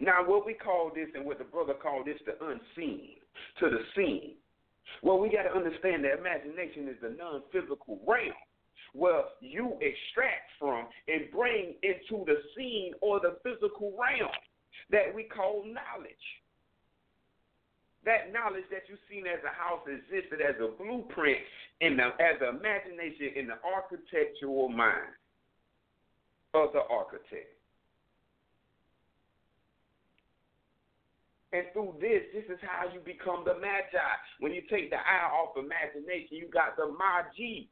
Now, 0.00 0.24
what 0.26 0.46
we 0.46 0.54
call 0.54 0.90
this 0.94 1.08
and 1.14 1.24
what 1.24 1.38
the 1.38 1.44
brother 1.44 1.74
called 1.74 2.06
this 2.06 2.18
the 2.26 2.34
unseen 2.44 3.16
to 3.60 3.70
the 3.70 3.78
seen. 3.96 4.34
Well, 5.02 5.18
we 5.18 5.30
got 5.30 5.44
to 5.44 5.54
understand 5.54 6.04
that 6.04 6.18
imagination 6.18 6.88
is 6.88 6.96
the 7.00 7.10
non 7.10 7.42
physical 7.52 8.00
realm 8.06 8.34
where 8.92 9.24
you 9.40 9.76
extract 9.80 10.50
from 10.58 10.86
and 11.08 11.30
bring 11.32 11.74
into 11.82 12.24
the 12.26 12.36
seen 12.56 12.92
or 13.00 13.20
the 13.20 13.36
physical 13.42 13.92
realm 13.98 14.30
that 14.90 15.14
we 15.14 15.24
call 15.24 15.64
knowledge 15.64 16.26
that 18.04 18.32
knowledge 18.32 18.68
that 18.70 18.84
you've 18.88 19.02
seen 19.08 19.26
as 19.26 19.40
a 19.44 19.54
house 19.56 19.80
existed 19.88 20.40
as 20.40 20.54
a 20.60 20.68
blueprint 20.76 21.40
in 21.80 21.96
the, 21.96 22.12
as 22.20 22.36
imagination 22.40 23.32
in 23.36 23.46
the 23.48 23.58
architectural 23.64 24.68
mind 24.68 25.16
of 26.52 26.72
the 26.72 26.84
architect. 26.90 27.53
And 31.54 31.66
through 31.72 31.94
this, 32.00 32.26
this 32.34 32.42
is 32.50 32.58
how 32.66 32.90
you 32.92 32.98
become 32.98 33.44
the 33.46 33.54
magi. 33.54 34.10
When 34.40 34.50
you 34.50 34.62
take 34.68 34.90
the 34.90 34.96
eye 34.96 35.30
off 35.30 35.54
imagination, 35.54 36.34
you 36.34 36.50
got 36.52 36.74
the 36.76 36.90
magi. 36.90 37.70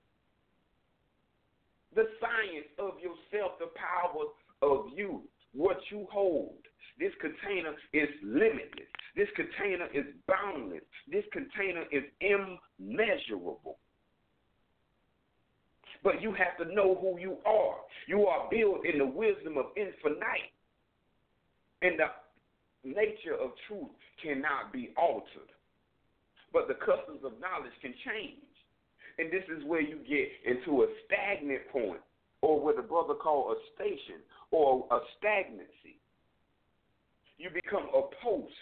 The 1.97 2.07
science 2.23 2.71
of 2.79 2.95
yourself, 3.03 3.59
the 3.59 3.75
power 3.75 4.31
of 4.63 4.87
you, 4.95 5.23
what 5.53 5.79
you 5.91 6.07
hold. 6.13 6.63
This 7.01 7.11
container 7.21 7.75
is 7.93 8.09
limitless. 8.23 8.87
This 9.17 9.27
container 9.35 9.89
is 9.93 10.05
boundless. 10.29 10.87
This 11.11 11.25
container 11.33 11.83
is 11.91 12.05
immeasurable. 12.23 13.79
But 16.05 16.23
you 16.23 16.33
have 16.35 16.57
to 16.65 16.73
know 16.73 16.97
who 17.01 17.19
you 17.19 17.39
are. 17.45 17.79
You 18.07 18.27
are 18.27 18.49
built 18.49 18.87
in 18.87 18.99
the 18.99 19.07
wisdom 19.07 19.59
of 19.59 19.67
infinite. 19.77 20.55
And 21.83 21.99
the 21.99 22.07
nature 22.85 23.35
of 23.41 23.53
truth 23.69 23.91
cannot 24.23 24.73
be 24.73 24.91
altered. 24.97 25.51
But 26.53 26.69
the 26.69 26.75
customs 26.75 27.25
of 27.25 27.33
knowledge 27.41 27.73
can 27.81 27.95
change. 28.05 28.43
And 29.19 29.31
this 29.31 29.45
is 29.55 29.65
where 29.65 29.81
you 29.81 29.99
get 30.09 30.29
into 30.47 30.83
a 30.83 30.87
stagnant 31.07 31.69
point, 31.71 32.01
or 32.41 32.61
what 32.61 32.77
the 32.77 32.83
brother 32.83 33.15
called 33.15 33.57
a 33.57 33.61
station, 33.75 34.21
or 34.51 34.87
a 34.91 34.99
stagnancy. 35.19 36.01
You 37.39 37.51
become 37.51 37.89
a 37.95 38.03
post. 38.23 38.53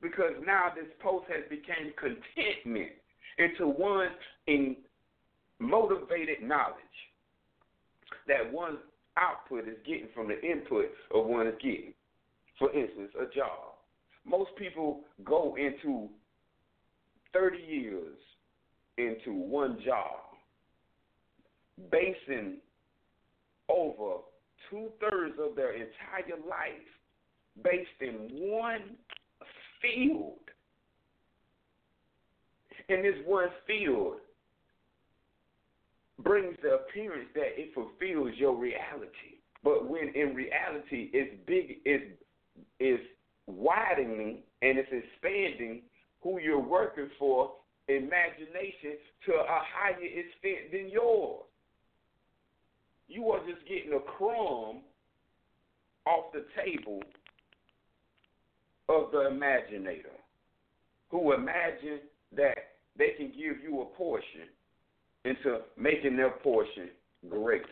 Because 0.00 0.32
now 0.44 0.68
this 0.74 0.90
post 1.02 1.26
has 1.28 1.44
become 1.48 1.92
contentment 1.98 2.92
into 3.38 3.66
one 3.66 4.08
in 4.46 4.76
motivated 5.58 6.42
knowledge 6.42 6.76
that 8.26 8.52
one 8.52 8.78
output 9.16 9.68
is 9.68 9.76
getting 9.86 10.08
from 10.14 10.28
the 10.28 10.40
input 10.42 10.86
of 11.14 11.26
one 11.26 11.46
is 11.46 11.54
getting. 11.60 11.94
For 12.64 12.72
instance, 12.72 13.10
a 13.20 13.26
job. 13.26 13.74
Most 14.24 14.56
people 14.56 15.00
go 15.22 15.54
into 15.56 16.08
30 17.34 17.58
years 17.58 18.16
into 18.96 19.34
one 19.34 19.76
job, 19.84 20.16
basing 21.92 22.56
over 23.68 24.20
two 24.70 24.88
thirds 24.98 25.34
of 25.38 25.56
their 25.56 25.74
entire 25.74 26.40
life 26.48 26.88
based 27.62 28.00
in 28.00 28.30
one 28.32 28.96
field. 29.82 30.38
And 32.88 33.04
this 33.04 33.16
one 33.26 33.48
field 33.66 34.14
brings 36.22 36.56
the 36.62 36.76
appearance 36.76 37.28
that 37.34 37.60
it 37.60 37.74
fulfills 37.74 38.38
your 38.38 38.56
reality. 38.56 39.42
But 39.62 39.86
when 39.86 40.12
in 40.14 40.34
reality 40.34 41.10
it's 41.12 41.34
big 41.46 41.80
it's 41.84 42.23
is 42.84 43.00
widening 43.46 44.38
and 44.62 44.78
it's 44.78 44.88
expanding 44.92 45.82
who 46.22 46.38
you're 46.38 46.58
working 46.58 47.08
for 47.18 47.52
imagination 47.88 48.98
to 49.26 49.32
a 49.32 49.44
higher 49.48 49.96
extent 50.02 50.72
than 50.72 50.90
yours. 50.90 51.44
You 53.08 53.30
are 53.30 53.40
just 53.46 53.66
getting 53.68 53.92
a 53.92 54.00
crumb 54.00 54.80
off 56.06 56.32
the 56.32 56.44
table 56.56 57.00
of 58.88 59.10
the 59.12 59.30
imaginator 59.30 60.16
who 61.10 61.32
imagine 61.32 62.00
that 62.36 62.56
they 62.98 63.10
can 63.16 63.28
give 63.28 63.62
you 63.62 63.82
a 63.82 63.96
portion 63.96 64.48
into 65.24 65.60
making 65.78 66.16
their 66.16 66.30
portion 66.30 66.90
greater. 67.28 67.64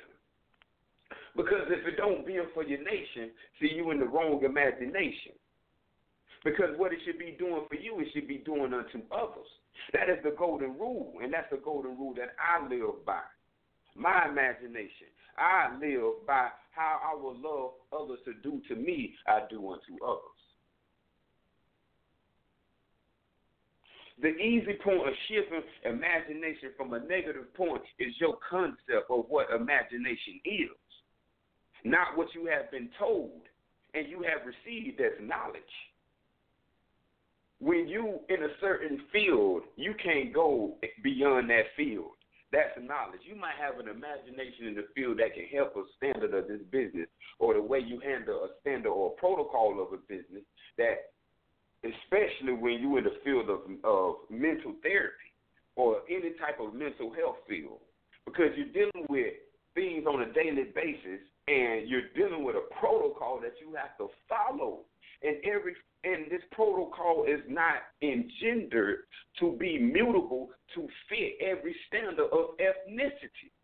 Because 1.36 1.66
if 1.68 1.86
it 1.86 1.96
don't 1.96 2.26
build 2.26 2.48
for 2.52 2.62
your 2.62 2.82
nation, 2.84 3.30
see 3.60 3.72
you 3.74 3.90
in 3.90 3.98
the 3.98 4.06
wrong 4.06 4.42
imagination. 4.44 5.32
Because 6.44 6.76
what 6.76 6.92
it 6.92 6.98
should 7.04 7.18
be 7.18 7.36
doing 7.38 7.64
for 7.68 7.76
you, 7.76 8.00
it 8.00 8.08
should 8.12 8.28
be 8.28 8.38
doing 8.38 8.74
unto 8.74 9.00
others. 9.10 9.46
That 9.92 10.10
is 10.10 10.18
the 10.22 10.34
golden 10.36 10.78
rule, 10.78 11.14
and 11.22 11.32
that's 11.32 11.50
the 11.50 11.56
golden 11.56 11.96
rule 11.96 12.14
that 12.14 12.34
I 12.36 12.66
live 12.68 13.04
by. 13.06 13.22
My 13.94 14.28
imagination. 14.28 15.08
I 15.38 15.74
live 15.80 16.26
by 16.26 16.48
how 16.72 17.00
I 17.02 17.14
will 17.14 17.36
love 17.36 17.72
others 17.92 18.18
to 18.24 18.34
do 18.42 18.60
to 18.68 18.74
me, 18.74 19.14
I 19.26 19.40
do 19.48 19.58
unto 19.68 20.04
others. 20.04 20.42
The 24.20 24.36
easy 24.36 24.74
point 24.84 25.08
of 25.08 25.14
shifting 25.28 25.62
imagination 25.84 26.70
from 26.76 26.92
a 26.92 27.00
negative 27.00 27.52
point 27.54 27.82
is 27.98 28.14
your 28.20 28.38
concept 28.48 29.10
of 29.10 29.24
what 29.28 29.50
imagination 29.50 30.40
is, 30.44 30.70
not 31.84 32.16
what 32.16 32.28
you 32.34 32.46
have 32.46 32.70
been 32.70 32.88
told 32.98 33.40
and 33.94 34.08
you 34.08 34.22
have 34.22 34.46
received 34.46 35.00
as 35.00 35.12
knowledge 35.20 35.62
when 37.62 37.86
you 37.86 38.18
in 38.28 38.42
a 38.42 38.48
certain 38.60 39.00
field, 39.12 39.62
you 39.76 39.94
can't 40.02 40.34
go 40.34 40.74
beyond 41.02 41.48
that 41.48 41.70
field. 41.76 42.10
That's 42.50 42.76
knowledge. 42.76 43.22
You 43.24 43.36
might 43.36 43.54
have 43.56 43.78
an 43.78 43.88
imagination 43.88 44.66
in 44.66 44.74
the 44.74 44.86
field 44.94 45.20
that 45.20 45.32
can 45.32 45.46
help 45.46 45.76
a 45.76 45.84
standard 45.96 46.34
of 46.34 46.48
this 46.48 46.60
business 46.70 47.06
or 47.38 47.54
the 47.54 47.62
way 47.62 47.78
you 47.78 48.00
handle 48.00 48.44
a 48.44 48.48
standard 48.60 48.90
or 48.90 49.12
a 49.12 49.20
protocol 49.20 49.80
of 49.80 49.94
a 49.94 50.02
business 50.10 50.42
that 50.76 51.14
especially 51.86 52.52
when 52.52 52.82
you're 52.82 52.98
in 52.98 53.04
the 53.04 53.16
field 53.24 53.48
of, 53.48 53.60
of 53.84 54.14
mental 54.28 54.74
therapy 54.82 55.30
or 55.76 56.02
any 56.10 56.34
type 56.42 56.58
of 56.60 56.74
mental 56.74 57.14
health 57.14 57.38
field. 57.48 57.78
Because 58.26 58.50
you're 58.56 58.74
dealing 58.74 59.06
with 59.08 59.34
things 59.74 60.04
on 60.06 60.22
a 60.22 60.32
daily 60.32 60.66
basis 60.74 61.22
and 61.48 61.88
you're 61.88 62.08
dealing 62.14 62.44
with 62.44 62.56
a 62.56 62.74
protocol 62.78 63.40
that 63.42 63.54
you 63.60 63.74
have 63.74 63.96
to 63.98 64.08
follow 64.28 64.80
and 65.22 65.36
every 65.44 65.74
and 66.04 66.30
this 66.30 66.42
protocol 66.50 67.24
is 67.28 67.40
not 67.48 67.76
engendered 68.02 69.06
to 69.38 69.56
be 69.58 69.78
mutable 69.78 70.50
to 70.74 70.88
fit 71.08 71.38
every 71.40 71.76
standard 71.86 72.26
of 72.26 72.58
ethnicity. 72.58 73.54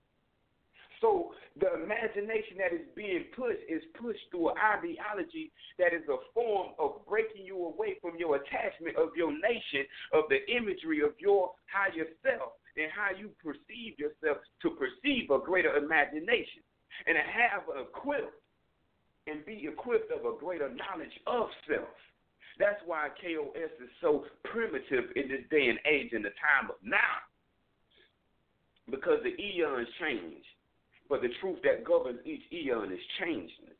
So 1.00 1.34
the 1.58 1.74
imagination 1.74 2.58
that 2.58 2.72
is 2.72 2.86
being 2.94 3.24
pushed 3.34 3.62
is 3.68 3.82
pushed 4.00 4.22
through 4.30 4.50
an 4.50 4.56
ideology 4.58 5.50
that 5.78 5.92
is 5.92 6.02
a 6.08 6.18
form 6.32 6.74
of 6.78 7.02
breaking 7.08 7.44
you 7.44 7.58
away 7.66 7.98
from 8.00 8.14
your 8.18 8.36
attachment 8.36 8.96
of 8.96 9.10
your 9.16 9.32
nation, 9.32 9.82
of 10.12 10.24
the 10.30 10.38
imagery 10.46 11.02
of 11.02 11.18
your 11.18 11.50
higher 11.66 12.06
self, 12.22 12.54
and 12.76 12.90
how 12.94 13.10
you 13.18 13.30
perceive 13.42 13.98
yourself 13.98 14.38
to 14.62 14.70
perceive 14.78 15.30
a 15.30 15.38
greater 15.38 15.74
imagination 15.74 16.62
and 17.06 17.16
have 17.16 17.62
equipped 17.80 18.42
and 19.26 19.44
be 19.44 19.68
equipped 19.70 20.10
of 20.12 20.24
a 20.24 20.38
greater 20.38 20.68
knowledge 20.68 21.12
of 21.26 21.48
self. 21.68 21.88
That's 22.58 22.80
why 22.86 23.08
KOS 23.20 23.70
is 23.82 23.90
so 24.00 24.24
primitive 24.44 25.12
in 25.14 25.28
this 25.28 25.46
day 25.50 25.68
and 25.68 25.78
age 25.86 26.12
in 26.12 26.22
the 26.22 26.34
time 26.42 26.70
of 26.70 26.76
now. 26.82 27.22
Because 28.90 29.20
the 29.22 29.36
eons 29.40 29.86
change, 30.00 30.42
but 31.08 31.22
the 31.22 31.28
truth 31.40 31.58
that 31.62 31.84
governs 31.84 32.20
each 32.24 32.42
eon 32.52 32.92
is 32.92 33.04
changing. 33.20 33.76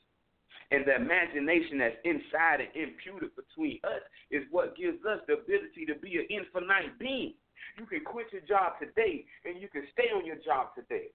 And 0.71 0.85
the 0.85 0.97
imagination 0.97 1.79
that's 1.79 1.97
inside 2.05 2.61
and 2.61 2.69
imputed 2.77 3.33
between 3.35 3.81
us 3.85 4.05
is 4.31 4.45
what 4.51 4.77
gives 4.77 5.01
us 5.09 5.21
the 5.27 5.41
ability 5.41 5.89
to 5.89 5.95
be 5.97 6.21
an 6.21 6.29
infinite 6.29 6.99
being. 7.01 7.33
You 7.79 7.87
can 7.87 8.05
quit 8.05 8.27
your 8.33 8.43
job 8.43 8.75
today 8.79 9.25
and 9.45 9.61
you 9.61 9.69
can 9.69 9.85
stay 9.93 10.13
on 10.15 10.27
your 10.27 10.37
job 10.45 10.75
today. 10.77 11.09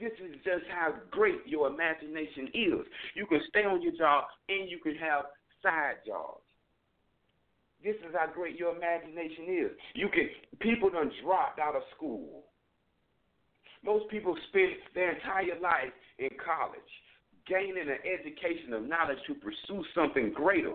This 0.00 0.12
is 0.18 0.34
just 0.44 0.64
how 0.70 0.94
great 1.10 1.46
your 1.46 1.68
imagination 1.68 2.48
is. 2.52 2.82
You 3.14 3.26
can 3.26 3.40
stay 3.48 3.64
on 3.64 3.80
your 3.80 3.92
job 3.92 4.24
and 4.48 4.68
you 4.68 4.78
can 4.82 4.96
have 4.96 5.26
side 5.62 6.02
jobs. 6.06 6.42
This 7.82 7.94
is 7.96 8.14
how 8.16 8.32
great 8.32 8.58
your 8.58 8.74
imagination 8.74 9.44
is. 9.48 9.70
You 9.94 10.08
can 10.08 10.28
people 10.60 10.90
done 10.90 11.12
dropped 11.22 11.60
out 11.60 11.76
of 11.76 11.82
school. 11.94 12.44
Most 13.84 14.08
people 14.10 14.34
spend 14.48 14.72
their 14.94 15.14
entire 15.14 15.60
life 15.60 15.92
in 16.18 16.30
college, 16.40 16.92
gaining 17.46 17.84
an 17.84 18.00
education 18.02 18.72
of 18.72 18.88
knowledge 18.88 19.18
to 19.28 19.34
pursue 19.34 19.84
something 19.94 20.32
greater 20.32 20.74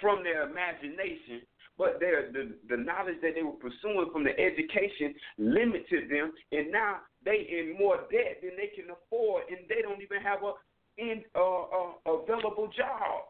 from 0.00 0.24
their 0.24 0.48
imagination 0.48 1.44
but 1.80 1.96
their 1.98 2.28
the, 2.30 2.52
the 2.68 2.76
knowledge 2.76 3.16
that 3.24 3.32
they 3.34 3.42
were 3.42 3.56
pursuing 3.56 4.12
from 4.12 4.22
the 4.22 4.36
education 4.36 5.16
limited 5.38 6.12
them, 6.12 6.30
and 6.52 6.70
now 6.70 7.00
they 7.24 7.48
in 7.48 7.72
more 7.80 8.04
debt 8.12 8.44
than 8.44 8.52
they 8.60 8.68
can 8.76 8.92
afford, 8.92 9.48
and 9.48 9.64
they 9.64 9.80
don't 9.80 10.04
even 10.04 10.20
have 10.20 10.44
a 10.44 10.52
in 11.00 11.24
uh, 11.32 11.40
uh, 11.40 12.20
available 12.20 12.68
job. 12.76 13.24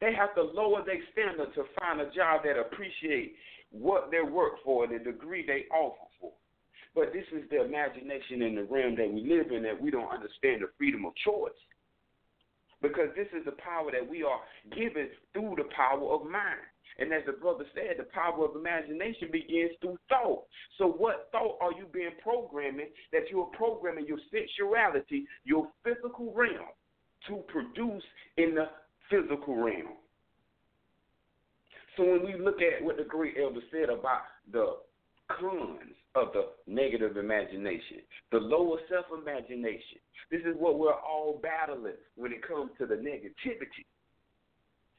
They 0.00 0.14
have 0.14 0.34
to 0.36 0.42
lower 0.42 0.80
their 0.80 1.04
standard 1.12 1.52
to 1.54 1.64
find 1.78 2.00
a 2.00 2.08
job 2.16 2.48
that 2.48 2.56
appreciate 2.56 3.36
what 3.68 4.08
they 4.10 4.24
work 4.24 4.64
for, 4.64 4.86
the 4.86 4.98
degree 4.98 5.44
they 5.46 5.68
offer 5.68 6.08
for. 6.18 6.32
But 6.94 7.12
this 7.12 7.28
is 7.36 7.44
the 7.50 7.64
imagination 7.64 8.40
in 8.40 8.54
the 8.54 8.64
realm 8.64 8.96
that 8.96 9.12
we 9.12 9.28
live 9.28 9.52
in 9.52 9.62
that 9.64 9.76
we 9.76 9.90
don't 9.90 10.08
understand 10.08 10.62
the 10.62 10.72
freedom 10.78 11.04
of 11.04 11.12
choice. 11.20 11.52
Because 12.80 13.12
this 13.14 13.28
is 13.36 13.44
the 13.44 13.56
power 13.60 13.90
that 13.92 14.08
we 14.08 14.22
are 14.22 14.40
given 14.72 15.08
through 15.34 15.56
the 15.58 15.68
power 15.76 16.14
of 16.14 16.24
mind. 16.24 16.64
And 16.98 17.12
as 17.12 17.22
the 17.26 17.32
brother 17.32 17.64
said, 17.74 17.96
the 17.98 18.04
power 18.04 18.44
of 18.44 18.56
imagination 18.56 19.28
begins 19.32 19.72
through 19.80 19.98
thought. 20.08 20.44
So, 20.78 20.86
what 20.86 21.28
thought 21.32 21.58
are 21.60 21.72
you 21.72 21.86
being 21.92 22.10
programming 22.22 22.88
that 23.12 23.30
you 23.30 23.40
are 23.40 23.50
programming 23.56 24.06
your 24.06 24.18
sensuality, 24.30 25.26
your 25.44 25.68
physical 25.82 26.32
realm, 26.32 26.70
to 27.28 27.42
produce 27.48 28.04
in 28.36 28.54
the 28.54 28.66
physical 29.10 29.56
realm? 29.56 29.98
So, 31.96 32.04
when 32.04 32.24
we 32.24 32.40
look 32.40 32.58
at 32.62 32.84
what 32.84 32.96
the 32.96 33.04
great 33.04 33.34
elder 33.42 33.60
said 33.72 33.90
about 33.90 34.22
the 34.52 34.76
cons 35.28 35.94
of 36.14 36.28
the 36.32 36.50
negative 36.68 37.16
imagination, 37.16 37.98
the 38.30 38.38
lower 38.38 38.78
self 38.88 39.06
imagination, 39.20 39.98
this 40.30 40.42
is 40.42 40.54
what 40.58 40.78
we're 40.78 40.92
all 40.92 41.40
battling 41.42 41.94
when 42.14 42.32
it 42.32 42.46
comes 42.46 42.70
to 42.78 42.86
the 42.86 42.94
negativity. 42.94 43.84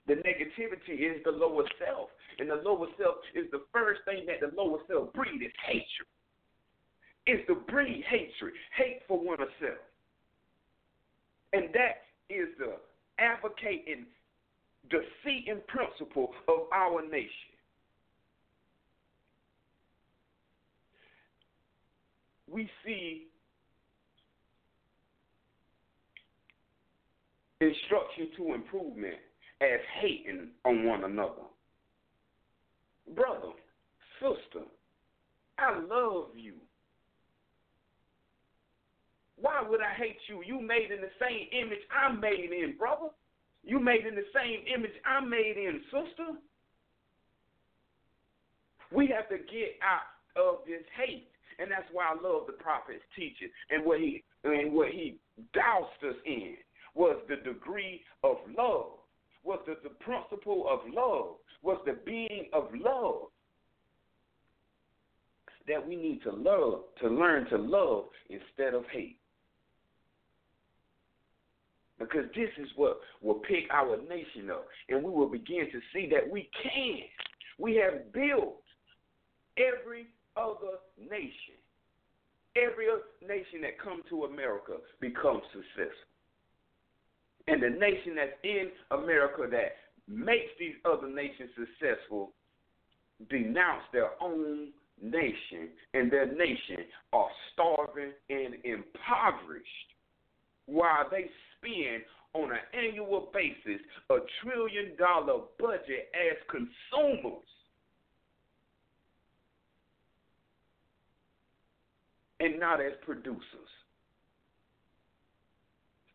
The 0.08 0.16
negativity 0.16 1.02
is 1.02 1.24
the 1.24 1.32
lower 1.32 1.64
self. 1.84 2.10
And 2.38 2.50
the 2.50 2.56
lower 2.56 2.88
self 2.98 3.16
is 3.34 3.46
the 3.52 3.64
first 3.74 4.02
thing 4.06 4.26
that 4.28 4.40
the 4.42 4.56
lower 4.56 4.80
self 4.88 5.14
breeds 5.14 5.44
is 5.44 5.52
hatred. 5.66 6.08
is 7.28 7.40
to 7.48 7.56
breed 7.56 8.04
hatred, 8.08 8.54
hate 8.78 9.02
for 9.08 9.20
oneself. 9.20 9.82
And 11.54 11.70
that 11.74 12.04
is 12.30 12.50
the 12.60 12.76
advocating 13.18 14.06
defeating 14.90 15.62
principle 15.68 16.32
of 16.48 16.68
our 16.74 17.02
nation. 17.02 17.30
We 22.48 22.70
see 22.86 23.28
instruction 27.60 28.30
to 28.38 28.54
improvement 28.54 29.16
as 29.62 29.80
hating 30.02 30.50
on 30.66 30.86
one 30.86 31.04
another. 31.04 31.48
Brother, 33.14 33.54
sister, 34.20 34.66
I 35.58 35.80
love 35.80 36.30
you. 36.36 36.56
Why 39.38 39.62
would 39.68 39.82
I 39.82 39.94
hate 39.94 40.18
you? 40.28 40.42
You 40.46 40.62
made 40.62 40.92
in 40.92 41.02
the 41.02 41.12
same 41.20 41.48
image 41.52 41.80
I'm 41.92 42.20
made 42.20 42.52
in, 42.52 42.76
brother. 42.78 43.10
You 43.64 43.80
made 43.80 44.06
in 44.06 44.16
the 44.16 44.30
same 44.34 44.64
image 44.74 44.96
I'm 45.06 45.30
made 45.30 45.58
in, 45.58 45.82
sister. 45.86 46.40
We 48.92 49.08
have 49.08 49.28
to 49.30 49.38
get 49.38 49.78
out 49.84 50.08
of 50.36 50.66
this 50.66 50.84
hate. 50.96 51.28
And 51.58 51.72
that's 51.72 51.88
why 51.92 52.06
I 52.06 52.14
love 52.16 52.48
the 52.48 52.54
prophet's 52.54 53.04
teaching 53.16 53.50
and 53.70 53.86
what 53.86 54.00
he 54.00 54.24
and 54.44 54.74
what 54.74 54.90
he 54.90 55.18
doused 55.54 56.04
us 56.08 56.16
in 56.26 56.56
was 56.94 57.18
the 57.30 57.38
degree 57.38 58.02
of 58.24 58.38
love, 58.58 59.00
was 59.46 59.60
the, 59.66 59.76
the 59.84 59.94
principle 60.04 60.66
of 60.70 60.80
love, 60.92 61.36
was 61.62 61.80
the 61.86 61.98
being 62.06 62.48
of 62.52 62.70
love 62.74 63.30
that 65.68 65.88
we 65.88 65.96
need 65.96 66.22
to 66.24 66.32
love, 66.32 66.82
to 67.02 67.08
learn 67.08 67.48
to 67.50 67.58
love 67.58 68.06
instead 68.30 68.74
of 68.74 68.84
hate. 68.92 69.18
Because 71.98 72.26
this 72.36 72.50
is 72.58 72.68
what 72.76 73.00
will 73.22 73.36
pick 73.36 73.72
our 73.72 73.98
nation 74.10 74.52
up, 74.52 74.68
and 74.90 75.04
we 75.04 75.10
will 75.10 75.30
begin 75.30 75.68
to 75.72 75.80
see 75.94 76.10
that 76.12 76.30
we 76.30 76.50
can. 76.62 77.00
We 77.58 77.76
have 77.76 78.12
built 78.12 78.62
every 79.58 80.08
other 80.36 80.80
nation. 81.00 81.56
Every 82.58 82.88
other 82.90 83.02
nation 83.26 83.62
that 83.62 83.80
come 83.82 84.02
to 84.10 84.26
America 84.26 84.74
becomes 85.00 85.42
successful. 85.54 86.15
And 87.48 87.62
the 87.62 87.70
nation 87.70 88.16
that's 88.16 88.32
in 88.44 88.70
America 88.92 89.44
that 89.50 89.76
makes 90.08 90.52
these 90.60 90.76
other 90.84 91.08
nations 91.08 91.50
successful 91.56 92.32
denounce 93.30 93.84
their 93.94 94.12
own 94.22 94.70
nation, 95.02 95.70
and 95.94 96.12
their 96.12 96.26
nation 96.26 96.78
are 97.14 97.30
starving 97.54 98.12
and 98.30 98.56
impoverished 98.64 99.90
while 100.66 101.10
they 101.10 101.30
spend 101.58 102.04
on 102.34 102.52
an 102.52 102.58
annual 102.74 103.30
basis 103.34 103.82
a 104.10 104.18
trillion 104.42 104.96
dollar 104.98 105.44
budget 105.60 106.10
as 106.14 106.38
consumers. 106.50 107.44
And 112.42 112.60
not 112.60 112.82
as 112.82 112.92
producers. 113.06 113.40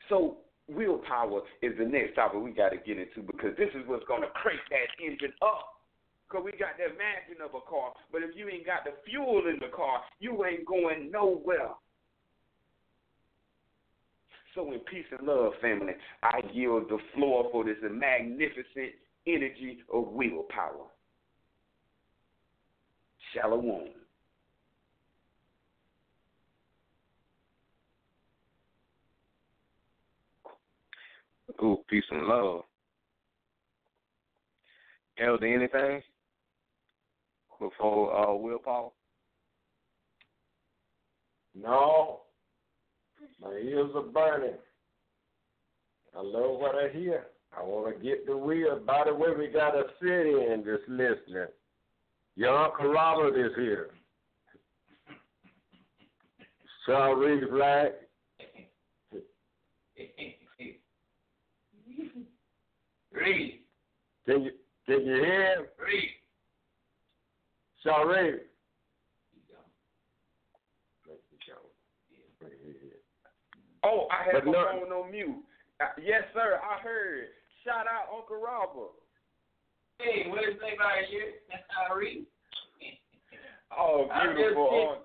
So 0.08 0.36
willpower 0.74 1.42
is 1.62 1.72
the 1.78 1.84
next 1.84 2.14
topic 2.14 2.40
we 2.40 2.50
got 2.50 2.70
to 2.70 2.78
get 2.78 2.98
into 2.98 3.22
because 3.26 3.56
this 3.56 3.70
is 3.74 3.86
what's 3.86 4.06
going 4.06 4.22
to 4.22 4.28
crank 4.28 4.60
that 4.70 4.88
engine 5.04 5.32
up. 5.42 5.80
Because 6.28 6.44
we 6.44 6.52
got 6.52 6.78
the 6.78 6.86
imagine 6.86 7.42
of 7.42 7.50
a 7.54 7.62
car, 7.68 7.92
but 8.12 8.22
if 8.22 8.36
you 8.36 8.48
ain't 8.48 8.64
got 8.64 8.84
the 8.84 8.92
fuel 9.04 9.42
in 9.48 9.58
the 9.58 9.74
car, 9.74 10.00
you 10.20 10.44
ain't 10.44 10.64
going 10.64 11.10
nowhere. 11.10 11.74
So, 14.54 14.72
in 14.72 14.78
peace 14.80 15.06
and 15.16 15.26
love, 15.26 15.52
family, 15.60 15.92
I 16.22 16.40
yield 16.52 16.88
the 16.88 16.98
floor 17.14 17.48
for 17.50 17.64
this 17.64 17.76
magnificent 17.82 18.94
energy 19.26 19.78
of 19.92 20.08
willpower. 20.08 20.86
Shalom. 23.34 23.99
Ooh, 31.62 31.78
peace 31.88 32.04
and 32.10 32.26
love. 32.26 32.62
Elder, 35.18 35.46
anything 35.46 36.02
before 37.58 38.16
uh, 38.16 38.34
willpower? 38.34 38.90
No, 41.54 42.20
my 43.42 43.50
ears 43.50 43.90
are 43.94 44.02
burning. 44.02 44.56
I 46.16 46.22
love 46.22 46.58
what 46.58 46.74
I 46.74 46.88
hear. 46.88 47.26
I 47.56 47.62
want 47.62 47.96
to 47.96 48.02
get 48.02 48.26
the 48.26 48.36
wheel. 48.36 48.80
By 48.86 49.04
the 49.06 49.14
way, 49.14 49.28
we 49.36 49.48
got 49.48 49.74
a 49.74 49.84
city 50.00 50.30
in 50.30 50.62
just 50.64 50.88
listening. 50.88 51.48
Your 52.36 52.56
Uncle 52.56 52.88
Robert 52.88 53.38
is 53.38 53.52
here. 53.56 53.90
Reed 56.88 57.44
Black. 57.50 57.92
Reed. 63.12 63.60
Can 64.26 64.42
you 64.44 64.50
can 64.86 65.00
you 65.06 65.14
hear 65.14 65.52
him? 65.56 65.66
Reed. 65.78 66.10
Shaw 67.82 68.02
Reed. 68.02 68.40
Oh, 73.82 74.06
I 74.10 74.24
have 74.24 74.44
But 74.44 74.46
my 74.46 74.52
no- 74.52 74.80
phone 74.80 74.92
on 74.92 75.10
mute. 75.10 75.36
Uh, 75.80 75.86
yes, 76.02 76.22
sir. 76.34 76.60
I 76.62 76.80
heard. 76.82 77.28
Shout 77.64 77.86
out 77.86 78.12
Uncle 78.14 78.36
Robert. 78.36 78.92
Hey, 79.98 80.28
what 80.28 80.44
is 80.44 80.56
anybody 80.62 81.06
here? 81.10 81.32
That's 81.50 81.62
how 81.68 81.94
Reed. 81.94 82.26
Oh, 83.76 84.08
beautiful. 84.36 84.96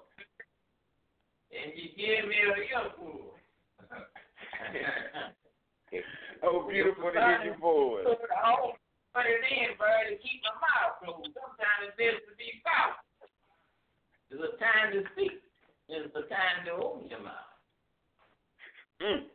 did- 1.51 1.59
And 1.63 1.71
you 1.75 1.89
give 1.95 2.27
me 2.27 2.35
a 2.35 2.77
earful. 2.77 3.31
oh, 6.43 6.67
beautiful 6.69 7.11
to 7.11 7.19
hear 7.19 7.43
your 7.53 7.57
voice. 7.57 8.05
I'll 8.43 8.73
put 9.13 9.25
it 9.25 9.43
in, 9.47 9.77
bro, 9.77 9.87
to 10.09 10.15
keep 10.19 10.41
my 10.43 10.55
mouth 10.59 10.99
closed. 10.99 11.31
Sometimes 11.35 11.87
it's 11.87 11.97
best 11.97 12.19
to 12.27 12.33
be 12.35 12.49
silent. 12.63 12.99
There's 14.29 14.43
a 14.43 14.57
time 14.59 14.91
to 14.93 15.01
speak. 15.13 15.39
There's 15.87 16.09
a 16.11 16.25
time 16.27 16.65
to 16.65 16.71
open 16.83 17.07
your 17.09 17.21
mouth. 17.21 17.51
Mm. 19.01 19.29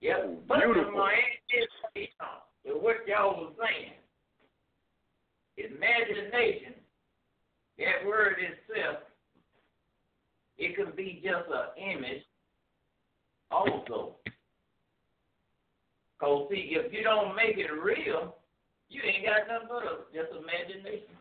Yep. 0.00 0.16
Oh, 0.24 0.36
But 0.48 0.60
beautiful. 0.64 0.92
my 0.92 1.12
answer 1.12 1.68
is 1.96 2.08
with 2.64 2.82
what 2.82 2.96
y'all 3.06 3.36
was 3.40 3.52
saying. 3.60 3.92
Imagination, 5.56 6.74
that 7.78 8.06
word 8.06 8.36
itself, 8.40 8.98
it 10.58 10.74
can 10.76 10.92
be 10.96 11.22
just 11.22 11.48
an 11.52 11.94
image 11.94 12.22
also. 13.50 14.16
Cause 16.24 16.48
see, 16.48 16.72
if 16.72 16.88
you 16.88 17.04
don't 17.04 17.36
make 17.36 17.60
it 17.60 17.68
real, 17.68 18.32
you 18.88 19.04
ain't 19.04 19.28
got 19.28 19.44
nothing 19.44 19.68
but 19.68 19.84
a, 19.84 20.08
just 20.08 20.32
imagination. 20.32 21.12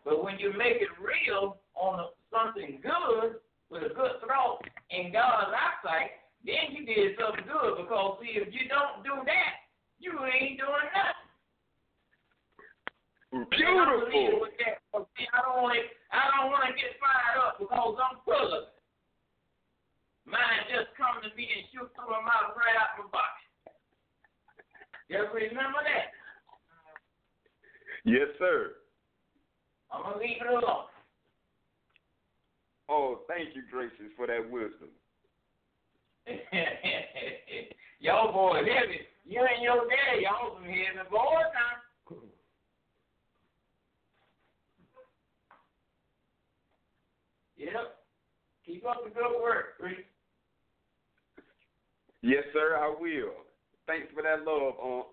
But 0.00 0.24
when 0.24 0.40
you 0.40 0.48
make 0.56 0.80
it 0.80 0.88
real 0.96 1.60
on 1.76 2.00
a, 2.00 2.08
something 2.32 2.80
good 2.80 3.36
with 3.68 3.84
a 3.84 3.92
good 3.92 4.16
thought 4.24 4.64
in 4.88 5.12
God's 5.12 5.52
eyesight, 5.52 6.24
then 6.40 6.72
you 6.72 6.88
did 6.88 7.20
something 7.20 7.44
good. 7.44 7.84
Because 7.84 8.16
see, 8.24 8.40
if 8.40 8.48
you 8.48 8.64
don't 8.64 9.04
do 9.04 9.12
that, 9.28 9.68
you 10.00 10.16
ain't 10.16 10.56
doing 10.56 10.88
nothing. 10.96 11.28
Beautiful. 13.52 14.08
leaving 14.08 14.40
with 14.40 14.56
that. 14.64 14.80
'Cause 14.88 15.04
see, 15.20 15.28
I 15.36 15.44
don't 15.44 15.68
want 15.68 15.76
to. 15.76 15.84
I 16.16 16.32
don't 16.32 16.48
want 16.48 16.64
to 16.64 16.72
get 16.72 16.96
fired 16.96 17.44
up 17.44 17.60
because 17.60 18.00
I'm 18.00 18.24
full 18.24 18.56
of 18.56 18.72
it. 18.72 18.80
Mine 20.24 20.64
just 20.72 20.96
come 20.96 21.20
to 21.20 21.28
me 21.36 21.44
and 21.44 21.68
shoot 21.76 21.92
through 21.92 22.08
my 22.08 22.24
mouth 22.24 22.56
right 22.56 22.72
out 22.80 22.96
my 22.96 23.04
body. 23.12 23.43
Just 25.10 25.32
remember 25.34 25.82
that. 25.84 26.12
Yes, 28.04 28.28
sir. 28.38 28.72
I'm 29.92 30.02
gonna 30.02 30.18
leave 30.18 30.40
it 30.40 30.50
alone. 30.50 30.86
Oh, 32.88 33.20
thank 33.28 33.54
you, 33.54 33.62
gracious, 33.70 34.12
for 34.16 34.26
that 34.26 34.50
wisdom. 34.50 34.88
y'all 38.00 38.32
boys 38.32 38.64
heavy. 38.66 39.00
You 39.24 39.40
and 39.40 39.62
your 39.62 39.86
dad, 39.88 40.20
y'all 40.20 40.54
some 40.56 40.64
heavy 40.64 41.08
boys 41.10 41.50
now. 41.54 41.84
Yep. 47.56 47.96
Keep 48.66 48.86
up 48.86 49.04
the 49.04 49.10
good 49.10 49.42
work, 49.42 49.64
Reese. 49.80 49.98
Yes, 52.22 52.44
sir, 52.52 52.78
I 52.78 52.88
will. 52.88 53.32
Thanks 53.86 54.08
for 54.14 54.22
that 54.22 54.44
love, 54.44 54.74
Unc. 54.82 55.06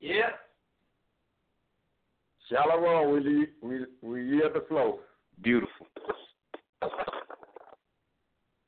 Yep. 0.00 0.38
Shalom, 2.48 3.12
we 3.12 3.46
we 3.62 3.86
we 4.02 4.24
yield 4.26 4.52
the 4.54 4.64
flow. 4.68 5.00
Beautiful. 5.42 5.86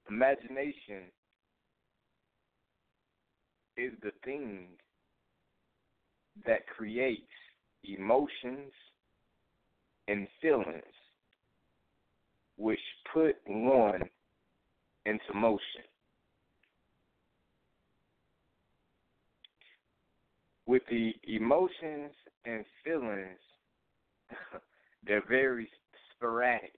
imagination 0.08 1.10
is 3.76 3.92
the 4.02 4.12
thing 4.24 4.66
that 6.46 6.66
creates 6.66 7.22
emotions 7.84 8.72
and 10.08 10.28
feelings 10.40 10.82
which 12.56 12.78
put 13.12 13.36
one 13.46 14.02
into 15.06 15.34
motion. 15.34 15.82
With 20.66 20.82
the 20.88 21.12
emotions 21.24 22.12
and 22.44 22.64
feelings, 22.84 23.38
they're 25.06 25.26
very 25.28 25.68
sporadic, 26.14 26.72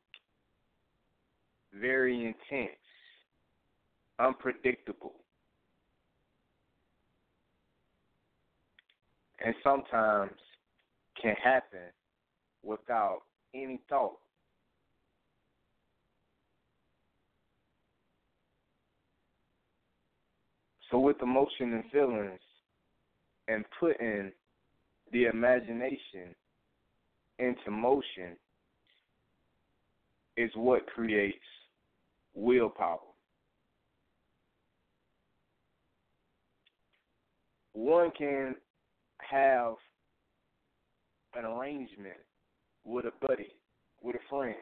very 1.78 2.24
intense, 2.24 2.78
unpredictable. 4.18 5.14
And 9.44 9.54
sometimes 9.62 10.32
can 11.20 11.34
happen 11.42 11.90
without 12.62 13.20
any 13.54 13.80
thought. 13.88 14.18
So 20.90 20.98
with 20.98 21.20
emotion 21.22 21.74
and 21.74 21.84
feelings 21.90 22.40
and 23.48 23.64
putting 23.78 24.32
the 25.12 25.24
imagination 25.26 26.34
into 27.38 27.70
motion 27.70 28.36
is 30.36 30.50
what 30.54 30.86
creates 30.86 31.38
willpower. 32.34 32.98
One 37.72 38.10
can 38.16 38.54
have 39.18 39.74
an 41.36 41.44
arrangement 41.44 42.16
with 42.84 43.04
a 43.06 43.26
buddy, 43.26 43.52
with 44.02 44.16
a 44.16 44.28
friend. 44.28 44.54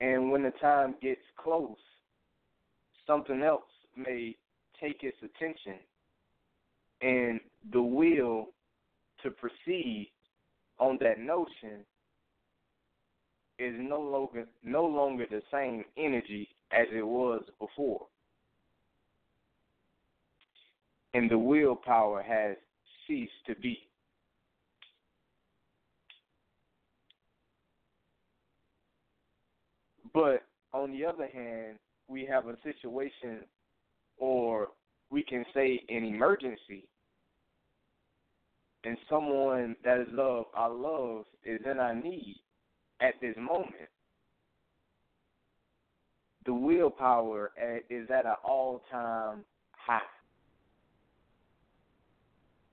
And 0.00 0.30
when 0.30 0.42
the 0.42 0.52
time 0.60 0.94
gets 1.00 1.20
close, 1.36 1.76
something 3.06 3.42
else 3.42 3.62
may 3.96 4.36
take 4.80 5.02
its 5.02 5.16
attention 5.22 5.80
and 7.00 7.40
the 7.72 7.82
will 7.82 8.48
to 9.22 9.30
proceed 9.30 10.10
on 10.78 10.98
that 11.00 11.18
notion 11.18 11.84
is 13.58 13.74
no 13.78 14.00
longer 14.00 14.46
no 14.62 14.84
longer 14.84 15.26
the 15.28 15.42
same 15.52 15.84
energy 15.96 16.48
as 16.72 16.86
it 16.92 17.06
was 17.06 17.42
before. 17.58 18.06
And 21.14 21.30
the 21.30 21.38
willpower 21.38 22.22
has 22.22 22.56
ceased 23.06 23.32
to 23.46 23.54
be. 23.56 23.78
But 30.14 30.44
on 30.72 30.92
the 30.92 31.04
other 31.04 31.26
hand, 31.26 31.78
we 32.08 32.24
have 32.26 32.46
a 32.46 32.56
situation 32.62 33.40
or 34.18 34.68
we 35.10 35.22
can 35.22 35.44
say 35.54 35.80
an 35.88 36.04
emergency 36.04 36.86
and 38.84 38.96
someone 39.08 39.76
that 39.84 39.98
is 40.00 40.06
love 40.12 40.46
our 40.54 40.70
love 40.70 41.24
is 41.44 41.60
in 41.70 41.78
our 41.78 41.94
need 41.94 42.36
at 43.00 43.14
this 43.20 43.36
moment, 43.36 43.88
the 46.46 46.54
willpower 46.54 47.52
is 47.90 48.08
at 48.10 48.24
an 48.24 48.34
all 48.44 48.82
time 48.90 49.44
high. 49.72 50.00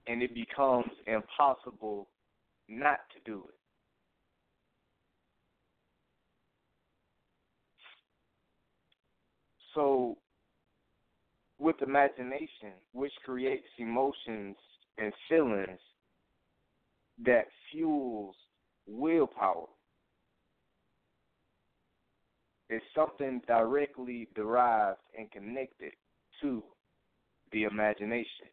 And 0.07 0.21
it 0.21 0.33
becomes 0.33 0.91
impossible 1.07 2.07
not 2.69 2.99
to 3.13 3.31
do 3.31 3.43
it. 3.47 3.55
So, 9.73 10.17
with 11.65 11.81
imagination, 11.81 12.73
which 12.93 13.11
creates 13.25 13.65
emotions 13.79 14.55
and 14.99 15.11
feelings 15.27 15.79
that 17.25 17.45
fuels 17.71 18.35
willpower, 18.85 19.65
is 22.69 22.83
something 22.93 23.41
directly 23.47 24.27
derived 24.35 24.99
and 25.17 25.31
connected 25.31 25.93
to 26.39 26.61
the 27.51 27.63
imagination. 27.63 28.45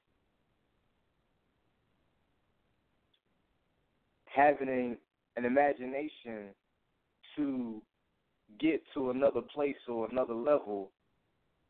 Having 4.24 4.96
an 5.36 5.44
imagination 5.44 6.54
to 7.36 7.82
get 8.58 8.82
to 8.94 9.10
another 9.10 9.42
place 9.54 9.76
or 9.86 10.08
another 10.10 10.34
level 10.34 10.90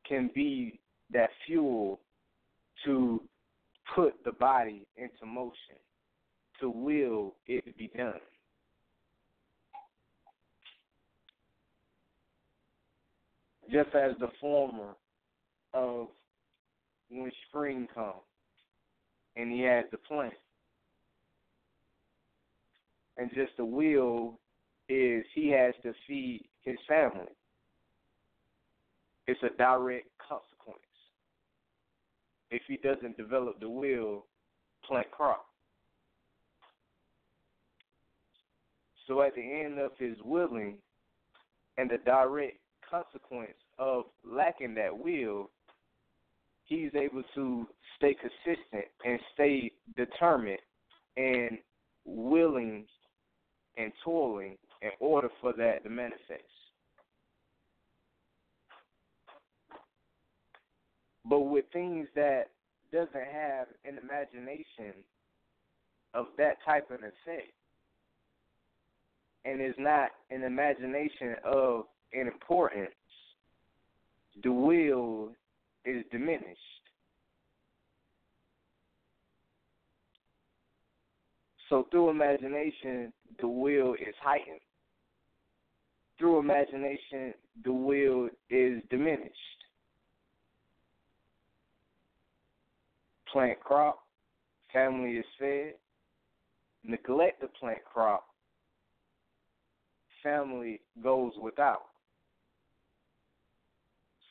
can 0.09 0.31
be 0.33 0.79
that 1.13 1.31
fuel 1.47 2.01
to 2.85 3.21
put 3.95 4.15
the 4.25 4.33
body 4.33 4.87
into 4.97 5.27
motion, 5.27 5.77
to 6.61 6.71
will 6.71 7.35
it 7.47 7.65
to 7.65 7.73
be 7.73 7.91
done. 7.97 8.15
Just 13.71 13.95
as 13.95 14.13
the 14.21 14.29
former 14.41 14.95
of 15.73 16.09
when 17.11 17.31
spring 17.49 17.89
comes 17.95 18.17
and 19.37 19.51
he 19.51 19.61
has 19.63 19.85
the 19.91 19.97
plant. 19.97 20.35
And 23.17 23.31
just 23.35 23.53
the 23.57 23.65
will 23.65 24.39
is 24.89 25.25
he 25.35 25.51
has 25.51 25.75
to 25.83 25.93
feed 26.07 26.45
his 26.65 26.77
family 26.89 27.33
it's 29.27 29.43
a 29.43 29.57
direct 29.57 30.09
consequence. 30.19 30.79
If 32.53 32.61
he 32.69 32.77
doesn't 32.77 33.17
develop 33.17 33.59
the 33.61 33.69
will, 33.69 34.27
plant 34.87 35.11
crop. 35.11 35.47
So 39.09 39.23
at 39.23 39.35
the 39.35 39.41
end 39.41 39.79
of 39.79 39.93
his 39.99 40.19
willing 40.23 40.77
and 41.79 41.91
the 41.91 41.97
direct 42.05 42.59
consequence 42.89 43.57
of 43.79 44.05
lacking 44.23 44.75
that 44.75 44.97
will, 44.97 45.51
he's 46.67 46.91
able 46.95 47.23
to 47.35 47.67
stay 47.97 48.15
consistent 48.15 48.85
and 49.03 49.19
stay 49.33 49.73
determined 49.97 50.59
and 51.17 51.57
willing 52.05 52.85
and 53.79 53.93
toiling 54.05 54.59
in 54.83 54.91
order 55.01 55.31
for 55.41 55.55
that 55.55 55.85
to 55.85 55.89
manifest. 55.89 56.43
But 61.25 61.41
with 61.41 61.65
things 61.73 62.09
that 62.15 62.49
doesn't 62.93 63.15
have 63.15 63.69
an 63.85 63.99
imagination 64.03 64.95
of 66.15 66.27
that 66.37 66.57
type 66.65 66.91
of 66.91 66.99
effect, 66.99 67.53
and 69.45 69.61
is 69.61 69.75
not 69.79 70.11
an 70.31 70.45
imagination 70.45 71.35
of 71.45 71.85
an 72.13 72.29
importance, 72.29 72.91
the 74.43 74.53
will 74.53 75.31
is 75.85 76.05
diminished. 76.11 76.59
So 81.69 81.87
through 81.91 82.11
imagination, 82.11 83.13
the 83.41 83.49
will 83.49 83.95
is 83.95 84.15
heightened. 84.23 84.61
Through 86.19 86.39
imagination, 86.39 87.35
the 87.65 87.73
will 87.73 88.29
is 88.51 88.83
diminished. 88.91 89.62
Plant 93.33 93.59
crop, 93.61 94.01
family 94.73 95.13
is 95.13 95.25
fed. 95.39 95.75
Neglect 96.85 97.41
the 97.41 97.47
plant 97.47 97.79
crop, 97.85 98.27
family 100.23 100.81
goes 101.03 101.33
without. 101.41 101.83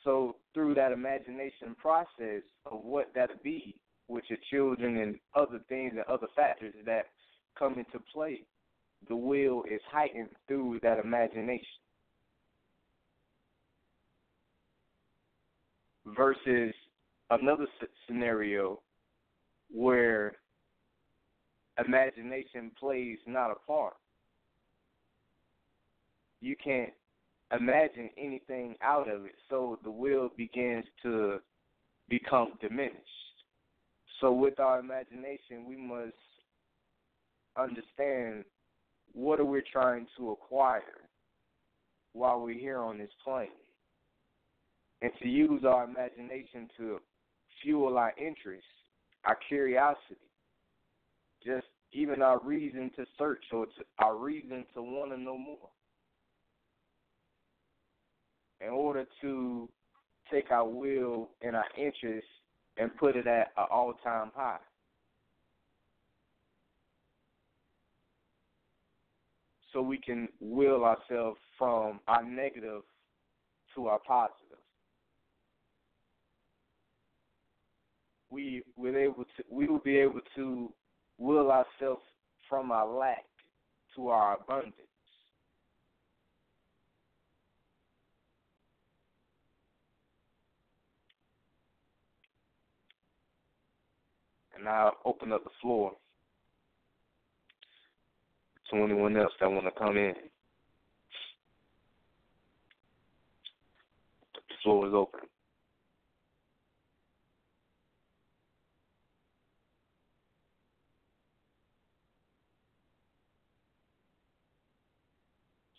So 0.04 0.36
through 0.52 0.74
that 0.74 0.92
imagination 0.92 1.74
process 1.78 2.42
of 2.66 2.80
what 2.82 3.10
that'll 3.14 3.36
be 3.42 3.76
with 4.08 4.24
your 4.28 4.38
children 4.50 4.98
and 4.98 5.18
other 5.34 5.60
things 5.68 5.92
and 5.94 6.04
other 6.08 6.26
factors 6.34 6.74
that 6.84 7.06
come 7.58 7.74
into 7.74 8.04
play, 8.12 8.42
the 9.08 9.16
will 9.16 9.62
is 9.70 9.80
heightened 9.90 10.28
through 10.48 10.80
that 10.82 10.98
imagination. 10.98 11.64
Versus 16.04 16.74
another 17.30 17.66
scenario 18.06 18.80
where 19.72 20.36
imagination 21.84 22.70
plays 22.78 23.18
not 23.26 23.50
a 23.50 23.54
part. 23.66 23.94
You 26.40 26.56
can't 26.62 26.92
imagine 27.52 28.10
anything 28.18 28.76
out 28.82 29.08
of 29.08 29.24
it, 29.24 29.34
so 29.48 29.78
the 29.84 29.90
will 29.90 30.30
begins 30.36 30.84
to 31.02 31.38
become 32.08 32.52
diminished. 32.60 32.96
So 34.20 34.32
with 34.32 34.60
our 34.60 34.80
imagination, 34.80 35.66
we 35.66 35.76
must 35.76 36.12
understand 37.56 38.44
what 39.14 39.40
are 39.40 39.44
we 39.44 39.62
trying 39.72 40.06
to 40.16 40.30
acquire 40.30 40.82
while 42.12 42.40
we're 42.40 42.58
here 42.58 42.78
on 42.78 42.98
this 42.98 43.10
plane. 43.24 43.48
And 45.00 45.10
to 45.20 45.28
use 45.28 45.64
our 45.64 45.84
imagination 45.84 46.68
to 46.78 47.00
fuel 47.62 47.98
our 47.98 48.12
interest, 48.18 48.64
our 49.24 49.38
curiosity, 49.48 50.16
just 51.44 51.66
even 51.92 52.22
our 52.22 52.40
reason 52.40 52.90
to 52.96 53.04
search 53.18 53.44
or 53.52 53.66
to, 53.66 53.72
our 53.98 54.16
reason 54.16 54.64
to 54.74 54.82
want 54.82 55.10
to 55.12 55.18
know 55.18 55.36
more. 55.36 55.68
In 58.60 58.68
order 58.68 59.04
to 59.20 59.68
take 60.32 60.50
our 60.50 60.66
will 60.66 61.28
and 61.42 61.56
our 61.56 61.64
interest 61.76 62.26
and 62.78 62.96
put 62.96 63.16
it 63.16 63.26
at 63.26 63.48
an 63.56 63.66
all 63.70 63.92
time 64.04 64.30
high. 64.34 64.58
So 69.72 69.80
we 69.80 69.98
can 69.98 70.28
will 70.40 70.84
ourselves 70.84 71.38
from 71.58 72.00
our 72.06 72.22
negative 72.22 72.82
to 73.74 73.86
our 73.86 73.98
positive. 74.06 74.41
We 78.32 78.62
will 78.76 78.96
able 78.96 79.24
to 79.24 79.44
we 79.50 79.66
will 79.66 79.78
be 79.78 79.98
able 79.98 80.20
to 80.36 80.72
will 81.18 81.50
ourselves 81.50 82.00
from 82.48 82.70
our 82.70 82.88
lack 82.88 83.26
to 83.94 84.08
our 84.08 84.38
abundance. 84.40 84.74
And 94.56 94.66
I'll 94.66 94.96
open 95.04 95.32
up 95.32 95.44
the 95.44 95.50
floor 95.60 95.92
to 98.70 98.76
anyone 98.78 99.14
else 99.18 99.32
that 99.40 99.50
want 99.50 99.66
to 99.66 99.78
come 99.78 99.98
in. 99.98 100.14
The 104.34 104.40
floor 104.62 104.86
is 104.86 104.94
open. 104.94 105.28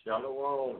Shalom. 0.06 0.76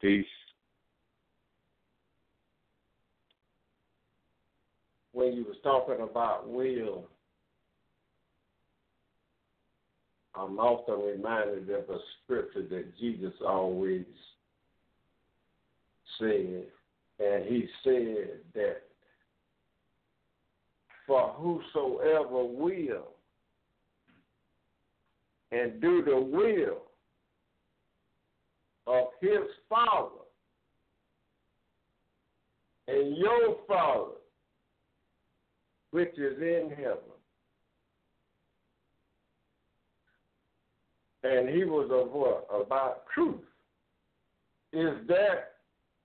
Peace. 0.00 0.26
When 5.12 5.32
you 5.32 5.44
was 5.44 5.56
talking 5.62 6.04
about 6.08 6.48
will, 6.48 7.04
I'm 10.34 10.58
often 10.58 11.00
reminded 11.00 11.70
of 11.70 11.88
a 11.90 11.98
scripture 12.22 12.62
that 12.68 12.96
Jesus 12.98 13.32
always 13.44 14.04
said, 16.18 16.64
and 17.18 17.44
he 17.46 17.66
said 17.82 18.40
that 18.54 18.82
for 21.06 21.32
whosoever 21.32 22.44
will 22.44 23.14
and 25.52 25.80
do 25.80 26.02
the 26.02 26.16
will 26.16 26.82
of 28.86 29.08
his 29.20 29.46
Father 29.68 30.24
and 32.88 33.16
your 33.16 33.56
Father, 33.66 34.12
which 35.90 36.12
is 36.18 36.38
in 36.40 36.70
heaven. 36.76 36.98
And 41.24 41.48
he 41.48 41.64
was 41.64 41.90
of 41.92 42.12
what? 42.12 42.46
About 42.54 43.02
truth. 43.14 43.40
Is 44.72 44.94
that 45.08 45.52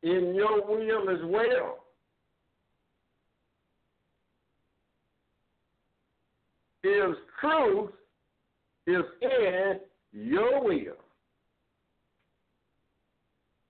in 0.01 0.33
your 0.35 0.65
will 0.65 1.09
as 1.09 1.19
well? 1.25 1.79
Is 6.83 7.15
truth 7.39 7.91
is 8.87 9.03
in 9.21 9.79
your 10.11 10.63
will. 10.63 10.97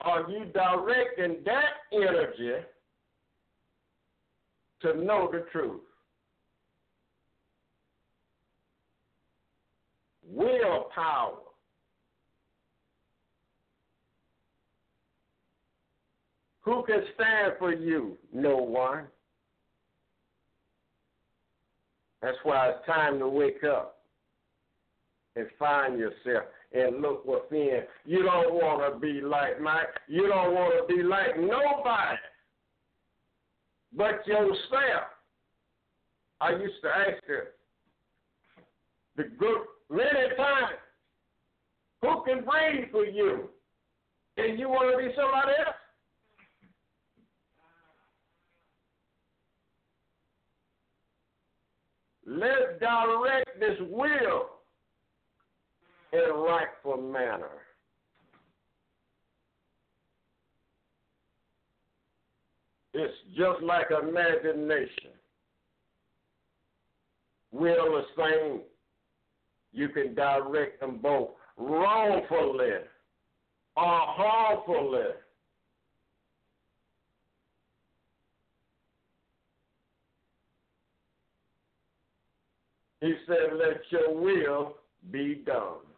Are 0.02 0.30
you 0.30 0.46
directing 0.54 1.44
that 1.46 1.64
energy 1.94 2.66
to 4.82 4.98
know 5.04 5.30
the 5.32 5.46
truth? 5.52 5.82
Willpower. 10.30 11.38
Who 16.62 16.84
can 16.86 17.04
stand 17.16 17.54
for 17.60 17.74
you? 17.74 18.18
No 18.34 18.58
one. 18.58 19.06
That's 22.22 22.38
why 22.44 22.70
it's 22.70 22.86
time 22.86 23.20
to 23.20 23.28
wake 23.28 23.64
up 23.66 24.03
and 25.36 25.48
find 25.58 25.98
yourself 25.98 26.46
and 26.74 27.02
look 27.02 27.26
within. 27.26 27.82
You 28.06 28.24
don't 28.24 28.54
want 28.54 28.94
to 28.94 29.00
be 29.00 29.22
like 29.22 29.62
Mike. 29.62 29.88
You 30.08 30.28
don't 30.28 30.54
want 30.54 30.88
to 30.88 30.96
be 30.96 31.04
like 31.04 31.38
nobody 31.38 32.18
but 33.96 34.26
yourself. 34.28 35.08
I 36.42 36.52
used 36.52 36.82
to 36.82 36.90
ask 36.90 37.24
her 37.28 37.48
the 39.16 39.24
good 39.38 39.62
many 39.90 40.36
times, 40.36 40.78
who 42.02 42.24
can 42.26 42.44
breathe 42.44 42.92
for 42.92 43.06
you? 43.06 43.50
And 44.38 44.60
you 44.60 44.68
want 44.68 44.92
to 44.92 44.98
be 44.98 45.14
somebody 45.16 45.52
else? 45.66 45.76
Let's 52.26 52.80
direct 52.80 53.60
this 53.60 53.78
will 53.90 54.50
in 56.14 56.20
a 56.20 56.34
rightful 56.34 56.98
manner. 56.98 57.50
It's 62.94 63.14
just 63.36 63.64
like 63.64 63.88
imagination. 63.90 65.12
Will 67.52 68.02
the 68.02 68.04
same. 68.16 68.62
You 69.74 69.90
can 69.90 70.14
direct 70.14 70.80
them 70.80 71.00
both 71.02 71.30
wrongfully 71.58 72.70
or 73.76 73.84
harmfully. 73.86 75.10
He 83.02 83.14
said, 83.28 83.58
Let 83.58 83.82
your 83.90 84.14
will 84.14 84.76
be 85.12 85.42
done. 85.46 85.93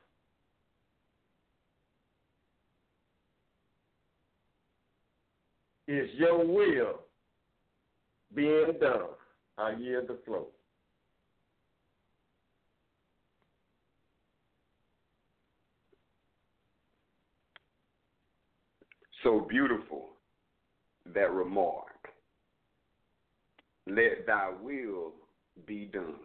Is 5.88 6.10
your 6.18 6.46
will 6.46 7.02
being 8.34 8.74
done? 8.80 9.10
I 9.58 9.76
yield 9.78 10.08
the 10.08 10.18
floor. 10.26 10.46
So 19.24 19.46
beautiful, 19.50 20.10
that 21.14 21.32
remark. 21.32 21.86
Let 23.88 24.28
thy 24.28 24.52
will 24.62 25.14
be 25.66 25.90
done. 25.92 26.16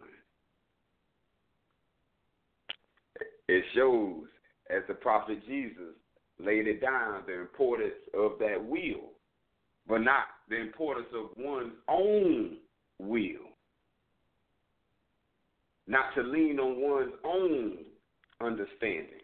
It 3.47 3.63
shows, 3.75 4.25
as 4.69 4.83
the 4.87 4.93
prophet 4.93 5.45
Jesus 5.47 5.95
laid 6.39 6.67
it 6.67 6.81
down, 6.81 7.23
the 7.27 7.39
importance 7.39 7.93
of 8.13 8.33
that 8.39 8.63
will 8.63 9.10
but 9.91 9.99
not 9.99 10.23
the 10.47 10.55
importance 10.55 11.07
of 11.13 11.31
one's 11.35 11.73
own 11.89 12.55
will. 12.97 13.49
Not 15.85 16.15
to 16.15 16.23
lean 16.23 16.59
on 16.59 16.81
one's 16.81 17.11
own 17.25 17.79
understanding, 18.39 19.19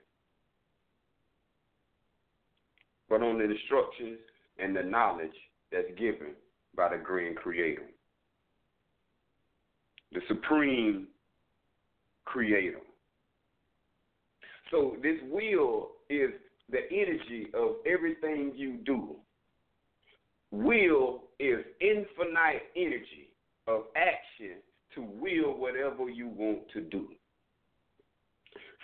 but 3.08 3.22
on 3.22 3.38
the 3.38 3.46
instructions 3.46 4.20
and 4.60 4.76
the 4.76 4.84
knowledge 4.84 5.32
that's 5.72 5.88
given 5.98 6.34
by 6.76 6.90
the 6.90 7.02
grand 7.02 7.38
creator. 7.38 7.88
The 10.12 10.20
supreme 10.28 11.08
creator. 12.26 12.82
So 14.70 14.98
this 15.02 15.16
will 15.32 15.92
is 16.10 16.32
the 16.70 16.80
energy 16.92 17.48
of 17.54 17.76
everything 17.86 18.52
you 18.54 18.80
do. 18.86 19.16
Will 20.52 21.24
is 21.40 21.60
infinite 21.82 22.64
energy 22.76 23.30
of 23.68 23.84
action 23.96 24.58
to 24.96 25.02
will 25.02 25.58
whatever 25.58 26.10
you 26.10 26.28
want 26.28 26.70
to 26.74 26.82
do. 26.82 27.08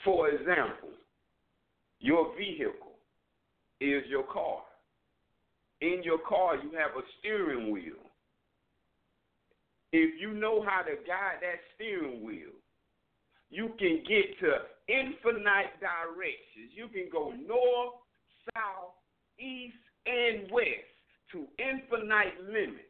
For 0.04 0.30
example, 0.30 0.90
your 2.00 2.36
vehicle 2.38 2.98
is 3.80 4.04
your 4.10 4.24
car. 4.24 4.62
In 5.82 6.02
your 6.04 6.20
car, 6.28 6.56
you 6.56 6.72
have 6.78 6.92
a 6.98 7.04
steering 7.20 7.72
wheel. 7.72 7.94
If 9.94 10.20
you 10.20 10.34
know 10.34 10.64
how 10.64 10.82
to 10.82 10.96
guide 11.08 11.40
that 11.42 11.60
steering 11.76 12.24
wheel, 12.24 12.52
you 13.50 13.72
can 13.78 14.04
get 14.08 14.40
to 14.40 14.54
infinite 14.88 15.80
directions. 15.80 16.72
You 16.76 16.88
can 16.88 17.08
go 17.12 17.32
north, 17.48 17.94
south, 18.54 18.96
east, 19.40 19.76
and 20.06 20.52
west 20.52 20.93
to 21.34 21.46
infinite 21.60 22.40
limits 22.48 22.88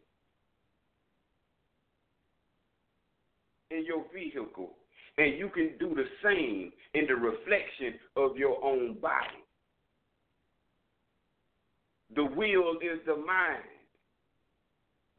in 3.72 3.86
your 3.86 4.06
vehicle. 4.14 4.72
And 5.18 5.38
you 5.38 5.50
can 5.50 5.72
do 5.80 5.96
the 5.96 6.06
same 6.24 6.72
in 6.94 7.08
the 7.08 7.16
reflection 7.16 8.00
of 8.16 8.38
your 8.38 8.64
own 8.64 8.98
body. 9.00 9.42
The 12.16 12.24
will 12.24 12.78
is 12.82 13.00
the 13.06 13.16
mind. 13.16 13.64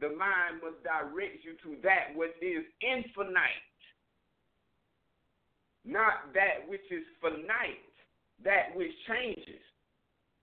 The 0.01 0.09
mind 0.09 0.63
must 0.63 0.83
direct 0.83 1.45
you 1.45 1.55
to 1.65 1.81
that 1.83 2.15
which 2.15 2.35
is 2.43 2.65
infinite 2.81 3.65
not 5.85 6.33
that 6.33 6.65
which 6.67 6.85
is 6.91 7.05
finite, 7.21 7.93
that 8.43 8.73
which 8.75 8.91
changes. 9.07 9.61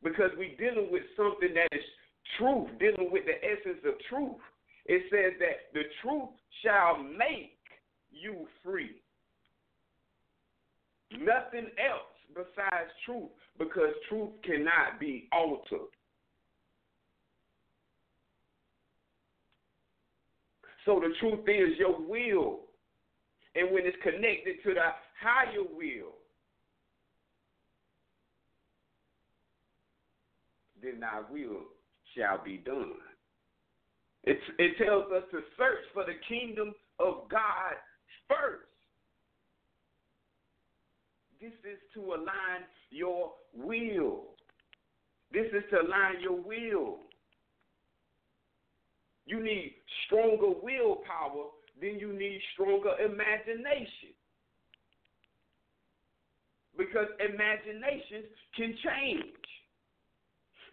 Because 0.03 0.29
we're 0.37 0.55
dealing 0.57 0.89
with 0.91 1.03
something 1.17 1.53
that 1.53 1.69
is 1.73 1.85
truth, 2.38 2.69
dealing 2.80 3.10
with 3.11 3.23
the 3.26 3.38
essence 3.43 3.84
of 3.85 3.93
truth. 4.10 4.38
It 4.85 5.03
says 5.11 5.34
that 5.39 5.73
the 5.73 5.84
truth 6.02 6.30
shall 6.64 6.98
make 7.02 7.57
you 8.11 8.48
free. 8.64 9.02
Nothing 11.11 11.68
else 11.77 12.07
besides 12.34 12.89
truth, 13.06 13.30
because 13.60 13.93
truth 14.10 14.31
cannot 14.43 14.99
be 14.99 15.27
altered. 15.31 15.89
So 20.85 20.99
the 20.99 21.14
truth 21.19 21.48
is 21.48 21.77
your 21.77 21.99
will. 21.99 22.61
And 23.56 23.72
when 23.72 23.85
it's 23.85 23.98
connected 24.02 24.64
to 24.64 24.73
the 24.73 24.89
higher 25.22 25.61
will, 25.61 26.15
then 30.81 31.02
thy 31.02 31.19
will 31.30 31.65
shall 32.15 32.43
be 32.43 32.57
done. 32.57 32.93
It, 34.23 34.38
it 34.59 34.77
tells 34.77 35.11
us 35.11 35.23
to 35.31 35.39
search 35.57 35.83
for 35.93 36.05
the 36.05 36.13
kingdom 36.27 36.73
of 36.99 37.29
God 37.29 37.73
first. 38.27 38.67
This 41.41 41.53
is 41.63 41.79
to 41.95 42.01
align 42.13 42.61
your 42.91 43.31
will. 43.55 44.25
This 45.31 45.47
is 45.47 45.63
to 45.71 45.81
align 45.81 46.21
your 46.21 46.39
will. 46.39 46.99
You 49.25 49.41
need 49.41 49.75
stronger 50.05 50.53
willpower 50.61 51.45
than 51.79 51.99
you 51.99 52.13
need 52.13 52.39
stronger 52.53 52.91
imagination 53.03 54.13
because 56.77 57.07
imaginations 57.19 58.27
can 58.55 58.75
change. 58.83 59.40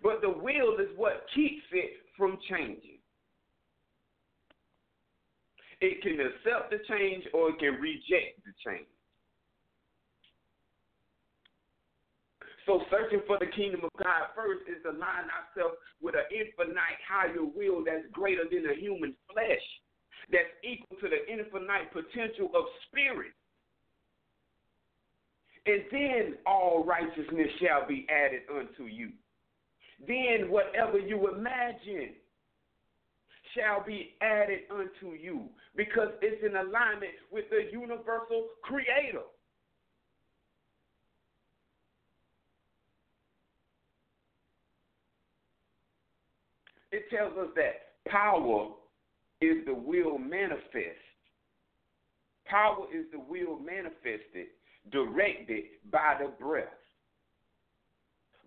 But 0.03 0.20
the 0.20 0.31
will 0.31 0.79
is 0.79 0.89
what 0.97 1.27
keeps 1.35 1.65
it 1.73 1.91
from 2.16 2.39
changing. 2.49 2.99
It 5.81 6.03
can 6.03 6.19
accept 6.19 6.70
the 6.70 6.79
change 6.89 7.25
or 7.33 7.51
it 7.51 7.59
can 7.59 7.75
reject 7.81 8.43
the 8.45 8.53
change. 8.65 8.89
So 12.66 12.83
searching 12.91 13.23
for 13.27 13.39
the 13.39 13.47
kingdom 13.47 13.81
of 13.83 13.91
God 13.97 14.29
first 14.37 14.69
is 14.69 14.83
to 14.83 14.91
align 14.91 15.31
ourselves 15.33 15.81
with 16.03 16.15
an 16.15 16.29
infinite 16.29 17.01
higher 17.01 17.41
will 17.41 17.83
that's 17.83 18.05
greater 18.12 18.45
than 18.45 18.69
a 18.69 18.77
human 18.77 19.15
flesh, 19.33 19.65
that's 20.31 20.53
equal 20.61 20.99
to 21.01 21.09
the 21.09 21.25
infinite 21.33 21.89
potential 21.95 22.53
of 22.53 22.69
spirit 22.87 23.33
and 25.69 25.83
then 25.91 26.35
all 26.47 26.85
righteousness 26.85 27.49
shall 27.61 27.87
be 27.87 28.07
added 28.09 28.43
unto 28.51 28.85
you. 28.85 29.11
Then 30.07 30.51
whatever 30.51 30.99
you 30.99 31.29
imagine 31.29 32.15
shall 33.55 33.85
be 33.85 34.15
added 34.20 34.61
unto 34.70 35.15
you 35.15 35.49
because 35.77 36.09
it's 36.23 36.45
in 36.45 36.57
alignment 36.57 37.12
with 37.33 37.45
the 37.51 37.70
universal 37.73 38.49
creator. 38.62 39.25
It 46.91 47.11
tells 47.11 47.37
us 47.37 47.49
that 47.57 48.11
power 48.11 48.69
is 49.41 49.65
the 49.66 49.75
will 49.75 50.19
manifest. 50.19 50.99
Power 52.47 52.87
is 52.95 53.05
the 53.12 53.19
will 53.19 53.59
manifested 53.59 54.49
directed 54.91 55.65
by 55.91 56.16
the 56.19 56.33
breath. 56.43 56.78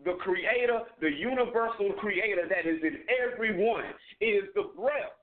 The 0.04 0.14
creator, 0.14 0.82
the 1.00 1.12
universal 1.12 1.94
creator 2.00 2.48
that 2.50 2.66
is 2.66 2.82
in 2.82 3.06
everyone, 3.22 3.86
is 4.20 4.50
the 4.56 4.74
breath. 4.76 5.14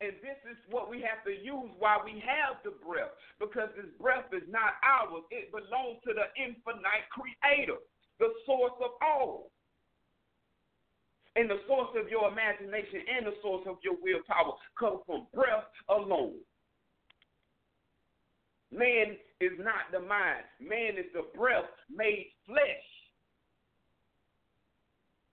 And 0.00 0.12
this 0.24 0.40
is 0.50 0.56
what 0.70 0.88
we 0.90 1.04
have 1.04 1.22
to 1.28 1.30
use 1.30 1.70
while 1.78 2.02
we 2.04 2.24
have 2.24 2.56
the 2.64 2.72
breath, 2.72 3.12
because 3.38 3.68
this 3.76 3.86
breath 4.00 4.32
is 4.32 4.42
not 4.48 4.80
ours. 4.82 5.22
It 5.30 5.52
belongs 5.52 6.00
to 6.08 6.16
the 6.16 6.32
infinite 6.40 7.06
creator, 7.12 7.78
the 8.18 8.32
source 8.46 8.74
of 8.82 8.90
all. 9.04 9.52
And 11.36 11.48
the 11.48 11.60
source 11.68 11.94
of 11.94 12.08
your 12.10 12.32
imagination 12.32 13.04
and 13.14 13.26
the 13.26 13.36
source 13.42 13.62
of 13.68 13.76
your 13.84 13.94
willpower 14.02 14.56
come 14.74 15.00
from 15.06 15.28
breath 15.32 15.68
alone. 15.88 16.40
Man 18.72 19.16
is 19.40 19.56
not 19.58 19.88
the 19.90 20.00
mind. 20.00 20.44
Man 20.60 21.00
is 21.00 21.08
the 21.12 21.24
breath 21.36 21.68
made 21.88 22.32
flesh. 22.46 22.86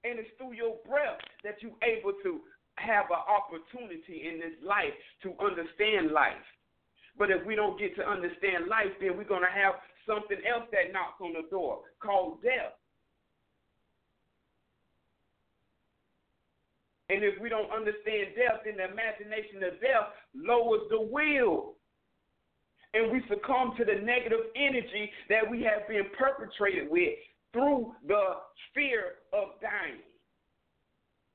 And 0.03 0.19
it's 0.19 0.31
through 0.37 0.53
your 0.53 0.79
breath 0.87 1.19
that 1.43 1.59
you're 1.59 1.75
able 1.83 2.13
to 2.23 2.39
have 2.79 3.11
an 3.11 3.23
opportunity 3.27 4.31
in 4.31 4.39
this 4.39 4.55
life 4.63 4.95
to 5.23 5.35
understand 5.43 6.11
life. 6.11 6.47
But 7.17 7.31
if 7.31 7.45
we 7.45 7.55
don't 7.55 7.79
get 7.79 7.95
to 7.97 8.07
understand 8.07 8.67
life, 8.69 8.93
then 9.01 9.17
we're 9.17 9.27
going 9.27 9.43
to 9.43 9.51
have 9.51 9.75
something 10.07 10.37
else 10.47 10.69
that 10.71 10.93
knocks 10.93 11.19
on 11.19 11.33
the 11.33 11.43
door 11.49 11.81
called 11.99 12.41
death. 12.41 12.77
And 17.09 17.23
if 17.23 17.39
we 17.41 17.49
don't 17.49 17.71
understand 17.71 18.35
death, 18.35 18.63
then 18.63 18.77
the 18.77 18.87
imagination 18.91 19.63
of 19.63 19.79
death 19.79 20.11
lowers 20.35 20.87
the 20.91 21.01
will 21.01 21.76
and 22.93 23.11
we 23.11 23.21
succumb 23.29 23.73
to 23.77 23.85
the 23.85 24.01
negative 24.01 24.51
energy 24.55 25.11
that 25.29 25.49
we 25.49 25.61
have 25.63 25.87
been 25.87 26.05
perpetrated 26.17 26.89
with 26.89 27.13
through 27.53 27.93
the 28.07 28.41
fear 28.73 29.23
of 29.33 29.59
dying. 29.61 30.01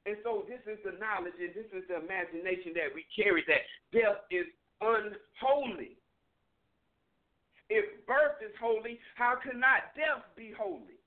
And 0.06 0.16
so 0.24 0.44
this 0.48 0.60
is 0.66 0.78
the 0.84 0.98
knowledge 0.98 1.38
and 1.38 1.54
this 1.54 1.70
is 1.72 1.86
the 1.88 1.96
imagination 1.96 2.72
that 2.74 2.90
we 2.94 3.04
carry 3.14 3.44
that 3.46 3.62
death 3.92 4.26
is 4.30 4.46
unholy. 4.80 5.96
If 7.70 8.06
birth 8.06 8.42
is 8.44 8.52
holy, 8.60 8.98
how 9.14 9.36
can 9.42 9.60
not 9.60 9.94
death 9.96 10.24
be 10.36 10.52
holy? 10.58 10.98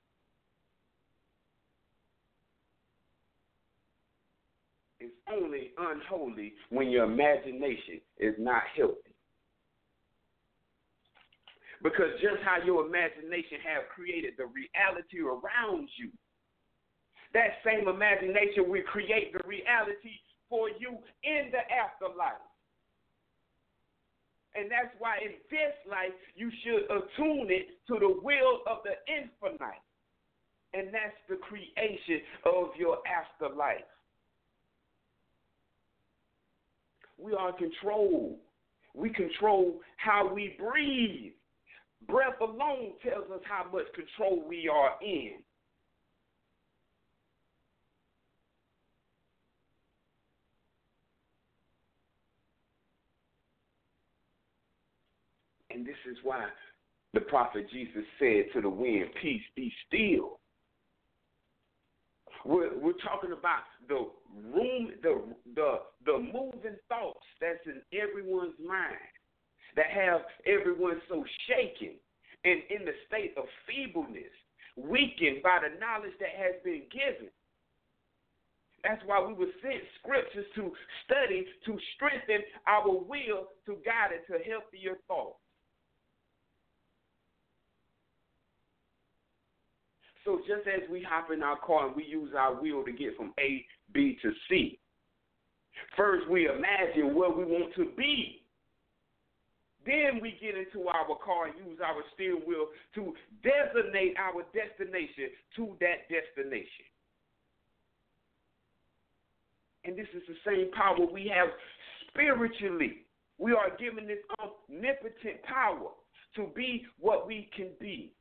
It's 4.98 5.14
only 5.30 5.72
unholy 5.78 6.54
when 6.70 6.88
your 6.88 7.04
imagination 7.04 8.00
is 8.18 8.34
not 8.38 8.62
healthy. 8.74 9.05
Because 11.82 12.10
just 12.20 12.42
how 12.42 12.64
your 12.64 12.86
imagination 12.86 13.60
have 13.64 13.88
created 13.94 14.34
the 14.38 14.46
reality 14.46 15.20
around 15.20 15.88
you, 15.98 16.10
that 17.34 17.60
same 17.64 17.88
imagination 17.88 18.68
will 18.68 18.82
create 18.88 19.32
the 19.32 19.46
reality 19.46 20.16
for 20.48 20.68
you 20.70 20.96
in 21.22 21.50
the 21.52 21.60
afterlife. 21.68 22.40
And 24.54 24.70
that's 24.70 24.94
why 24.98 25.18
in 25.18 25.32
this 25.50 25.76
life 25.90 26.16
you 26.34 26.50
should 26.64 26.84
attune 26.84 27.50
it 27.50 27.76
to 27.88 27.98
the 28.00 28.16
will 28.22 28.60
of 28.66 28.78
the 28.84 28.96
infinite. 29.06 29.84
And 30.72 30.88
that's 30.88 31.16
the 31.28 31.36
creation 31.36 32.24
of 32.46 32.68
your 32.78 32.98
afterlife. 33.06 33.84
We 37.18 37.34
are 37.34 37.50
in 37.50 37.56
control. 37.56 38.38
We 38.94 39.10
control 39.10 39.80
how 39.98 40.32
we 40.32 40.56
breathe 40.58 41.32
breath 42.08 42.40
alone 42.40 42.92
tells 43.02 43.30
us 43.30 43.40
how 43.44 43.66
much 43.72 43.86
control 43.94 44.42
we 44.46 44.68
are 44.68 44.92
in. 45.02 45.34
And 55.70 55.86
this 55.86 55.96
is 56.10 56.16
why 56.22 56.46
the 57.12 57.20
prophet 57.20 57.66
Jesus 57.70 58.04
said 58.18 58.46
to 58.54 58.62
the 58.62 58.68
wind, 58.68 59.06
Peace, 59.20 59.42
be 59.54 59.72
still. 59.86 60.38
We're, 62.46 62.78
we're 62.78 62.92
talking 62.92 63.32
about 63.32 63.64
the 63.88 64.06
room, 64.54 64.92
the 65.02 65.22
the 65.54 65.78
the 66.04 66.18
moving 66.18 66.76
thoughts 66.88 67.26
that's 67.40 67.58
in 67.66 67.82
everyone's 67.92 68.54
mind 68.64 69.15
that 69.76 69.86
have 69.92 70.22
everyone 70.46 71.00
so 71.08 71.24
shaken 71.46 71.94
and 72.44 72.60
in 72.70 72.84
the 72.84 72.92
state 73.06 73.34
of 73.36 73.44
feebleness, 73.66 74.32
weakened 74.76 75.42
by 75.42 75.60
the 75.62 75.78
knowledge 75.80 76.16
that 76.20 76.36
has 76.36 76.54
been 76.64 76.82
given. 76.92 77.28
That's 78.84 79.02
why 79.04 79.24
we 79.24 79.34
were 79.34 79.50
sent 79.62 79.82
scriptures 80.00 80.46
to 80.54 80.70
study, 81.04 81.44
to 81.66 81.78
strengthen 81.96 82.44
our 82.66 82.88
will, 82.88 83.50
to 83.66 83.76
guide 83.84 84.14
it 84.14 84.26
to 84.30 84.38
healthier 84.48 84.98
thoughts. 85.08 85.40
So 90.24 90.40
just 90.46 90.66
as 90.66 90.88
we 90.90 91.02
hop 91.08 91.30
in 91.32 91.42
our 91.42 91.58
car 91.58 91.86
and 91.86 91.96
we 91.96 92.04
use 92.04 92.32
our 92.36 92.60
will 92.60 92.84
to 92.84 92.92
get 92.92 93.16
from 93.16 93.32
A, 93.40 93.64
B 93.92 94.18
to 94.22 94.32
C, 94.48 94.78
first 95.96 96.28
we 96.28 96.48
imagine 96.48 97.14
where 97.14 97.30
we 97.30 97.44
want 97.44 97.74
to 97.76 97.86
be. 97.96 98.42
Then 99.86 100.18
we 100.20 100.36
get 100.42 100.58
into 100.58 100.88
our 100.88 101.16
car 101.24 101.46
and 101.46 101.54
use 101.64 101.78
our 101.78 102.02
steering 102.14 102.42
wheel 102.44 102.66
to 102.96 103.14
designate 103.46 104.16
our 104.18 104.42
destination 104.50 105.30
to 105.54 105.76
that 105.78 106.10
destination. 106.10 106.90
And 109.84 109.96
this 109.96 110.08
is 110.12 110.22
the 110.26 110.34
same 110.44 110.72
power 110.72 111.06
we 111.06 111.30
have 111.32 111.48
spiritually. 112.08 113.06
We 113.38 113.52
are 113.52 113.76
given 113.78 114.08
this 114.08 114.18
omnipotent 114.42 115.42
power 115.44 115.90
to 116.34 116.50
be 116.56 116.84
what 116.98 117.28
we 117.28 117.48
can 117.54 117.68
be. 117.78 118.12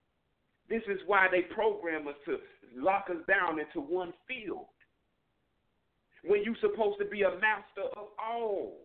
This 0.69 0.83
is 0.87 0.99
why 1.07 1.27
they 1.31 1.41
program 1.53 2.07
us 2.07 2.15
to 2.25 2.37
lock 2.75 3.05
us 3.09 3.17
down 3.27 3.59
into 3.59 3.81
one 3.81 4.13
field. 4.27 4.67
When 6.23 6.43
you're 6.43 6.55
supposed 6.61 6.99
to 6.99 7.05
be 7.05 7.23
a 7.23 7.31
master 7.31 7.89
of 7.97 8.07
all. 8.23 8.84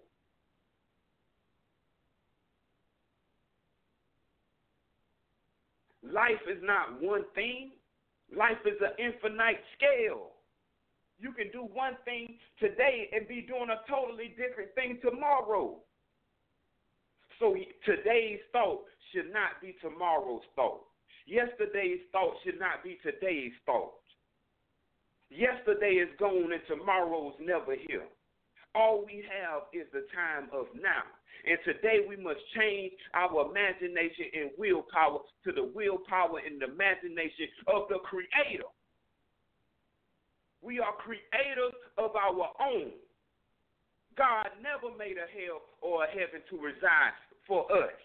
Life 6.13 6.43
is 6.51 6.63
not 6.63 7.01
one 7.01 7.25
thing. 7.35 7.73
Life 8.37 8.63
is 8.67 8.79
an 8.81 8.95
infinite 8.99 9.61
scale. 9.77 10.33
You 11.19 11.33
can 11.33 11.51
do 11.53 11.69
one 11.73 11.97
thing 12.05 12.39
today 12.59 13.11
and 13.13 13.29
be 13.29 13.43
doing 13.43 13.69
a 13.71 13.85
totally 13.91 14.35
different 14.37 14.75
thing 14.75 14.99
tomorrow. 15.03 15.77
So 17.39 17.55
today's 17.85 18.41
thought 18.53 18.85
should 19.13 19.33
not 19.33 19.61
be 19.61 19.77
tomorrow's 19.81 20.43
thought. 20.57 20.85
Yesterday's 21.27 22.01
thought 22.13 22.35
should 22.45 22.59
not 22.59 22.83
be 22.83 22.99
today's 23.03 23.53
thought. 23.67 23.95
Yesterday 25.31 26.03
is 26.03 26.09
gone 26.19 26.53
and 26.53 26.63
tomorrow's 26.67 27.35
never 27.41 27.77
here. 27.89 28.07
All 28.75 29.05
we 29.05 29.25
have 29.29 29.63
is 29.73 29.87
the 29.93 30.07
time 30.15 30.49
of 30.53 30.67
now. 30.75 31.05
And 31.47 31.59
today 31.65 32.05
we 32.07 32.17
must 32.17 32.41
change 32.57 32.93
our 33.15 33.49
imagination 33.49 34.27
and 34.35 34.51
willpower 34.59 35.21
to 35.45 35.53
the 35.53 35.65
willpower 35.75 36.41
and 36.45 36.61
the 36.61 36.67
imagination 36.67 37.49
of 37.67 37.89
the 37.89 37.99
Creator. 38.05 38.69
We 40.63 40.79
are 40.79 40.93
creators 40.93 41.73
of 41.97 42.15
our 42.17 42.53
own. 42.61 42.93
God 44.17 44.49
never 44.61 44.95
made 44.97 45.17
a 45.17 45.29
hell 45.33 45.63
or 45.81 46.05
a 46.05 46.09
heaven 46.09 46.45
to 46.51 46.57
reside 46.61 47.17
for 47.47 47.65
us. 47.73 47.97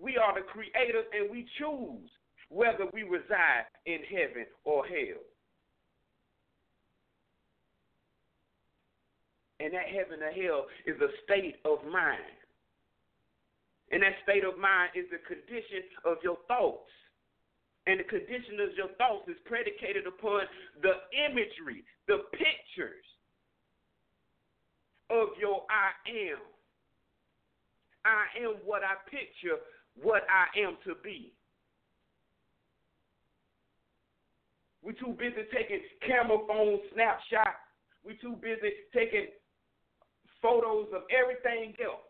We 0.00 0.16
are 0.16 0.34
the 0.34 0.46
creators 0.46 1.04
and 1.12 1.30
we 1.30 1.46
choose 1.58 2.08
whether 2.48 2.86
we 2.94 3.02
reside 3.02 3.68
in 3.84 3.98
heaven 4.08 4.46
or 4.64 4.86
hell. 4.86 5.20
And 9.60 9.74
that 9.74 9.88
heaven 9.92 10.22
or 10.22 10.32
hell 10.32 10.66
is 10.86 10.96
a 11.02 11.10
state 11.24 11.56
of 11.64 11.84
mind. 11.90 12.37
And 13.90 14.02
that 14.02 14.20
state 14.22 14.44
of 14.44 14.58
mind 14.58 14.92
is 14.94 15.06
the 15.10 15.22
condition 15.24 15.88
of 16.04 16.18
your 16.22 16.36
thoughts. 16.46 16.92
And 17.86 18.00
the 18.00 18.04
condition 18.04 18.60
of 18.60 18.76
your 18.76 18.92
thoughts 19.00 19.28
is 19.28 19.40
predicated 19.46 20.06
upon 20.06 20.44
the 20.82 21.08
imagery, 21.16 21.84
the 22.06 22.28
pictures 22.36 23.04
of 25.08 25.28
your 25.40 25.64
I 25.72 25.96
am. 26.04 26.42
I 28.04 28.28
am 28.44 28.60
what 28.64 28.82
I 28.84 28.96
picture 29.08 29.56
what 30.00 30.22
I 30.28 30.46
am 30.60 30.76
to 30.84 30.94
be. 31.02 31.32
We're 34.82 34.92
too 34.92 35.16
busy 35.18 35.44
taking 35.52 35.80
camera 36.06 36.38
phone 36.46 36.78
snapshots. 36.94 37.60
We're 38.04 38.20
too 38.20 38.36
busy 38.40 38.72
taking 38.94 39.26
photos 40.40 40.88
of 40.94 41.02
everything 41.12 41.74
else. 41.84 42.07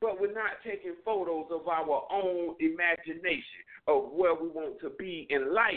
But 0.00 0.20
we're 0.20 0.32
not 0.32 0.62
taking 0.64 0.94
photos 1.04 1.46
of 1.50 1.68
our 1.68 2.06
own 2.10 2.56
imagination 2.58 3.60
of 3.86 4.12
where 4.12 4.34
we 4.34 4.48
want 4.48 4.80
to 4.80 4.90
be 4.90 5.26
in 5.28 5.54
life. 5.54 5.74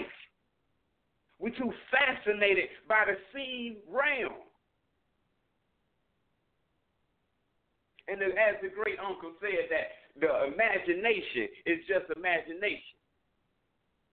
We're 1.39 1.49
too 1.49 1.73
fascinated 1.91 2.69
by 2.87 3.03
the 3.07 3.17
seen 3.33 3.77
realm. 3.91 4.33
And 8.07 8.21
as 8.21 8.55
the 8.61 8.69
great 8.69 8.99
uncle 8.99 9.31
said, 9.41 9.69
that 9.69 10.19
the 10.19 10.53
imagination 10.53 11.49
is 11.65 11.79
just 11.87 12.05
imagination. 12.15 12.95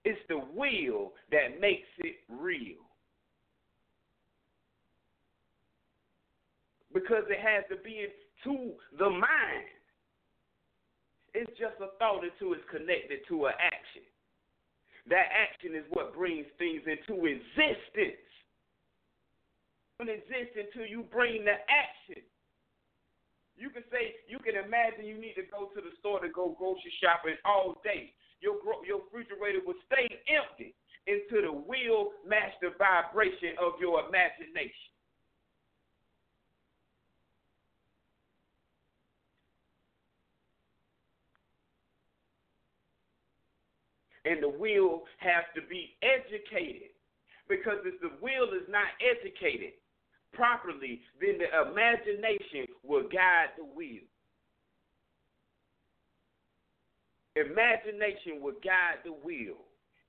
It's 0.03 0.19
the 0.27 0.39
will 0.39 1.13
that 1.31 1.61
makes 1.61 1.87
it 1.99 2.15
real. 2.27 2.83
Because 6.93 7.23
it 7.29 7.39
has 7.39 7.63
to 7.69 7.81
be 7.81 8.07
into 8.43 8.73
the 8.97 9.09
mind. 9.09 9.71
It's 11.33 11.51
just 11.55 11.79
a 11.79 11.95
thought 11.97 12.23
until 12.23 12.53
it's 12.53 12.67
connected 12.67 13.23
to 13.29 13.47
an 13.47 13.55
action. 13.59 14.03
That 15.09 15.31
action 15.31 15.75
is 15.75 15.87
what 15.89 16.13
brings 16.13 16.45
things 16.59 16.83
into 16.85 17.25
existence. 17.25 18.21
It 20.01 20.09
exists 20.09 20.57
until 20.57 20.89
you 20.89 21.05
bring 21.07 21.45
the 21.45 21.57
action. 21.69 22.25
You 23.55 23.69
can 23.69 23.85
say, 23.93 24.17
you 24.27 24.41
can 24.41 24.57
imagine 24.57 25.05
you 25.05 25.21
need 25.21 25.37
to 25.37 25.45
go 25.47 25.69
to 25.73 25.79
the 25.79 25.93
store 26.01 26.19
to 26.19 26.29
go 26.29 26.57
grocery 26.57 26.91
shopping 26.99 27.37
all 27.45 27.79
day 27.85 28.13
your 28.41 28.57
your 28.85 29.05
refrigerator 29.13 29.61
will 29.65 29.77
stay 29.85 30.09
empty 30.27 30.73
until 31.05 31.41
the 31.41 31.53
will 31.53 32.17
match 32.27 32.53
the 32.61 32.73
vibration 32.77 33.55
of 33.61 33.77
your 33.79 34.01
imagination. 34.09 34.90
And 44.25 44.43
the 44.43 44.49
will 44.49 45.03
has 45.17 45.43
to 45.55 45.61
be 45.67 45.97
educated. 46.01 46.93
Because 47.49 47.79
if 47.85 47.99
the 48.01 48.11
will 48.21 48.53
is 48.53 48.67
not 48.69 48.87
educated 49.01 49.73
properly, 50.33 51.01
then 51.19 51.37
the 51.39 51.49
imagination 51.69 52.67
will 52.83 53.03
guide 53.03 53.51
the 53.57 53.65
will. 53.65 54.05
Imagination 57.35 58.41
will 58.41 58.59
guide 58.63 59.03
the 59.03 59.11
will. 59.11 59.57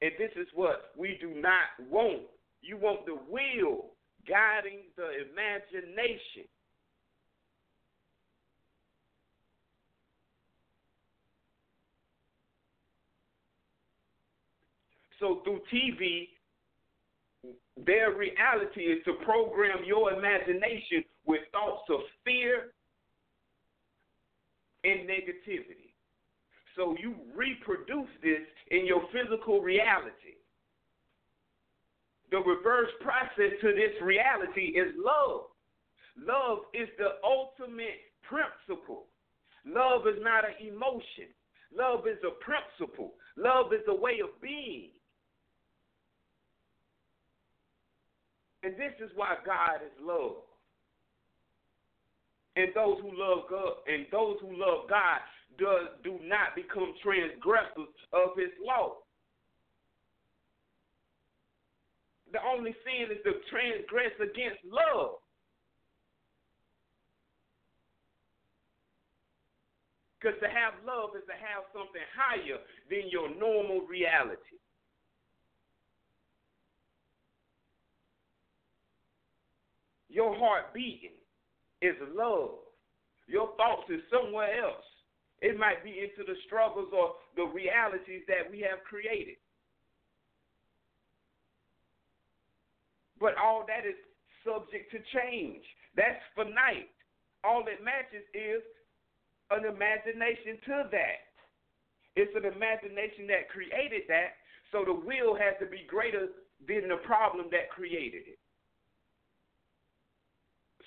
And 0.02 0.10
this 0.18 0.32
is 0.36 0.48
what 0.54 0.90
we 0.96 1.16
do 1.20 1.34
not 1.40 1.70
want. 1.90 2.22
You 2.60 2.76
want 2.76 3.06
the 3.06 3.18
will 3.30 3.90
guiding 4.28 4.86
the 4.96 5.26
imagination. 5.30 6.46
So 15.22 15.40
through 15.44 15.60
TV, 15.72 16.30
their 17.86 18.12
reality 18.12 18.80
is 18.80 19.04
to 19.04 19.12
program 19.24 19.84
your 19.86 20.12
imagination 20.12 21.04
with 21.24 21.42
thoughts 21.52 21.84
of 21.90 22.00
fear 22.24 22.72
and 24.82 25.08
negativity. 25.08 25.94
So 26.74 26.96
you 27.00 27.14
reproduce 27.36 28.10
this 28.20 28.42
in 28.72 28.84
your 28.84 29.02
physical 29.12 29.60
reality. 29.60 30.42
The 32.32 32.38
reverse 32.38 32.90
process 33.00 33.52
to 33.60 33.68
this 33.68 33.94
reality 34.02 34.74
is 34.74 34.92
love. 34.98 35.42
Love 36.18 36.64
is 36.74 36.88
the 36.98 37.22
ultimate 37.22 38.10
principle. 38.28 39.04
Love 39.64 40.08
is 40.08 40.18
not 40.20 40.44
an 40.44 40.66
emotion. 40.66 41.30
Love 41.72 42.08
is 42.08 42.18
a 42.26 42.34
principle. 42.42 43.12
Love 43.36 43.72
is 43.72 43.86
a 43.86 43.94
way 43.94 44.18
of 44.20 44.28
being. 44.42 44.90
And 48.62 48.74
this 48.74 48.94
is 49.02 49.10
why 49.16 49.36
God 49.44 49.82
is 49.84 49.92
love. 50.00 50.42
And 52.54 52.68
those 52.74 52.98
who 53.00 53.10
love 53.14 53.48
God 53.48 53.82
and 53.86 54.06
those 54.12 54.36
who 54.40 54.52
love 54.54 54.88
God 54.88 55.18
does 55.58 55.88
do 56.04 56.18
not 56.22 56.54
become 56.54 56.94
transgressors 57.02 57.90
of 58.12 58.36
his 58.36 58.52
law. 58.64 59.02
The 62.32 62.38
only 62.44 62.74
sin 62.84 63.12
is 63.12 63.22
to 63.24 63.32
transgress 63.50 64.12
against 64.16 64.64
love. 64.64 65.20
Because 70.16 70.38
to 70.40 70.48
have 70.48 70.78
love 70.86 71.18
is 71.18 71.26
to 71.26 71.34
have 71.34 71.66
something 71.74 72.06
higher 72.14 72.62
than 72.88 73.10
your 73.10 73.28
normal 73.34 73.82
reality. 73.90 74.61
Your 80.12 80.36
heart 80.36 80.74
beating 80.74 81.16
is 81.80 81.96
love. 82.14 82.60
Your 83.26 83.56
thoughts 83.56 83.88
is 83.88 84.04
somewhere 84.12 84.60
else. 84.60 84.84
It 85.40 85.58
might 85.58 85.82
be 85.82 86.04
into 86.04 86.20
the 86.28 86.36
struggles 86.44 86.92
or 86.92 87.16
the 87.34 87.48
realities 87.48 88.20
that 88.28 88.44
we 88.44 88.60
have 88.60 88.84
created. 88.84 89.40
But 93.18 93.40
all 93.40 93.64
that 93.66 93.88
is 93.88 93.96
subject 94.44 94.92
to 94.92 95.00
change. 95.16 95.64
That's 95.96 96.20
finite. 96.36 96.92
All 97.42 97.64
that 97.64 97.80
matches 97.80 98.22
is 98.36 98.60
an 99.50 99.64
imagination 99.64 100.60
to 100.68 100.92
that. 100.92 101.32
It's 102.20 102.36
an 102.36 102.44
imagination 102.44 103.24
that 103.32 103.48
created 103.48 104.04
that, 104.12 104.36
so 104.70 104.84
the 104.84 104.92
will 104.92 105.32
has 105.40 105.56
to 105.64 105.66
be 105.66 105.88
greater 105.88 106.28
than 106.68 106.92
the 106.92 107.00
problem 107.08 107.48
that 107.50 107.72
created 107.72 108.28
it. 108.28 108.41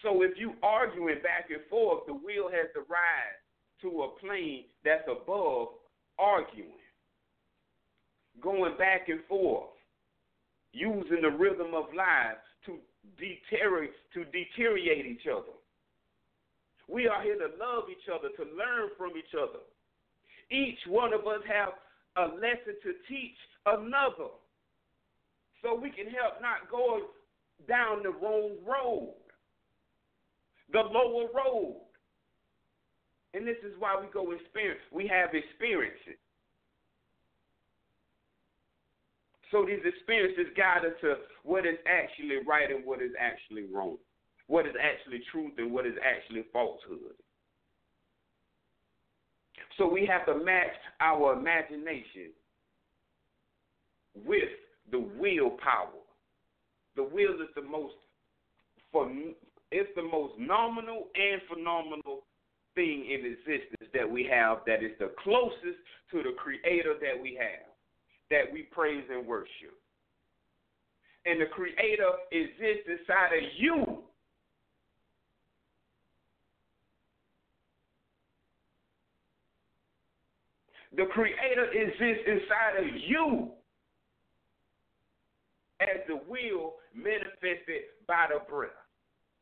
So 0.02 0.22
if 0.22 0.32
you 0.38 0.54
arguing 0.62 1.22
back 1.24 1.50
and 1.50 1.62
forth, 1.70 2.06
the 2.08 2.14
wheel 2.14 2.50
has 2.52 2.68
to 2.74 2.82
rise 2.82 3.40
to 3.82 4.04
a 4.04 4.20
plane 4.20 4.66
that's 4.84 5.08
above 5.08 5.70
arguing. 6.20 6.72
Going 8.42 8.78
back 8.78 9.08
and 9.10 9.22
forth, 9.28 9.70
using 10.74 11.22
the 11.22 11.30
rhythm 11.30 11.74
of 11.74 11.86
life 11.96 12.38
to 12.66 12.78
deteriorate 13.18 13.92
to 14.14 14.26
deteriorate 14.26 15.06
each 15.06 15.28
other. 15.32 15.56
We 16.88 17.08
are 17.08 17.24
here 17.24 17.38
to 17.38 17.50
love 17.58 17.86
each 17.90 18.10
other, 18.14 18.30
to 18.36 18.44
learn 18.56 18.90
from 18.98 19.12
each 19.18 19.34
other. 19.34 19.64
Each 20.52 20.78
one 20.88 21.14
of 21.14 21.22
us 21.22 21.42
have 21.48 21.74
a 22.18 22.36
lesson 22.36 22.78
to 22.84 22.94
teach 23.08 23.38
another. 23.66 24.30
So 25.64 25.74
we 25.74 25.90
can 25.90 26.06
help 26.06 26.42
not 26.42 26.70
go 26.70 27.00
down 27.68 28.04
the 28.04 28.12
wrong 28.12 28.58
road, 28.68 29.16
the 30.72 30.80
lower 30.80 31.28
road. 31.34 31.82
And 33.34 33.48
this 33.48 33.58
is 33.66 33.74
why 33.80 34.00
we 34.00 34.08
go 34.14 34.32
experience. 34.32 34.82
We 34.92 35.08
have 35.08 35.30
experiences. 35.34 36.20
So 39.52 39.66
these 39.66 39.84
experiences 39.86 40.48
guide 40.58 40.86
us 40.86 40.94
to 41.02 41.16
what 41.44 41.66
is 41.66 41.78
actually 41.86 42.38
right 42.48 42.72
and 42.72 42.86
what 42.86 43.02
is 43.02 43.12
actually 43.20 43.66
wrong 43.72 43.98
what 44.48 44.66
is 44.66 44.74
actually 44.80 45.22
truth 45.32 45.54
and 45.58 45.72
what 45.72 45.86
is 45.86 45.96
actually 46.04 46.44
falsehood. 46.54 47.16
So 49.78 49.88
we 49.88 50.06
have 50.06 50.26
to 50.28 50.44
match 50.44 50.76
our 51.02 51.34
imagination 51.34 52.32
with 54.26 54.50
the 54.92 55.00
willpower. 55.00 55.90
The 56.96 57.04
will 57.04 57.34
is 57.42 57.50
the 57.56 57.62
most 57.62 57.96
for 58.92 59.10
it's 59.76 59.92
the 59.96 60.04
most 60.04 60.34
nominal 60.40 61.08
and 61.16 61.42
phenomenal 61.52 62.24
thing 62.76 63.06
in 63.12 63.28
existence 63.28 63.92
that 63.94 64.10
we 64.10 64.24
have 64.24 64.60
that 64.66 64.82
is 64.82 64.96
the 65.00 65.12
closest 65.22 65.80
to 66.12 66.24
the 66.24 66.32
creator 66.38 66.96
that 67.02 67.22
we 67.22 67.36
have, 67.36 67.68
that 68.32 68.52
we 68.52 68.64
praise 68.72 69.04
and 69.12 69.28
worship. 69.28 69.76
And 71.26 71.42
the 71.42 71.52
creator 71.52 72.08
exists 72.32 72.88
inside 72.88 73.36
of 73.36 73.44
you 73.58 74.04
The 80.96 81.06
Creator 81.08 81.72
exists 81.74 82.24
inside 82.26 82.80
of 82.80 82.86
you 82.96 83.50
as 85.82 86.00
the 86.08 86.22
will 86.30 86.76
manifested 86.94 87.92
by 88.08 88.28
the 88.32 88.40
breath. 88.50 88.85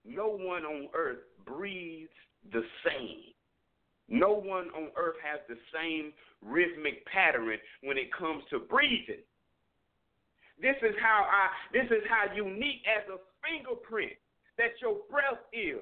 No 0.05 0.27
one 0.27 0.63
on 0.65 0.89
earth 0.93 1.23
breathes 1.45 2.11
the 2.51 2.63
same. 2.85 3.33
No 4.09 4.33
one 4.33 4.67
on 4.75 4.89
earth 4.97 5.15
has 5.23 5.39
the 5.47 5.57
same 5.73 6.11
rhythmic 6.41 7.05
pattern 7.05 7.57
when 7.83 7.97
it 7.97 8.11
comes 8.13 8.43
to 8.49 8.59
breathing. 8.59 9.23
This 10.61 10.75
is 10.83 10.95
how 11.01 11.25
I 11.25 11.49
this 11.71 11.89
is 11.89 12.03
how 12.09 12.33
unique 12.35 12.83
as 12.85 13.07
a 13.09 13.17
fingerprint 13.41 14.13
that 14.57 14.75
your 14.81 15.01
breath 15.09 15.41
is. 15.51 15.81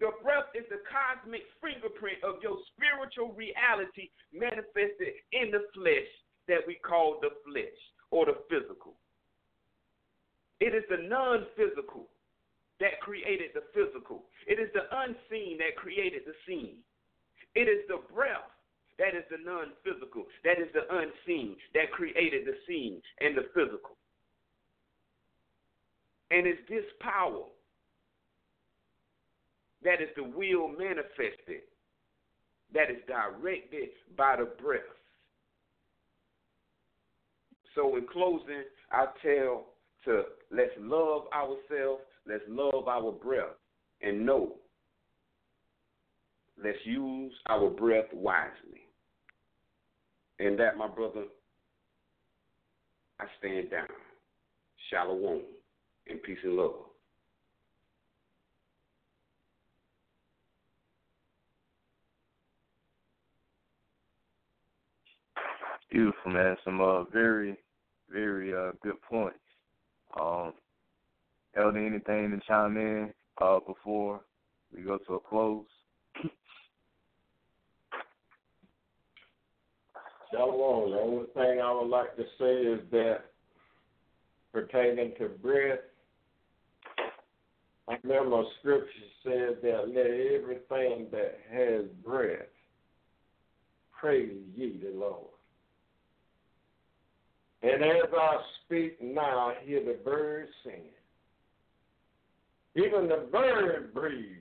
The 0.00 0.10
breath 0.22 0.50
is 0.58 0.66
the 0.68 0.82
cosmic 0.90 1.46
fingerprint 1.62 2.18
of 2.26 2.42
your 2.42 2.58
spiritual 2.74 3.32
reality 3.32 4.10
manifested 4.34 5.14
in 5.32 5.54
the 5.54 5.70
flesh 5.72 6.10
that 6.48 6.66
we 6.66 6.74
call 6.82 7.22
the 7.22 7.30
flesh 7.46 7.78
or 8.10 8.26
the 8.26 8.36
physical. 8.50 8.98
It 10.60 10.74
is 10.74 10.82
the 10.90 11.06
non 11.08 11.46
physical 11.56 12.10
that 12.80 13.00
created 13.00 13.50
the 13.54 13.62
physical, 13.72 14.24
it 14.46 14.58
is 14.58 14.68
the 14.74 14.86
unseen 14.90 15.58
that 15.58 15.76
created 15.76 16.22
the 16.26 16.34
seen. 16.46 16.76
It 17.54 17.68
is 17.68 17.86
the 17.88 18.00
breath 18.12 18.50
that 18.98 19.14
is 19.14 19.24
the 19.30 19.38
non 19.44 19.72
physical, 19.82 20.24
that 20.44 20.58
is 20.58 20.68
the 20.72 20.86
unseen 20.90 21.56
that 21.74 21.90
created 21.90 22.46
the 22.46 22.54
seen 22.66 23.00
and 23.20 23.36
the 23.36 23.46
physical. 23.54 23.96
And 26.30 26.46
it's 26.46 26.60
this 26.68 26.84
power 27.00 27.44
that 29.82 30.00
is 30.00 30.08
the 30.16 30.24
will 30.24 30.68
manifested, 30.68 31.62
that 32.72 32.90
is 32.90 32.98
directed 33.06 33.90
by 34.16 34.36
the 34.36 34.48
breath. 34.62 34.80
So, 37.74 37.96
in 37.96 38.06
closing, 38.06 38.64
I 38.92 39.06
tell 39.22 39.66
to 40.04 40.22
let's 40.50 40.70
love 40.78 41.24
ourselves, 41.34 42.02
let's 42.28 42.44
love 42.48 42.88
our 42.88 43.12
breath, 43.12 43.56
and 44.02 44.24
know 44.24 44.54
let's 46.62 46.78
use 46.84 47.32
our 47.48 47.68
breath 47.70 48.06
wisely. 48.12 48.82
And 50.38 50.58
that, 50.58 50.76
my 50.76 50.88
brother, 50.88 51.24
I 53.20 53.24
stand 53.38 53.70
down. 53.70 53.86
Shalom 54.90 55.42
and 56.08 56.22
peace 56.22 56.38
and 56.42 56.54
love. 56.54 56.72
Beautiful, 65.90 66.32
man. 66.32 66.56
Some 66.64 66.80
uh, 66.80 67.04
very, 67.04 67.56
very 68.10 68.52
uh, 68.52 68.72
good 68.82 69.00
points. 69.08 69.38
Um, 70.20 70.52
Elder, 71.56 71.78
anything 71.78 72.30
to 72.30 72.40
chime 72.46 72.76
in 72.76 73.12
uh, 73.40 73.60
before 73.60 74.20
we 74.74 74.82
go 74.82 74.98
to 74.98 75.14
a 75.14 75.20
close? 75.20 75.64
Shalom. 80.32 80.90
The 80.90 80.98
only 80.98 81.26
thing 81.34 81.60
I 81.62 81.72
would 81.72 81.88
like 81.88 82.16
to 82.16 82.24
say 82.38 82.54
is 82.54 82.80
that 82.90 83.18
pertaining 84.52 85.12
to 85.18 85.28
breath, 85.28 85.78
I 87.88 87.98
remember 88.02 88.42
scripture 88.60 88.88
said 89.22 89.58
that 89.62 89.88
let 89.88 90.06
everything 90.06 91.06
that 91.12 91.38
has 91.52 91.84
breath 92.04 92.48
praise 94.00 94.42
ye 94.56 94.80
the 94.82 94.98
Lord. 94.98 95.28
And 97.62 97.82
as 97.82 98.10
I 98.12 98.36
speak 98.64 99.00
now, 99.00 99.50
I 99.50 99.54
hear 99.64 99.84
the 99.84 99.98
birds 100.04 100.50
singing. 100.64 100.93
Even 102.76 103.08
the 103.08 103.28
bird 103.30 103.94
breathes, 103.94 104.40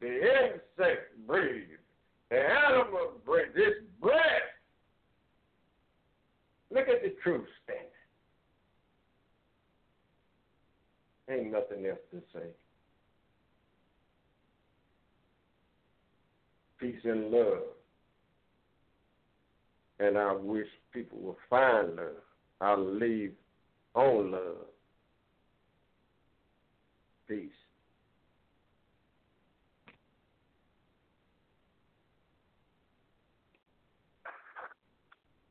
the 0.00 0.06
insect 0.06 1.26
breathes, 1.26 1.80
the 2.30 2.36
animal 2.36 3.12
breathes. 3.24 3.54
This 3.54 3.74
breath. 4.00 4.14
Look 6.70 6.88
at 6.88 7.02
the 7.02 7.14
truth 7.22 7.46
standing. 7.64 7.84
Ain't 11.30 11.52
nothing 11.52 11.86
else 11.86 11.98
to 12.10 12.22
say. 12.32 12.46
Peace 16.78 17.00
and 17.04 17.30
love. 17.30 17.62
And 20.00 20.18
I 20.18 20.32
wish 20.32 20.66
people 20.92 21.18
would 21.20 21.36
find 21.48 21.96
love. 21.96 22.08
I 22.60 22.74
believe 22.74 23.32
on 23.94 24.32
love. 24.32 24.66
Peace. 27.28 27.50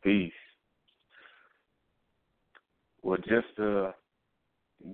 Peace. 0.04 0.32
Well, 3.02 3.18
just 3.18 3.56
to 3.58 3.94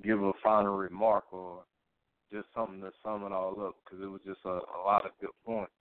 give 0.04 0.22
a 0.22 0.32
final 0.44 0.78
remark 0.78 1.26
or 1.32 1.64
just 2.32 2.48
something 2.56 2.82
to 2.82 2.92
sum 3.04 3.24
it 3.24 3.32
all 3.32 3.60
up, 3.66 3.76
because 3.84 4.04
it 4.04 4.08
was 4.08 4.22
just 4.26 4.40
a, 4.46 4.50
a 4.50 4.80
lot 4.86 5.06
of 5.06 5.12
good 5.20 5.30
points. 5.46 5.72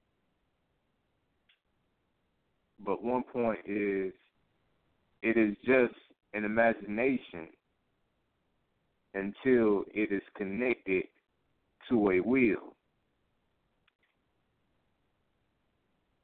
But 2.85 3.03
one 3.03 3.23
point 3.23 3.59
is, 3.67 4.13
it 5.23 5.37
is 5.37 5.57
just 5.65 5.99
an 6.33 6.45
imagination 6.45 7.49
until 9.15 9.85
it 9.93 10.13
is 10.13 10.23
connected 10.37 11.05
to 11.89 12.11
a 12.13 12.21
will. 12.21 12.77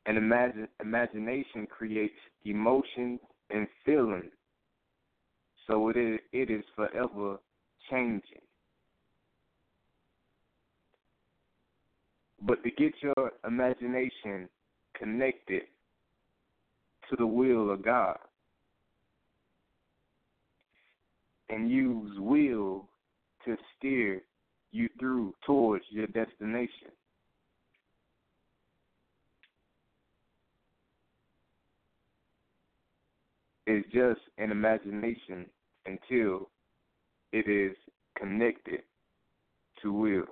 An 0.06 0.16
imagine, 0.16 0.68
imagination 0.81 1.66
creates 1.66 2.14
emotions 2.44 3.20
and 3.51 3.66
feelings, 3.86 4.32
so 5.66 5.89
it 5.89 5.97
is, 5.97 6.18
it 6.32 6.51
is 6.51 6.64
forever 6.76 7.39
changing. 7.90 8.43
But 12.43 12.62
to 12.64 12.70
get 12.70 12.93
your 13.01 13.32
imagination 13.47 14.48
connected 14.94 15.62
to 17.09 17.16
the 17.16 17.26
will 17.26 17.70
of 17.70 17.82
God 17.82 18.18
and 21.48 21.70
use 21.70 22.12
will 22.18 22.89
to 23.44 23.56
steer 23.76 24.20
you 24.72 24.89
through 24.98 25.35
towards 25.47 25.85
your 25.90 26.06
destination. 26.09 26.90
It's 33.66 33.86
just 33.93 34.20
an 34.39 34.51
imagination 34.51 35.47
until 35.86 36.51
it 37.32 37.49
is 37.49 37.77
connected 38.19 38.82
to 39.82 39.93
will. 39.93 40.24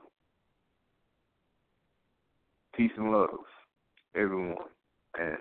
Peace 2.77 2.93
and 2.97 3.11
love, 3.11 3.31
everyone. 4.15 4.57
And 5.19 5.39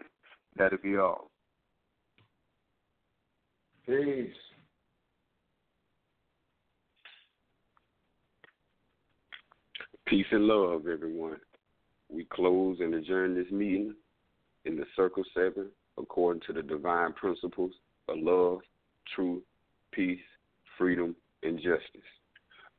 that'll 0.58 0.78
be 0.80 0.98
all. 0.98 1.32
Peace. 3.86 4.34
Peace 10.06 10.26
and 10.32 10.46
love, 10.46 10.88
everyone. 10.88 11.38
We 12.10 12.26
close 12.26 12.78
and 12.82 12.94
adjourn 12.94 13.36
this 13.36 13.50
meeting 13.52 13.96
in 14.66 14.76
the 14.76 14.86
Circle 14.96 15.24
Seven 15.34 15.70
according 15.98 16.42
to 16.48 16.54
the 16.54 16.62
divine 16.62 17.14
principles 17.14 17.72
of 18.08 18.18
love, 18.20 18.60
truth, 19.16 19.44
peace, 19.92 20.20
freedom, 20.78 21.16
and 21.44 21.58
justice. 21.58 22.10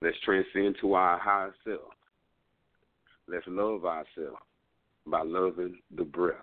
Let's 0.01 0.17
transcend 0.25 0.77
to 0.81 0.95
our 0.95 1.19
higher 1.19 1.55
self. 1.65 1.93
Let's 3.29 3.47
love 3.47 3.85
ourselves 3.85 4.43
by 5.07 5.23
loving 5.23 5.79
the 5.97 6.05
breath. 6.05 6.37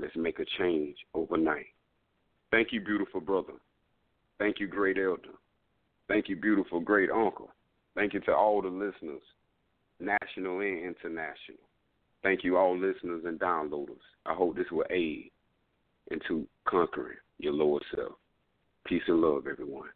Let's 0.00 0.16
make 0.16 0.38
a 0.38 0.44
change 0.58 0.96
overnight. 1.14 1.66
Thank 2.50 2.68
you, 2.72 2.80
beautiful 2.80 3.20
brother. 3.20 3.54
Thank 4.38 4.60
you, 4.60 4.66
great 4.66 4.96
elder. 4.96 5.34
Thank 6.08 6.28
you, 6.28 6.36
beautiful 6.36 6.80
great 6.80 7.10
uncle. 7.10 7.50
Thank 7.94 8.14
you 8.14 8.20
to 8.20 8.32
all 8.32 8.62
the 8.62 8.68
listeners, 8.68 9.22
national 10.00 10.60
and 10.60 10.78
international. 10.78 11.58
Thank 12.22 12.44
you, 12.44 12.56
all 12.56 12.76
listeners 12.76 13.22
and 13.24 13.38
downloaders. 13.38 13.96
I 14.26 14.34
hope 14.34 14.56
this 14.56 14.70
will 14.70 14.84
aid 14.90 15.30
into 16.10 16.46
conquering 16.68 17.16
your 17.38 17.52
lower 17.52 17.80
self. 17.94 18.12
Peace 18.86 19.02
and 19.06 19.20
love, 19.20 19.46
everyone. 19.46 19.88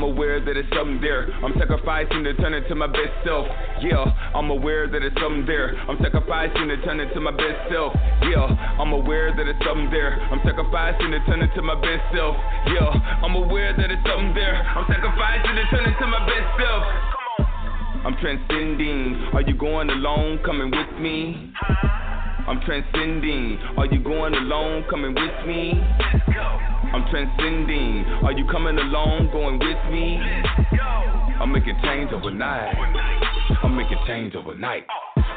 I'm 0.00 0.16
aware 0.16 0.40
that 0.40 0.56
it's 0.56 0.72
something 0.72 0.98
there. 1.04 1.28
I'm 1.44 1.52
sacrificing 1.60 2.24
to 2.24 2.32
turn 2.40 2.54
into 2.54 2.74
my 2.74 2.86
best 2.86 3.12
self. 3.22 3.44
Yeah, 3.84 4.00
I'm 4.32 4.48
aware 4.48 4.88
that 4.88 5.02
it's 5.04 5.14
something 5.20 5.44
there. 5.44 5.76
I'm 5.76 6.00
sacrificing 6.00 6.72
to 6.72 6.80
turn 6.80 7.00
into 7.00 7.20
my 7.20 7.32
best 7.32 7.68
self. 7.68 7.92
Yeah, 8.24 8.48
I'm 8.80 8.96
aware 8.96 9.36
that 9.36 9.44
it's 9.44 9.60
something 9.60 9.92
there. 9.92 10.16
I'm 10.32 10.40
sacrificing 10.40 11.12
to 11.12 11.20
turn 11.28 11.44
into 11.44 11.60
my 11.60 11.76
best 11.76 12.00
self. 12.16 12.32
Yeah, 12.72 12.88
I'm 12.88 13.36
aware 13.44 13.76
that 13.76 13.92
it's 13.92 14.00
something 14.08 14.32
there. 14.32 14.56
I'm 14.56 14.88
sacrificing 14.88 15.52
to 15.52 15.64
turn 15.68 15.84
into 15.84 16.06
my 16.08 16.24
best 16.24 16.48
self. 16.56 16.82
I'm 18.00 18.16
transcending. 18.24 19.36
Are 19.36 19.42
you 19.42 19.52
going 19.52 19.90
alone? 19.90 20.40
Coming 20.48 20.72
with 20.72 20.96
me. 20.96 21.52
I'm 22.48 22.64
transcending. 22.64 23.60
Are 23.76 23.84
you 23.84 24.00
going 24.00 24.32
alone? 24.32 24.88
Coming 24.88 25.12
with 25.12 25.46
me. 25.46 25.76
I'm 26.92 27.08
transcending. 27.10 28.04
Are 28.24 28.32
you 28.32 28.44
coming 28.50 28.76
along? 28.76 29.30
Going 29.32 29.58
with 29.58 29.92
me. 29.92 30.18
I'm 31.40 31.52
making 31.52 31.78
change 31.82 32.12
overnight. 32.12 32.74
I'm 33.62 33.76
making 33.76 33.98
change 34.06 34.34
overnight. 34.34 34.86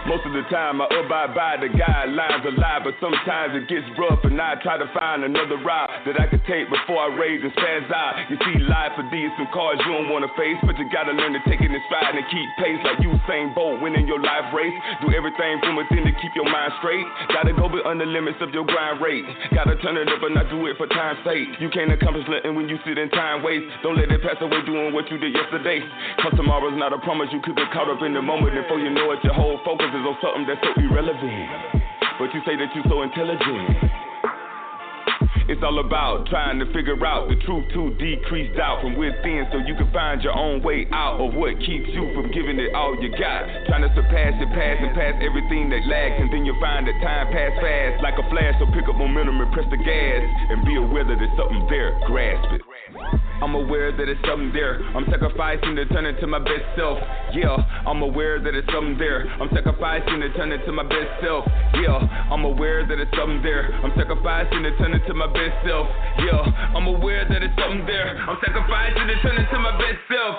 Most 0.03 0.27
of 0.27 0.35
the 0.35 0.43
time 0.51 0.83
I 0.83 0.87
abide 0.91 1.31
by 1.31 1.55
the 1.63 1.71
guidelines 1.71 2.43
of 2.43 2.59
life, 2.59 2.83
but 2.83 2.95
sometimes 2.99 3.55
it 3.55 3.71
gets 3.71 3.87
rough 3.95 4.19
and 4.27 4.35
I 4.35 4.59
try 4.59 4.75
to 4.75 4.87
find 4.91 5.23
another 5.23 5.55
route 5.63 5.87
that 6.03 6.19
I 6.19 6.27
can 6.27 6.43
take 6.43 6.67
before 6.67 7.07
I 7.07 7.09
rage 7.15 7.39
and 7.39 7.55
spaz 7.55 7.87
out. 7.87 8.27
You 8.27 8.35
see, 8.43 8.59
life 8.67 8.99
for 8.99 9.07
these 9.07 9.31
some 9.39 9.47
cards 9.55 9.79
you 9.87 9.95
don't 9.95 10.11
wanna 10.11 10.27
face, 10.35 10.59
but 10.67 10.75
you 10.75 10.91
gotta 10.91 11.15
learn 11.15 11.31
to 11.31 11.41
take 11.47 11.63
it 11.63 11.71
in 11.71 11.81
stride 11.87 12.19
and 12.19 12.27
keep 12.27 12.47
pace 12.59 12.83
like 12.83 12.99
you 12.99 13.15
Usain 13.23 13.55
Bolt 13.55 13.79
winning 13.79 14.03
your 14.03 14.19
life 14.19 14.51
race. 14.51 14.75
Do 14.99 15.15
everything 15.15 15.63
from 15.63 15.79
within 15.79 16.03
to 16.03 16.11
keep 16.19 16.35
your 16.35 16.51
mind 16.51 16.75
straight. 16.83 17.07
Gotta 17.31 17.55
go 17.55 17.71
beyond 17.71 18.03
the 18.03 18.09
limits 18.09 18.43
of 18.43 18.51
your 18.51 18.67
grind 18.67 18.99
rate. 18.99 19.23
Gotta 19.55 19.79
turn 19.79 19.95
it 19.95 20.11
up 20.11 20.19
and 20.19 20.35
not 20.35 20.51
do 20.51 20.67
it 20.67 20.75
for 20.75 20.87
time's 20.91 21.23
sake. 21.23 21.47
You 21.63 21.71
can't 21.71 21.91
accomplish 21.91 22.27
nothing 22.27 22.55
when 22.59 22.67
you 22.67 22.75
sit 22.83 22.99
in 22.99 23.07
time 23.15 23.39
waste. 23.43 23.71
Don't 23.83 23.95
let 23.95 24.11
it 24.11 24.19
pass 24.19 24.35
away 24.43 24.59
doing 24.67 24.91
what 24.91 25.07
you 25.07 25.17
did 25.17 25.31
yesterday. 25.31 25.79
Cause 26.19 26.35
tomorrow's 26.35 26.75
not 26.75 26.91
a 26.91 26.99
promise. 26.99 27.31
You 27.31 27.39
could 27.39 27.55
get 27.55 27.71
caught 27.71 27.87
up 27.87 28.03
in 28.03 28.11
the 28.11 28.21
moment 28.21 28.57
and 28.57 28.67
before 28.67 28.79
you 28.79 28.89
know 28.89 29.11
it, 29.15 29.23
your 29.23 29.33
whole 29.33 29.59
focus 29.63 29.92
is 29.93 30.05
on 30.05 30.17
something 30.21 30.45
that's 30.49 30.61
so 30.65 30.73
irrelevant. 30.81 31.81
But 32.17 32.33
you 32.33 32.41
say 32.45 32.57
that 32.57 32.69
you're 32.73 32.85
so 32.89 33.01
intelligent. 33.01 33.77
It's 35.51 35.59
all 35.61 35.77
about 35.83 36.25
trying 36.31 36.57
to 36.63 36.67
figure 36.71 36.95
out 37.05 37.27
the 37.27 37.35
truth 37.43 37.67
to 37.75 37.91
decrease 37.99 38.47
doubt 38.55 38.81
from 38.81 38.95
within 38.95 39.43
so 39.51 39.59
you 39.59 39.75
can 39.75 39.91
find 39.91 40.23
your 40.23 40.31
own 40.33 40.63
way 40.63 40.87
out 40.95 41.19
of 41.19 41.35
what 41.35 41.59
keeps 41.59 41.91
you 41.91 42.09
from 42.15 42.31
giving 42.31 42.57
it 42.57 42.73
all 42.73 42.95
you 42.95 43.11
got. 43.11 43.43
Trying 43.67 43.83
to 43.83 43.91
surpass 43.93 44.39
your 44.39 44.49
past 44.55 44.79
and 44.81 44.95
pass 44.95 45.13
everything 45.19 45.67
that 45.69 45.83
lags, 45.85 46.15
and 46.17 46.31
then 46.31 46.45
you'll 46.47 46.61
find 46.63 46.87
that 46.87 46.95
time 47.03 47.27
pass 47.29 47.51
fast 47.59 48.01
like 48.01 48.15
a 48.15 48.25
flash. 48.31 48.55
So 48.57 48.71
pick 48.71 48.87
up 48.87 48.95
momentum 48.95 49.41
and 49.41 49.51
press 49.51 49.67
the 49.69 49.77
gas 49.77 50.23
and 50.49 50.63
be 50.63 50.79
aware 50.79 51.03
that 51.03 51.19
there's 51.19 51.37
something 51.37 51.67
there. 51.69 51.99
Grasp 52.07 52.49
it. 52.55 52.63
I'm 53.43 53.55
aware 53.55 53.91
that 53.91 54.07
it's 54.07 54.23
something 54.23 54.53
there. 54.53 54.79
I'm 54.95 55.03
sacrificing 55.11 55.75
to 55.75 55.83
turn 55.91 56.05
into 56.05 56.27
my 56.27 56.39
best 56.39 56.63
self. 56.77 56.97
Yeah, 57.35 57.59
I'm 57.85 58.01
aware 58.01 58.39
that 58.39 58.55
it's 58.55 58.71
something 58.71 58.97
there. 58.97 59.27
I'm 59.27 59.49
sacrificing 59.51 60.21
to 60.21 60.31
turn 60.31 60.53
into 60.53 60.71
my 60.71 60.83
best 60.83 61.11
self. 61.19 61.43
Yeah, 61.75 61.99
I'm 62.31 62.45
aware 62.45 62.87
that 62.87 62.97
it's 63.03 63.11
something 63.19 63.43
there. 63.43 63.67
I'm 63.83 63.91
sacrificing 63.99 64.63
to 64.63 64.71
turn 64.77 64.93
into 64.93 65.13
my 65.13 65.27
best 65.27 65.59
self. 65.67 65.91
Yeah, 66.23 66.39
I'm 66.71 66.87
aware 66.87 67.27
that 67.27 67.43
it's 67.43 67.53
something 67.59 67.85
there. 67.85 68.15
I'm 68.15 68.39
sacrificing 68.39 69.07
to 69.11 69.15
turn 69.19 69.35
into 69.35 69.59
my 69.59 69.75
best 69.75 69.99
self. 70.07 70.35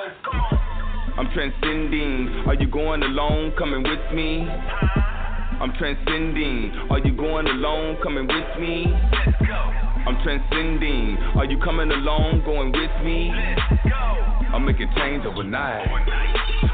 I'm 1.21 1.29
transcending. 1.37 2.49
Are 2.49 2.55
you 2.55 2.69
going 2.69 3.03
alone? 3.03 3.53
Coming 3.59 3.83
with 3.83 4.17
me. 4.17 4.49
I'm 4.49 5.75
transcending. 5.77 6.89
Are 6.89 7.01
you 7.01 7.15
going 7.15 7.49
alone? 7.49 7.99
Coming 8.03 8.27
with 8.27 8.59
me. 8.59 9.94
I'm 10.07 10.23
transcending. 10.23 11.17
Are 11.37 11.47
you 11.47 11.59
coming 11.59 11.91
along? 11.91 12.43
Going 12.45 12.73
with 12.73 13.05
me. 13.05 13.31
I'm 14.53 14.65
making 14.65 14.91
change 14.97 15.25
overnight. 15.25 15.89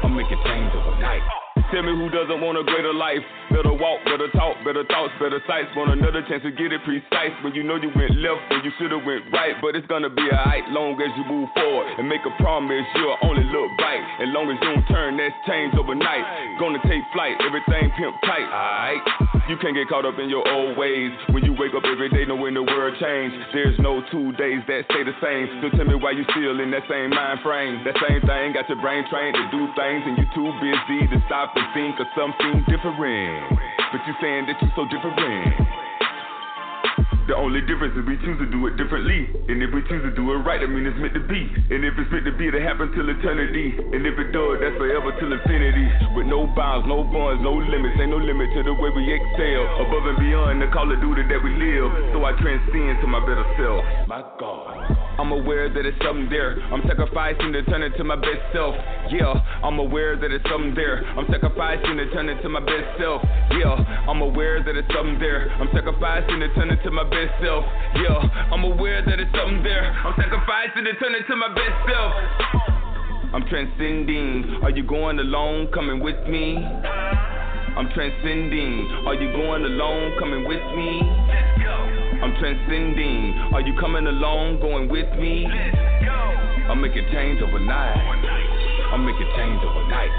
I'm 0.03 0.15
making 0.15 0.41
change 0.45 0.73
overnight. 0.75 1.40
Tell 1.71 1.87
me 1.87 1.95
who 1.95 2.11
doesn't 2.11 2.43
want 2.43 2.59
a 2.59 2.67
greater 2.67 2.91
life? 2.91 3.23
Better 3.47 3.71
walk, 3.71 4.03
better 4.03 4.27
talk, 4.35 4.59
better 4.67 4.83
thoughts, 4.91 5.15
better 5.23 5.39
sights. 5.47 5.71
Want 5.71 5.95
another 5.95 6.19
chance 6.27 6.43
to 6.43 6.51
get 6.51 6.75
it 6.75 6.83
precise 6.83 7.31
when 7.47 7.55
you 7.55 7.63
know 7.63 7.79
you 7.79 7.87
went 7.95 8.11
left 8.19 8.43
when 8.51 8.59
you 8.67 8.75
should've 8.75 8.99
went 9.07 9.31
right. 9.31 9.55
But 9.63 9.79
it's 9.79 9.87
gonna 9.87 10.11
be 10.11 10.27
alright 10.27 10.67
long 10.75 10.99
as 10.99 11.15
you 11.15 11.23
move 11.23 11.47
forward 11.55 11.95
and 11.95 12.11
make 12.11 12.27
a 12.27 12.33
promise 12.43 12.83
you'll 12.99 13.15
only 13.23 13.47
look 13.47 13.71
right. 13.79 14.03
As 14.19 14.27
long 14.35 14.51
as 14.51 14.59
you 14.59 14.67
don't 14.67 14.83
turn, 14.91 15.15
that's 15.15 15.31
change 15.47 15.71
overnight. 15.79 16.59
Gonna 16.59 16.83
take 16.83 17.07
flight, 17.15 17.39
everything 17.39 17.87
pimp 17.95 18.19
tight. 18.27 18.51
Alright, 18.51 19.03
you 19.47 19.55
can't 19.63 19.71
get 19.71 19.87
caught 19.87 20.03
up 20.03 20.19
in 20.19 20.27
your 20.27 20.43
old 20.43 20.75
ways 20.75 21.15
when 21.31 21.47
you 21.47 21.55
wake 21.55 21.71
up 21.71 21.87
every 21.87 22.11
day 22.11 22.27
knowing 22.27 22.51
the 22.51 22.67
world 22.67 22.99
changed, 22.99 23.35
There's 23.55 23.79
no 23.79 24.03
two 24.11 24.35
days 24.35 24.59
that 24.67 24.91
stay 24.91 25.07
the 25.07 25.15
same. 25.23 25.47
So 25.63 25.71
tell 25.71 25.87
me 25.87 25.95
why 25.95 26.19
you 26.19 26.27
still 26.35 26.59
in 26.59 26.67
that 26.75 26.83
same 26.91 27.15
mind 27.15 27.39
frame. 27.47 27.79
That 27.87 27.95
same 27.95 28.19
thing 28.27 28.59
got 28.59 28.67
your 28.67 28.79
brain 28.83 29.07
trained 29.07 29.39
to 29.39 29.43
do 29.55 29.71
things 29.79 30.03
and 30.03 30.19
you 30.19 30.27
too 30.35 30.51
busy 30.59 31.07
to 31.15 31.19
stop 31.31 31.55
and 31.61 31.69
think 31.77 31.99
of 32.01 32.07
something 32.17 32.65
different. 32.65 32.97
But 33.93 34.01
you're 34.09 34.17
saying 34.17 34.49
that 34.49 34.57
you're 34.61 34.73
so 34.73 34.89
different. 34.89 35.13
The 37.29 37.37
only 37.37 37.61
difference 37.61 37.93
is 37.95 38.03
we 38.03 38.17
choose 38.17 38.41
to 38.41 38.49
do 38.49 38.65
it 38.65 38.75
differently. 38.81 39.29
And 39.47 39.61
if 39.61 39.69
we 39.71 39.85
choose 39.85 40.01
to 40.03 40.11
do 40.11 40.33
it 40.33 40.41
right, 40.41 40.59
I 40.59 40.65
mean 40.65 40.89
it's 40.89 40.97
meant 40.97 41.13
to 41.13 41.21
be. 41.21 41.37
And 41.69 41.85
if 41.85 41.93
it's 42.01 42.09
meant 42.09 42.25
to 42.25 42.33
be, 42.33 42.49
it'll 42.49 42.65
happen 42.65 42.91
till 42.97 43.07
eternity. 43.07 43.77
And 43.77 44.01
if 44.03 44.17
it 44.17 44.33
does, 44.33 44.57
that's 44.57 44.75
forever 44.75 45.13
till 45.21 45.31
infinity. 45.31 45.85
With 46.17 46.25
no 46.25 46.49
bounds, 46.49 46.89
no 46.89 47.05
bonds, 47.05 47.45
no 47.45 47.53
limits. 47.53 47.95
Ain't 48.01 48.09
no 48.09 48.17
limit 48.17 48.49
to 48.57 48.65
the 48.65 48.73
way 48.73 48.89
we 48.89 49.05
excel. 49.13 49.85
Above 49.85 50.05
and 50.11 50.17
beyond 50.17 50.65
the 50.65 50.67
call 50.73 50.89
of 50.89 50.97
duty 50.97 51.23
that 51.29 51.39
we 51.45 51.53
live. 51.55 52.17
So 52.17 52.25
I 52.25 52.33
transcend 52.41 53.05
to 53.05 53.07
my 53.07 53.21
better 53.21 53.45
self. 53.53 53.85
My 54.09 54.25
God. 54.41 55.10
I'm 55.19 55.31
aware 55.31 55.69
that 55.69 55.85
it's 55.85 55.97
something 56.03 56.29
there. 56.29 56.57
I'm 56.71 56.81
sacrificing 56.87 57.51
to 57.53 57.63
turn 57.63 57.83
into 57.83 58.03
my 58.03 58.15
best 58.15 58.41
self. 58.53 58.75
Yeah, 59.11 59.33
I'm 59.63 59.79
aware 59.79 60.15
that 60.15 60.31
it's 60.31 60.45
something 60.49 60.73
there. 60.75 61.03
I'm 61.17 61.27
sacrificing 61.29 61.97
to 61.97 62.09
turn 62.11 62.29
into 62.29 62.49
my 62.49 62.59
best 62.59 62.99
self. 62.99 63.21
Yeah, 63.51 63.75
I'm 64.07 64.21
aware 64.21 64.63
that 64.63 64.75
it's 64.75 64.87
something 64.95 65.19
there. 65.19 65.51
I'm 65.59 65.69
sacrificing 65.73 66.39
to 66.39 66.53
turn 66.55 66.71
into 66.71 66.91
my 66.91 67.03
best 67.03 67.33
self. 67.43 67.65
Yeah, 67.95 68.17
I'm 68.51 68.63
aware 68.63 69.03
that 69.05 69.19
it's 69.19 69.31
something 69.35 69.63
there. 69.63 69.91
I'm 69.91 70.15
sacrificing 70.15 70.85
to 70.85 70.93
turn 70.95 71.15
into 71.15 71.35
my 71.35 71.49
best 71.53 71.77
self. 71.85 72.13
I'm 73.33 73.47
transcending. 73.47 74.59
Are 74.63 74.71
you 74.71 74.83
going 74.83 75.19
alone? 75.19 75.71
Coming 75.73 75.99
with 75.99 76.19
me? 76.27 76.57
I'm 76.57 77.87
transcending. 77.95 79.07
Are 79.07 79.15
you 79.15 79.31
going 79.31 79.63
alone? 79.63 80.19
Coming 80.19 80.47
with 80.47 80.63
me? 80.75 81.50
I'm 82.21 82.35
transcending. 82.39 83.33
Are 83.51 83.61
you 83.61 83.73
coming 83.79 84.05
along, 84.05 84.59
going 84.59 84.87
with 84.87 85.09
me? 85.17 85.47
Let's 85.49 86.05
go. 86.05 86.11
I'm 86.69 86.79
making 86.79 87.05
it 87.05 87.11
change 87.11 87.41
overnight. 87.41 87.97
I'm 88.93 89.03
making 89.03 89.25
it 89.25 89.35
change 89.35 89.63
overnight. 89.63 90.11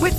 With 0.00 0.18